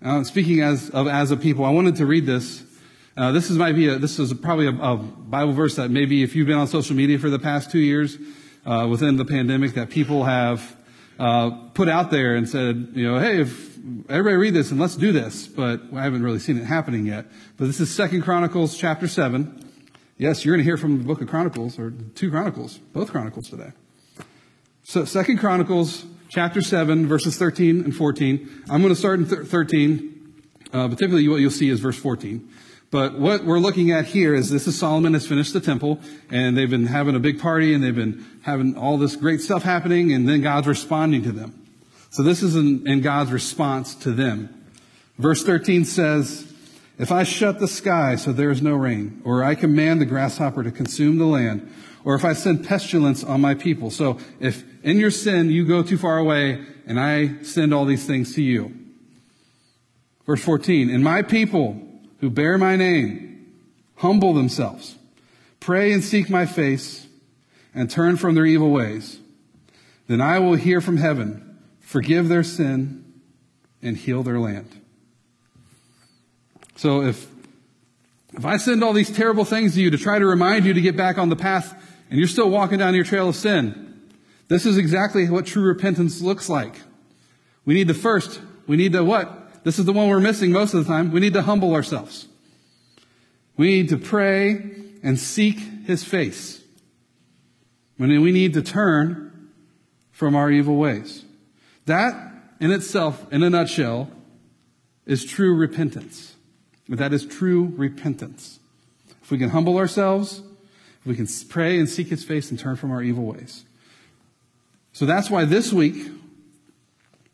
Now, 0.00 0.22
speaking 0.22 0.60
as 0.60 0.90
of 0.90 1.08
as 1.08 1.30
a 1.30 1.36
people, 1.36 1.64
I 1.64 1.70
wanted 1.70 1.96
to 1.96 2.06
read 2.06 2.26
this. 2.26 2.62
Uh, 3.16 3.30
this 3.30 3.48
is 3.48 3.56
might 3.56 3.76
be 3.76 3.86
a, 3.86 3.96
this 3.98 4.18
is 4.18 4.32
probably 4.34 4.66
a, 4.66 4.70
a, 4.70 4.96
Bible 4.96 5.52
verse 5.52 5.76
that 5.76 5.88
maybe 5.88 6.24
if 6.24 6.34
you've 6.34 6.48
been 6.48 6.58
on 6.58 6.66
social 6.66 6.96
media 6.96 7.16
for 7.16 7.30
the 7.30 7.38
past 7.38 7.70
two 7.70 7.78
years 7.78 8.16
uh, 8.66 8.88
within 8.90 9.16
the 9.16 9.24
pandemic, 9.24 9.74
that 9.74 9.88
people 9.88 10.24
have 10.24 10.76
uh, 11.20 11.50
put 11.74 11.88
out 11.88 12.10
there 12.10 12.34
and 12.34 12.48
said, 12.48 12.88
you 12.94 13.06
know, 13.06 13.20
hey, 13.20 13.40
if 13.40 13.78
everybody 14.08 14.36
read 14.36 14.54
this 14.54 14.72
and 14.72 14.80
let's 14.80 14.96
do 14.96 15.12
this, 15.12 15.46
but 15.46 15.80
I 15.94 16.02
haven't 16.02 16.24
really 16.24 16.40
seen 16.40 16.58
it 16.58 16.64
happening 16.64 17.06
yet. 17.06 17.26
But 17.56 17.66
this 17.66 17.78
is 17.78 17.94
Second 17.94 18.22
Chronicles 18.22 18.76
chapter 18.76 19.06
seven. 19.06 19.60
Yes, 20.16 20.44
you're 20.44 20.56
going 20.56 20.64
to 20.64 20.68
hear 20.68 20.76
from 20.76 20.98
the 20.98 21.04
book 21.04 21.20
of 21.22 21.28
Chronicles, 21.28 21.78
or 21.78 21.92
two 22.16 22.30
Chronicles, 22.30 22.78
both 22.92 23.12
Chronicles 23.12 23.48
today. 23.48 23.72
So, 24.82 25.04
Second 25.04 25.38
Chronicles, 25.38 26.04
chapter 26.28 26.60
7, 26.60 27.06
verses 27.06 27.36
13 27.36 27.84
and 27.84 27.94
14. 27.94 28.64
I'm 28.68 28.82
going 28.82 28.92
to 28.92 28.98
start 28.98 29.20
in 29.20 29.28
th- 29.28 29.46
13, 29.46 30.34
uh, 30.72 30.88
but 30.88 30.98
typically 30.98 31.26
what 31.28 31.36
you'll 31.36 31.50
see 31.50 31.68
is 31.68 31.80
verse 31.80 31.96
14. 31.96 32.48
But 32.94 33.18
what 33.18 33.44
we're 33.44 33.58
looking 33.58 33.90
at 33.90 34.04
here 34.04 34.36
is 34.36 34.50
this 34.50 34.68
is 34.68 34.78
Solomon 34.78 35.14
has 35.14 35.26
finished 35.26 35.52
the 35.52 35.60
temple, 35.60 35.98
and 36.30 36.56
they've 36.56 36.70
been 36.70 36.86
having 36.86 37.16
a 37.16 37.18
big 37.18 37.40
party, 37.40 37.74
and 37.74 37.82
they've 37.82 37.92
been 37.92 38.24
having 38.42 38.78
all 38.78 38.98
this 38.98 39.16
great 39.16 39.40
stuff 39.40 39.64
happening, 39.64 40.12
and 40.12 40.28
then 40.28 40.42
God's 40.42 40.68
responding 40.68 41.24
to 41.24 41.32
them. 41.32 41.60
So 42.10 42.22
this 42.22 42.40
is 42.40 42.54
in, 42.54 42.86
in 42.86 43.00
God's 43.00 43.32
response 43.32 43.96
to 43.96 44.12
them. 44.12 44.70
Verse 45.18 45.42
13 45.42 45.84
says, 45.84 46.54
if 46.96 47.10
I 47.10 47.24
shut 47.24 47.58
the 47.58 47.66
sky 47.66 48.14
so 48.14 48.32
there 48.32 48.50
is 48.50 48.62
no 48.62 48.76
rain, 48.76 49.20
or 49.24 49.42
I 49.42 49.56
command 49.56 50.00
the 50.00 50.06
grasshopper 50.06 50.62
to 50.62 50.70
consume 50.70 51.18
the 51.18 51.26
land, 51.26 51.68
or 52.04 52.14
if 52.14 52.24
I 52.24 52.32
send 52.32 52.64
pestilence 52.64 53.24
on 53.24 53.40
my 53.40 53.54
people. 53.54 53.90
So 53.90 54.18
if 54.38 54.62
in 54.84 55.00
your 55.00 55.10
sin 55.10 55.50
you 55.50 55.66
go 55.66 55.82
too 55.82 55.98
far 55.98 56.18
away 56.18 56.64
and 56.86 57.00
I 57.00 57.42
send 57.42 57.74
all 57.74 57.86
these 57.86 58.06
things 58.06 58.36
to 58.36 58.42
you. 58.42 58.72
Verse 60.26 60.44
14, 60.44 60.90
and 60.90 61.02
my 61.02 61.22
people 61.22 61.90
who 62.20 62.30
bear 62.30 62.58
my 62.58 62.76
name 62.76 63.34
humble 63.96 64.34
themselves, 64.34 64.96
pray 65.60 65.92
and 65.92 66.02
seek 66.02 66.28
my 66.28 66.46
face 66.46 67.06
and 67.74 67.90
turn 67.90 68.16
from 68.16 68.34
their 68.34 68.46
evil 68.46 68.70
ways. 68.70 69.18
Then 70.06 70.20
I 70.20 70.38
will 70.38 70.54
hear 70.54 70.80
from 70.80 70.98
heaven, 70.98 71.58
forgive 71.80 72.28
their 72.28 72.42
sin 72.42 73.04
and 73.82 73.96
heal 73.96 74.22
their 74.22 74.38
land. 74.38 74.80
So 76.76 77.02
if, 77.02 77.26
if 78.34 78.44
I 78.44 78.56
send 78.56 78.82
all 78.82 78.92
these 78.92 79.10
terrible 79.10 79.44
things 79.44 79.74
to 79.74 79.80
you 79.80 79.90
to 79.90 79.98
try 79.98 80.18
to 80.18 80.26
remind 80.26 80.64
you 80.64 80.74
to 80.74 80.80
get 80.80 80.96
back 80.96 81.18
on 81.18 81.28
the 81.28 81.36
path 81.36 81.72
and 82.10 82.18
you're 82.18 82.28
still 82.28 82.50
walking 82.50 82.78
down 82.78 82.94
your 82.94 83.04
trail 83.04 83.28
of 83.28 83.36
sin, 83.36 84.02
this 84.48 84.66
is 84.66 84.76
exactly 84.76 85.28
what 85.30 85.46
true 85.46 85.62
repentance 85.62 86.20
looks 86.20 86.48
like. 86.48 86.74
We 87.64 87.74
need 87.74 87.88
to 87.88 87.94
first, 87.94 88.40
we 88.66 88.76
need 88.76 88.92
to 88.92 89.02
what? 89.02 89.43
This 89.64 89.78
is 89.78 89.86
the 89.86 89.92
one 89.92 90.08
we're 90.08 90.20
missing 90.20 90.52
most 90.52 90.74
of 90.74 90.84
the 90.84 90.92
time. 90.92 91.10
We 91.10 91.20
need 91.20 91.32
to 91.32 91.42
humble 91.42 91.74
ourselves. 91.74 92.28
We 93.56 93.68
need 93.68 93.88
to 93.88 93.96
pray 93.96 94.70
and 95.02 95.18
seek 95.18 95.58
his 95.86 96.04
face. 96.04 96.62
And 97.98 98.22
we 98.22 98.32
need 98.32 98.54
to 98.54 98.62
turn 98.62 99.50
from 100.12 100.36
our 100.36 100.50
evil 100.50 100.76
ways. 100.76 101.24
That 101.86 102.32
in 102.60 102.70
itself, 102.70 103.26
in 103.32 103.42
a 103.42 103.50
nutshell, 103.50 104.10
is 105.06 105.24
true 105.24 105.54
repentance. 105.54 106.34
That 106.88 107.12
is 107.12 107.26
true 107.26 107.72
repentance. 107.76 108.58
If 109.22 109.30
we 109.30 109.38
can 109.38 109.50
humble 109.50 109.78
ourselves, 109.78 110.42
if 111.00 111.06
we 111.06 111.16
can 111.16 111.26
pray 111.48 111.78
and 111.78 111.88
seek 111.88 112.08
his 112.08 112.24
face 112.24 112.50
and 112.50 112.58
turn 112.58 112.76
from 112.76 112.90
our 112.90 113.02
evil 113.02 113.24
ways. 113.24 113.64
So 114.92 115.06
that's 115.06 115.30
why 115.30 115.44
this 115.44 115.72
week, 115.72 116.10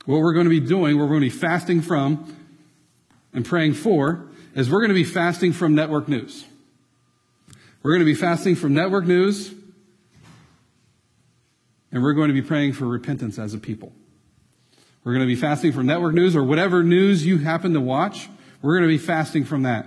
what 0.06 0.20
we're 0.20 0.32
going 0.32 0.44
to 0.44 0.50
be 0.50 0.60
doing, 0.60 0.96
what 0.98 1.04
we're 1.04 1.18
going 1.18 1.30
to 1.30 1.34
be 1.34 1.40
fasting 1.40 1.82
from 1.82 2.36
and 3.32 3.44
praying 3.44 3.74
for, 3.74 4.26
is 4.54 4.70
we're 4.70 4.80
going 4.80 4.88
to 4.88 4.94
be 4.94 5.04
fasting 5.04 5.52
from 5.52 5.74
network 5.74 6.08
news. 6.08 6.44
We're 7.82 7.92
going 7.92 8.00
to 8.00 8.04
be 8.06 8.14
fasting 8.14 8.56
from 8.56 8.74
network 8.74 9.04
news, 9.04 9.54
and 11.92 12.02
we're 12.02 12.12
going 12.12 12.28
to 12.28 12.34
be 12.34 12.42
praying 12.42 12.74
for 12.74 12.86
repentance 12.86 13.38
as 13.38 13.54
a 13.54 13.58
people. 13.58 13.92
We're 15.02 15.12
going 15.12 15.26
to 15.26 15.34
be 15.34 15.40
fasting 15.40 15.72
from 15.72 15.86
network 15.86 16.14
news 16.14 16.36
or 16.36 16.44
whatever 16.44 16.82
news 16.82 17.24
you 17.24 17.38
happen 17.38 17.72
to 17.72 17.80
watch. 17.80 18.28
We're 18.60 18.78
going 18.78 18.88
to 18.90 18.94
be 18.94 18.98
fasting 18.98 19.44
from 19.44 19.62
that. 19.62 19.86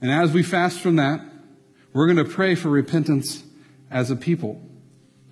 And 0.00 0.10
as 0.10 0.32
we 0.32 0.42
fast 0.42 0.80
from 0.80 0.96
that, 0.96 1.20
we're 1.92 2.06
going 2.06 2.24
to 2.24 2.24
pray 2.24 2.54
for 2.54 2.68
repentance 2.68 3.42
as 3.90 4.10
a 4.10 4.16
people. 4.16 4.60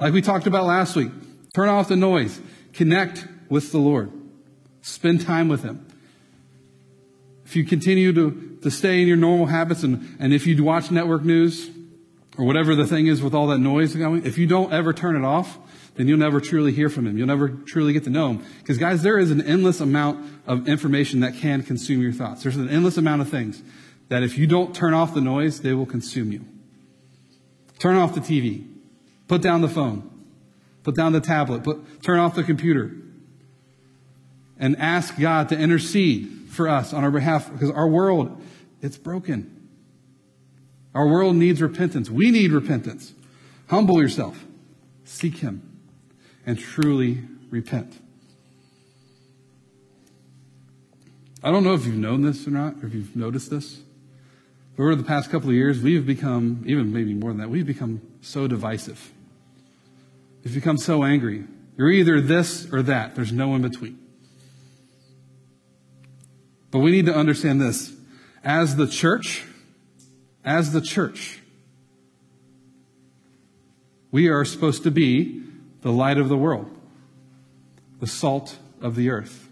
Like 0.01 0.13
we 0.13 0.23
talked 0.23 0.47
about 0.47 0.65
last 0.65 0.95
week, 0.95 1.11
turn 1.55 1.69
off 1.69 1.89
the 1.89 1.97
noise, 1.97 2.41
connect 2.73 3.27
with 3.49 3.73
the 3.73 3.79
Lord, 3.79 4.11
spend 4.83 5.21
time 5.21 5.49
with 5.49 5.63
Him. 5.63 5.87
If 7.45 7.55
you 7.55 7.65
continue 7.65 8.13
to, 8.13 8.59
to 8.63 8.71
stay 8.71 9.01
in 9.01 9.09
your 9.09 9.17
normal 9.17 9.47
habits 9.47 9.85
and, 9.85 10.17
and 10.19 10.35
if 10.35 10.47
you 10.47 10.63
watch 10.65 10.91
network 10.91 11.23
news 11.23 11.71
or 12.37 12.45
whatever 12.45 12.75
the 12.75 12.87
thing 12.87 13.07
is 13.07 13.23
with 13.23 13.35
all 13.35 13.47
that 13.49 13.59
noise 13.59 13.95
going, 13.95 14.27
if 14.27 14.37
you 14.37 14.47
don't 14.47 14.73
ever 14.73 14.93
turn 14.93 15.15
it 15.15 15.25
off, 15.25 15.59
then 15.95 16.09
you'll 16.09 16.19
never 16.19 16.41
truly 16.41 16.73
hear 16.73 16.89
from 16.89 17.07
him. 17.07 17.17
You'll 17.17 17.29
never 17.29 17.49
truly 17.49 17.93
get 17.93 18.05
to 18.05 18.11
know 18.11 18.31
him. 18.31 18.45
Because 18.59 18.79
guys, 18.79 19.03
there 19.03 19.19
is 19.19 19.31
an 19.31 19.41
endless 19.41 19.81
amount 19.81 20.29
of 20.47 20.69
information 20.69 21.21
that 21.21 21.37
can 21.37 21.63
consume 21.63 22.03
your 22.03 22.13
thoughts. 22.13 22.43
There's 22.43 22.57
an 22.57 22.69
endless 22.69 22.97
amount 22.97 23.23
of 23.23 23.29
things 23.29 23.63
that 24.09 24.23
if 24.23 24.37
you 24.37 24.47
don't 24.47 24.75
turn 24.75 24.93
off 24.93 25.15
the 25.15 25.21
noise, 25.21 25.61
they 25.61 25.73
will 25.73 25.87
consume 25.87 26.33
you. 26.33 26.45
Turn 27.79 27.97
off 27.97 28.15
the 28.15 28.21
TV. 28.21 28.67
Put 29.29 29.41
down 29.41 29.61
the 29.63 29.69
phone. 29.69 30.11
Put 30.83 30.95
down 30.95 31.13
the 31.13 31.21
tablet. 31.21 31.65
Put, 31.65 32.03
turn 32.03 32.19
off 32.19 32.35
the 32.35 32.45
computer. 32.45 32.93
And 34.59 34.77
ask 34.79 35.19
God 35.19 35.51
to 35.51 35.59
intercede 35.59 36.49
for 36.51 36.69
us 36.69 36.93
on 36.93 37.05
our 37.05 37.11
behalf 37.11 37.53
because 37.53 37.71
our 37.71 37.89
world, 37.89 38.43
it's 38.81 38.97
broken. 38.97 39.69
Our 40.95 41.07
world 41.07 41.37
needs 41.37 41.61
repentance. 41.61 42.09
We 42.09 42.31
need 42.31 42.53
repentance. 42.53 43.13
Humble 43.69 44.01
yourself. 44.01 44.45
Seek 45.05 45.37
Him 45.37 45.79
and 46.47 46.59
truly 46.59 47.23
repent. 47.51 48.01
I 51.43 51.51
don't 51.51 51.65
know 51.65 51.75
if 51.75 51.85
you've 51.85 51.97
known 51.97 52.23
this 52.23 52.47
or 52.47 52.51
not, 52.51 52.83
or 52.83 52.87
if 52.87 52.95
you've 52.95 53.15
noticed 53.15 53.51
this. 53.51 53.81
But 54.77 54.85
over 54.85 54.97
the 54.97 55.05
past 55.05 55.31
couple 55.31 55.51
of 55.51 55.55
years, 55.55 55.81
we 55.83 55.95
have 55.95 56.07
become, 56.07 56.65
even 56.67 56.93
maybe 56.93 57.15
more 57.15 57.31
than 57.31 57.39
that, 57.39 57.51
we've 57.51 57.67
become 57.67 58.01
so 58.21 58.47
divisive. 58.47 59.13
We've 60.43 60.55
become 60.55 60.79
so 60.79 61.05
angry. 61.05 61.45
You're 61.77 61.91
either 61.91 62.21
this 62.21 62.73
or 62.73 62.83
that. 62.83 63.15
There's 63.15 63.33
no 63.33 63.55
in 63.55 63.63
between. 63.63 63.99
But 66.77 66.83
we 66.83 66.91
need 66.91 67.07
to 67.07 67.17
understand 67.17 67.59
this. 67.59 67.91
As 68.45 68.77
the 68.77 68.87
church, 68.87 69.45
as 70.45 70.75
the 70.75 70.83
church, 70.83 71.41
we 74.11 74.29
are 74.29 74.45
supposed 74.45 74.83
to 74.83 74.91
be 74.91 75.43
the 75.81 75.91
light 75.91 76.19
of 76.19 76.29
the 76.29 76.37
world, 76.37 76.71
the 77.99 78.07
salt 78.07 78.59
of 78.83 78.95
the 78.95 79.09
earth. 79.09 79.49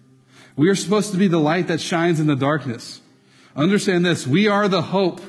We 0.55 0.69
are 0.69 0.75
supposed 0.75 1.13
to 1.13 1.17
be 1.17 1.27
the 1.27 1.39
light 1.39 1.69
that 1.69 1.81
shines 1.81 2.21
in 2.21 2.27
the 2.27 2.37
darkness. 2.37 3.01
Understand 3.57 4.05
this. 4.05 4.27
We 4.27 4.47
are 4.49 4.69
the 4.69 4.83
hope 4.83 5.23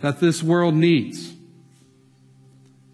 that 0.00 0.18
this 0.18 0.42
world 0.42 0.74
needs. 0.74 1.34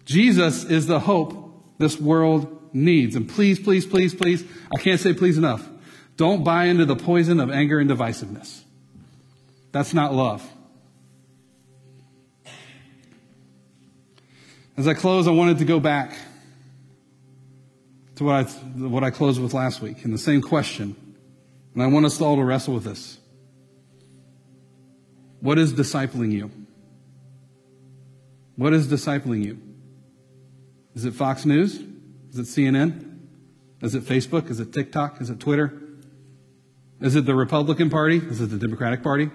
Jesus 0.05 0.65
is 0.65 0.85
the 0.85 0.99
hope 0.99 1.79
this 1.79 1.99
world 1.99 2.75
needs. 2.75 3.15
And 3.15 3.27
please, 3.27 3.59
please, 3.59 3.87
please, 3.87 4.13
please, 4.13 4.43
I 4.71 4.79
can't 4.79 4.99
say 4.99 5.13
please 5.13 5.39
enough. 5.39 5.67
Don't 6.17 6.43
buy 6.43 6.65
into 6.65 6.85
the 6.85 6.95
poison 6.95 7.39
of 7.39 7.51
anger 7.51 7.79
and 7.79 7.89
divisiveness. 7.89 8.61
That's 9.71 9.93
not 9.93 10.13
love. 10.13 10.47
As 14.77 14.87
I 14.87 14.93
close, 14.93 15.27
I 15.27 15.31
wanted 15.31 15.59
to 15.59 15.65
go 15.65 15.79
back 15.79 16.17
to 18.15 18.23
what 18.23 18.33
I, 18.35 18.43
what 18.43 19.03
I 19.03 19.09
closed 19.11 19.41
with 19.41 19.53
last 19.53 19.81
week 19.81 20.03
and 20.05 20.13
the 20.13 20.17
same 20.17 20.41
question. 20.41 20.95
And 21.73 21.83
I 21.83 21.87
want 21.87 22.05
us 22.05 22.21
all 22.21 22.37
to 22.37 22.43
wrestle 22.43 22.73
with 22.73 22.83
this. 22.83 23.17
What 25.41 25.57
is 25.59 25.73
discipling 25.73 26.31
you? 26.31 26.51
What 28.55 28.73
is 28.73 28.87
discipling 28.87 29.43
you? 29.43 29.61
Is 30.93 31.03
it 31.03 31.13
Fox 31.13 31.45
News? 31.45 31.75
Is 32.31 32.39
it 32.39 32.45
CNN? 32.45 33.19
Is 33.81 33.95
it 33.95 34.03
Facebook? 34.03 34.49
Is 34.49 34.61
it 34.61 34.71
TikTok? 34.71 35.21
Is 35.21 35.29
it 35.29 35.39
Twitter? 35.39 35.73
Is 37.05 37.15
it 37.15 37.27
the 37.27 37.35
Republican 37.35 37.91
Party? 37.91 38.17
Is 38.17 38.41
it 38.41 38.47
the 38.47 38.57
Democratic 38.57 39.03
Party? 39.03 39.29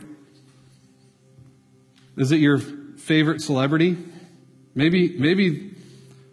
Is 2.16 2.33
it 2.33 2.41
your 2.41 2.59
favorite 2.59 3.41
celebrity? 3.41 3.97
Maybe, 4.75 5.16
maybe 5.16 5.77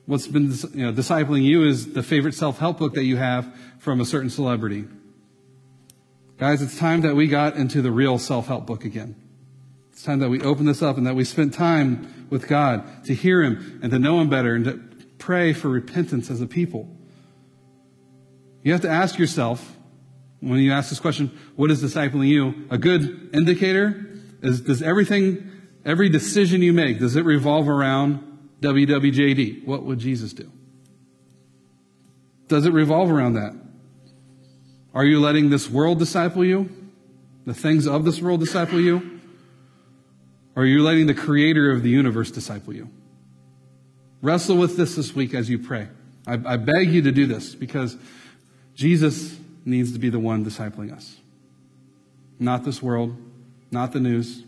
what's 0.08 0.26
been 0.26 0.52
you 0.74 0.88
know, 0.88 0.92
discipling 0.92 1.44
you 1.44 1.64
is 1.64 1.94
the 1.94 2.02
favorite 2.02 2.34
self-help 2.34 2.80
book 2.80 2.96
that 2.96 3.04
you 3.04 3.18
have 3.18 3.56
from 3.78 4.02
a 4.02 4.06
certain 4.06 4.32
celebrity. 4.32 4.86
Guys, 6.40 6.64
it's 6.64 6.76
time 6.76 7.02
that 7.02 7.16
we 7.16 7.28
got 7.28 7.56
into 7.56 7.84
the 7.84 7.92
real 7.92 8.18
self-help 8.18 8.66
book 8.66 8.84
again. 8.84 9.16
It's 9.92 10.02
time 10.02 10.18
that 10.20 10.30
we 10.30 10.42
open 10.42 10.66
this 10.66 10.82
up 10.82 10.98
and 10.98 11.06
that 11.06 11.14
we 11.14 11.24
spent 11.24 11.54
time 11.54 12.28
with 12.32 12.48
God 12.48 13.06
to 13.06 13.14
hear 13.14 13.44
Him 13.44 13.80
and 13.84 13.92
to 13.92 14.00
know 14.00 14.20
Him 14.20 14.30
better 14.30 14.56
and 14.56 14.66
to 14.66 14.82
pray 15.20 15.54
for 15.54 15.70
repentance 15.70 16.32
as 16.32 16.42
a 16.42 16.48
people. 16.48 16.90
You 18.64 18.72
have 18.72 18.82
to 18.82 18.90
ask 18.90 19.20
yourself, 19.20 19.77
when 20.40 20.60
you 20.60 20.72
ask 20.72 20.90
this 20.90 21.00
question, 21.00 21.38
what 21.56 21.72
is 21.72 21.84
discipling 21.84 22.28
you? 22.28 22.68
A 22.70 22.78
good 22.78 23.30
indicator 23.34 24.08
is 24.42 24.62
does 24.62 24.82
everything, 24.82 25.52
every 25.86 26.10
decision 26.10 26.62
you 26.62 26.74
make, 26.74 27.00
does 27.00 27.16
it 27.16 27.26
revolve 27.26 27.68
around 27.68 28.24
WWJD? 28.62 29.66
What 29.66 29.84
would 29.84 30.00
Jesus 30.00 30.34
do? 30.34 30.52
Does 32.48 32.66
it 32.66 32.74
revolve 32.74 33.12
around 33.12 33.34
that? 33.34 33.54
Are 34.94 35.06
you 35.06 35.20
letting 35.20 35.50
this 35.50 35.70
world 35.70 36.00
disciple 36.00 36.46
you? 36.46 36.70
The 37.46 37.54
things 37.54 37.88
of 37.88 38.06
this 38.06 38.22
world 38.22 38.40
disciple 38.40 38.80
you? 38.80 39.20
Or 40.56 40.64
are 40.64 40.66
you 40.66 40.84
letting 40.84 41.08
the 41.08 41.14
creator 41.14 41.72
of 41.72 41.84
the 41.84 41.90
universe 41.90 42.32
disciple 42.32 42.74
you? 42.74 42.90
Wrestle 44.22 44.58
with 44.58 44.76
this 44.76 44.96
this 44.96 45.14
week 45.14 45.34
as 45.34 45.50
you 45.50 45.60
pray. 45.60 45.88
I, 46.26 46.34
I 46.34 46.58
beg 46.58 46.92
you 46.92 47.04
to 47.04 47.12
do 47.12 47.28
this 47.28 47.54
because 47.54 47.96
Jesus 48.74 49.38
needs 49.68 49.92
to 49.92 50.00
be 50.00 50.10
the 50.10 50.20
one 50.20 50.46
discipling 50.46 50.94
us. 50.94 51.18
Not 52.40 52.64
this 52.64 52.82
world, 52.82 53.16
not 53.70 53.92
the 53.92 54.00
news, 54.00 54.44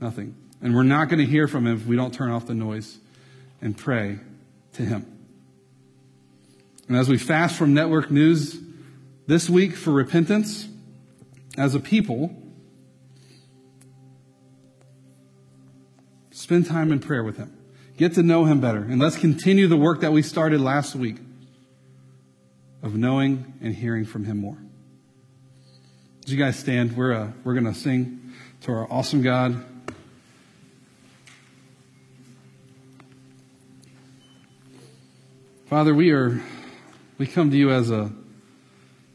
nothing. 0.00 0.34
And 0.62 0.74
we're 0.74 0.84
not 0.84 1.08
going 1.08 1.18
to 1.18 1.26
hear 1.26 1.48
from 1.48 1.66
him 1.66 1.76
if 1.76 1.86
we 1.86 1.96
don't 1.96 2.14
turn 2.14 2.30
off 2.30 2.46
the 2.46 2.54
noise 2.54 2.98
and 3.60 3.76
pray 3.76 4.18
to 4.74 4.82
him. 4.82 5.06
And 6.86 6.96
as 6.96 7.08
we 7.08 7.18
fast 7.18 7.56
from 7.56 7.74
network 7.74 8.10
news 8.10 8.58
this 9.26 9.50
week 9.50 9.74
for 9.74 9.90
repentance, 9.90 10.68
as 11.56 11.74
a 11.74 11.80
people, 11.80 12.34
spend 16.30 16.66
time 16.66 16.92
in 16.92 17.00
prayer 17.00 17.24
with 17.24 17.36
him. 17.36 17.56
Get 17.96 18.14
to 18.14 18.22
know 18.22 18.44
him 18.44 18.60
better. 18.60 18.78
And 18.78 19.00
let's 19.00 19.16
continue 19.16 19.66
the 19.66 19.76
work 19.76 20.00
that 20.00 20.12
we 20.12 20.22
started 20.22 20.60
last 20.60 20.94
week 20.94 21.16
of 22.82 22.94
knowing 22.94 23.54
and 23.60 23.74
hearing 23.74 24.04
from 24.04 24.24
Him 24.24 24.38
more. 24.38 24.58
As 26.24 26.32
you 26.32 26.38
guys 26.38 26.58
stand, 26.58 26.96
we're, 26.96 27.12
uh, 27.12 27.32
we're 27.44 27.54
going 27.54 27.72
to 27.72 27.74
sing 27.74 28.32
to 28.62 28.72
our 28.72 28.90
awesome 28.90 29.22
God. 29.22 29.64
Father, 35.66 35.94
we 35.94 36.10
are, 36.10 36.42
we 37.16 37.26
come 37.26 37.50
to 37.50 37.56
you 37.56 37.70
as 37.70 37.90
a, 37.90 38.10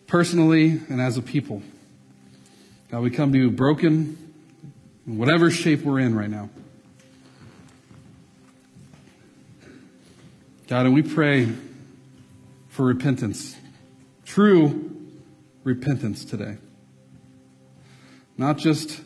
personally 0.08 0.80
and 0.90 1.02
as 1.02 1.18
a 1.18 1.22
people. 1.22 1.62
God, 2.90 3.02
we 3.02 3.12
come 3.12 3.34
to 3.34 3.38
you 3.38 3.52
broken, 3.52 4.34
in 5.06 5.18
whatever 5.18 5.52
shape 5.52 5.82
we're 5.82 6.00
in 6.00 6.16
right 6.16 6.30
now. 6.30 6.50
God, 10.68 10.86
and 10.86 10.96
we 10.96 11.04
pray 11.04 11.52
for 12.76 12.84
repentance, 12.84 13.56
true 14.26 14.92
repentance 15.64 16.26
today. 16.26 16.58
Not 18.38 18.58
just 18.58 19.00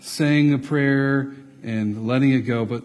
saying 0.00 0.52
a 0.52 0.58
prayer 0.58 1.32
and 1.62 2.08
letting 2.08 2.32
it 2.32 2.40
go, 2.40 2.64
but 2.64 2.82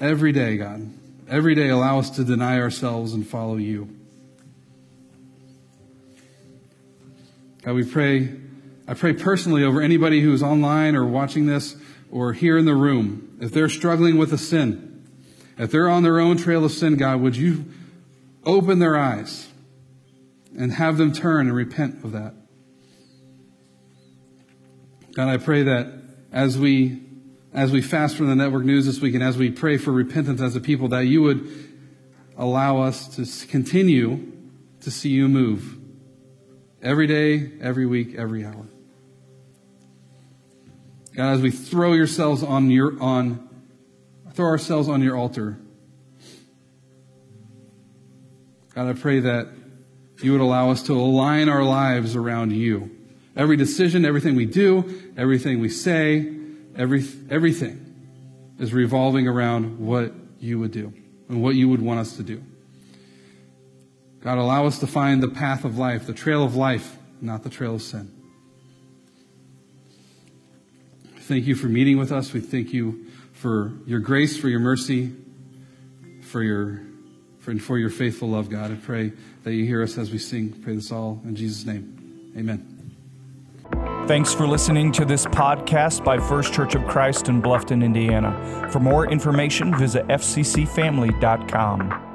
every 0.00 0.32
day, 0.32 0.56
God, 0.56 0.90
every 1.28 1.54
day 1.54 1.68
allow 1.68 1.98
us 1.98 2.08
to 2.16 2.24
deny 2.24 2.58
ourselves 2.58 3.12
and 3.12 3.28
follow 3.28 3.56
you. 3.56 3.94
God, 7.62 7.74
we 7.74 7.84
pray, 7.84 8.32
I 8.88 8.94
pray 8.94 9.12
personally 9.12 9.62
over 9.62 9.82
anybody 9.82 10.22
who 10.22 10.32
is 10.32 10.42
online 10.42 10.96
or 10.96 11.04
watching 11.04 11.44
this 11.44 11.76
or 12.10 12.32
here 12.32 12.56
in 12.56 12.64
the 12.64 12.74
room. 12.74 13.36
If 13.42 13.52
they're 13.52 13.68
struggling 13.68 14.16
with 14.16 14.32
a 14.32 14.38
sin, 14.38 15.06
if 15.58 15.70
they're 15.70 15.90
on 15.90 16.02
their 16.02 16.18
own 16.18 16.38
trail 16.38 16.64
of 16.64 16.72
sin, 16.72 16.96
God, 16.96 17.20
would 17.20 17.36
you 17.36 17.66
open 18.46 18.78
their 18.78 18.96
eyes 18.96 19.48
and 20.56 20.72
have 20.72 20.96
them 20.96 21.12
turn 21.12 21.46
and 21.46 21.56
repent 21.56 22.02
of 22.04 22.12
that. 22.12 22.34
God, 25.14 25.28
I 25.28 25.36
pray 25.36 25.62
that 25.64 25.92
as 26.32 26.58
we 26.58 27.02
as 27.54 27.72
we 27.72 27.80
fast 27.80 28.16
from 28.16 28.26
the 28.26 28.34
network 28.34 28.64
news 28.64 28.84
this 28.84 29.00
week 29.00 29.14
and 29.14 29.22
as 29.22 29.38
we 29.38 29.50
pray 29.50 29.78
for 29.78 29.90
repentance 29.90 30.42
as 30.42 30.54
a 30.56 30.60
people, 30.60 30.88
that 30.88 31.06
you 31.06 31.22
would 31.22 31.48
allow 32.36 32.82
us 32.82 33.16
to 33.16 33.46
continue 33.46 34.32
to 34.82 34.90
see 34.90 35.08
you 35.08 35.26
move 35.26 35.78
every 36.82 37.06
day, 37.06 37.52
every 37.62 37.86
week, 37.86 38.14
every 38.14 38.44
hour. 38.44 38.66
God, 41.14 41.32
as 41.32 41.40
we 41.40 41.50
throw 41.50 41.94
yourselves 41.94 42.42
on 42.42 42.70
your 42.70 43.00
on 43.02 43.48
throw 44.34 44.46
ourselves 44.46 44.86
on 44.90 45.02
your 45.02 45.16
altar, 45.16 45.58
God, 48.74 48.88
I 48.88 48.92
pray 48.92 49.20
that 49.20 49.48
you 50.22 50.32
would 50.32 50.40
allow 50.40 50.70
us 50.70 50.82
to 50.84 50.92
align 50.94 51.48
our 51.48 51.62
lives 51.62 52.16
around 52.16 52.52
you. 52.52 52.90
Every 53.36 53.56
decision, 53.56 54.04
everything 54.04 54.34
we 54.34 54.46
do, 54.46 55.12
everything 55.16 55.60
we 55.60 55.68
say, 55.68 56.34
every, 56.74 57.04
everything 57.30 57.82
is 58.58 58.72
revolving 58.72 59.28
around 59.28 59.78
what 59.78 60.12
you 60.40 60.58
would 60.58 60.72
do 60.72 60.92
and 61.28 61.42
what 61.42 61.54
you 61.54 61.68
would 61.68 61.82
want 61.82 62.00
us 62.00 62.16
to 62.16 62.22
do. 62.22 62.42
God, 64.20 64.38
allow 64.38 64.66
us 64.66 64.78
to 64.78 64.86
find 64.86 65.22
the 65.22 65.28
path 65.28 65.64
of 65.64 65.78
life, 65.78 66.06
the 66.06 66.14
trail 66.14 66.42
of 66.42 66.56
life, 66.56 66.96
not 67.20 67.42
the 67.42 67.50
trail 67.50 67.74
of 67.74 67.82
sin. 67.82 68.10
Thank 71.20 71.46
you 71.46 71.54
for 71.54 71.66
meeting 71.66 71.98
with 71.98 72.12
us. 72.12 72.32
We 72.32 72.40
thank 72.40 72.72
you 72.72 73.06
for 73.32 73.72
your 73.84 74.00
grace, 74.00 74.38
for 74.38 74.48
your 74.48 74.60
mercy, 74.60 75.12
for 76.22 76.42
your 76.42 76.85
for, 77.46 77.56
for 77.60 77.78
your 77.78 77.90
faithful 77.90 78.28
love, 78.30 78.50
God. 78.50 78.72
I 78.72 78.74
pray 78.74 79.12
that 79.44 79.54
you 79.54 79.64
hear 79.64 79.80
us 79.84 79.96
as 79.96 80.10
we 80.10 80.18
sing. 80.18 80.50
Pray 80.50 80.74
this 80.74 80.90
all 80.90 81.22
in 81.24 81.36
Jesus' 81.36 81.64
name. 81.64 82.32
Amen. 82.36 82.72
Thanks 84.08 84.34
for 84.34 84.48
listening 84.48 84.90
to 84.92 85.04
this 85.04 85.26
podcast 85.26 86.04
by 86.04 86.18
First 86.18 86.52
Church 86.52 86.74
of 86.74 86.84
Christ 86.86 87.28
in 87.28 87.40
Bluffton, 87.40 87.84
Indiana. 87.84 88.68
For 88.72 88.80
more 88.80 89.08
information, 89.08 89.76
visit 89.76 90.06
fccfamily.com. 90.08 92.05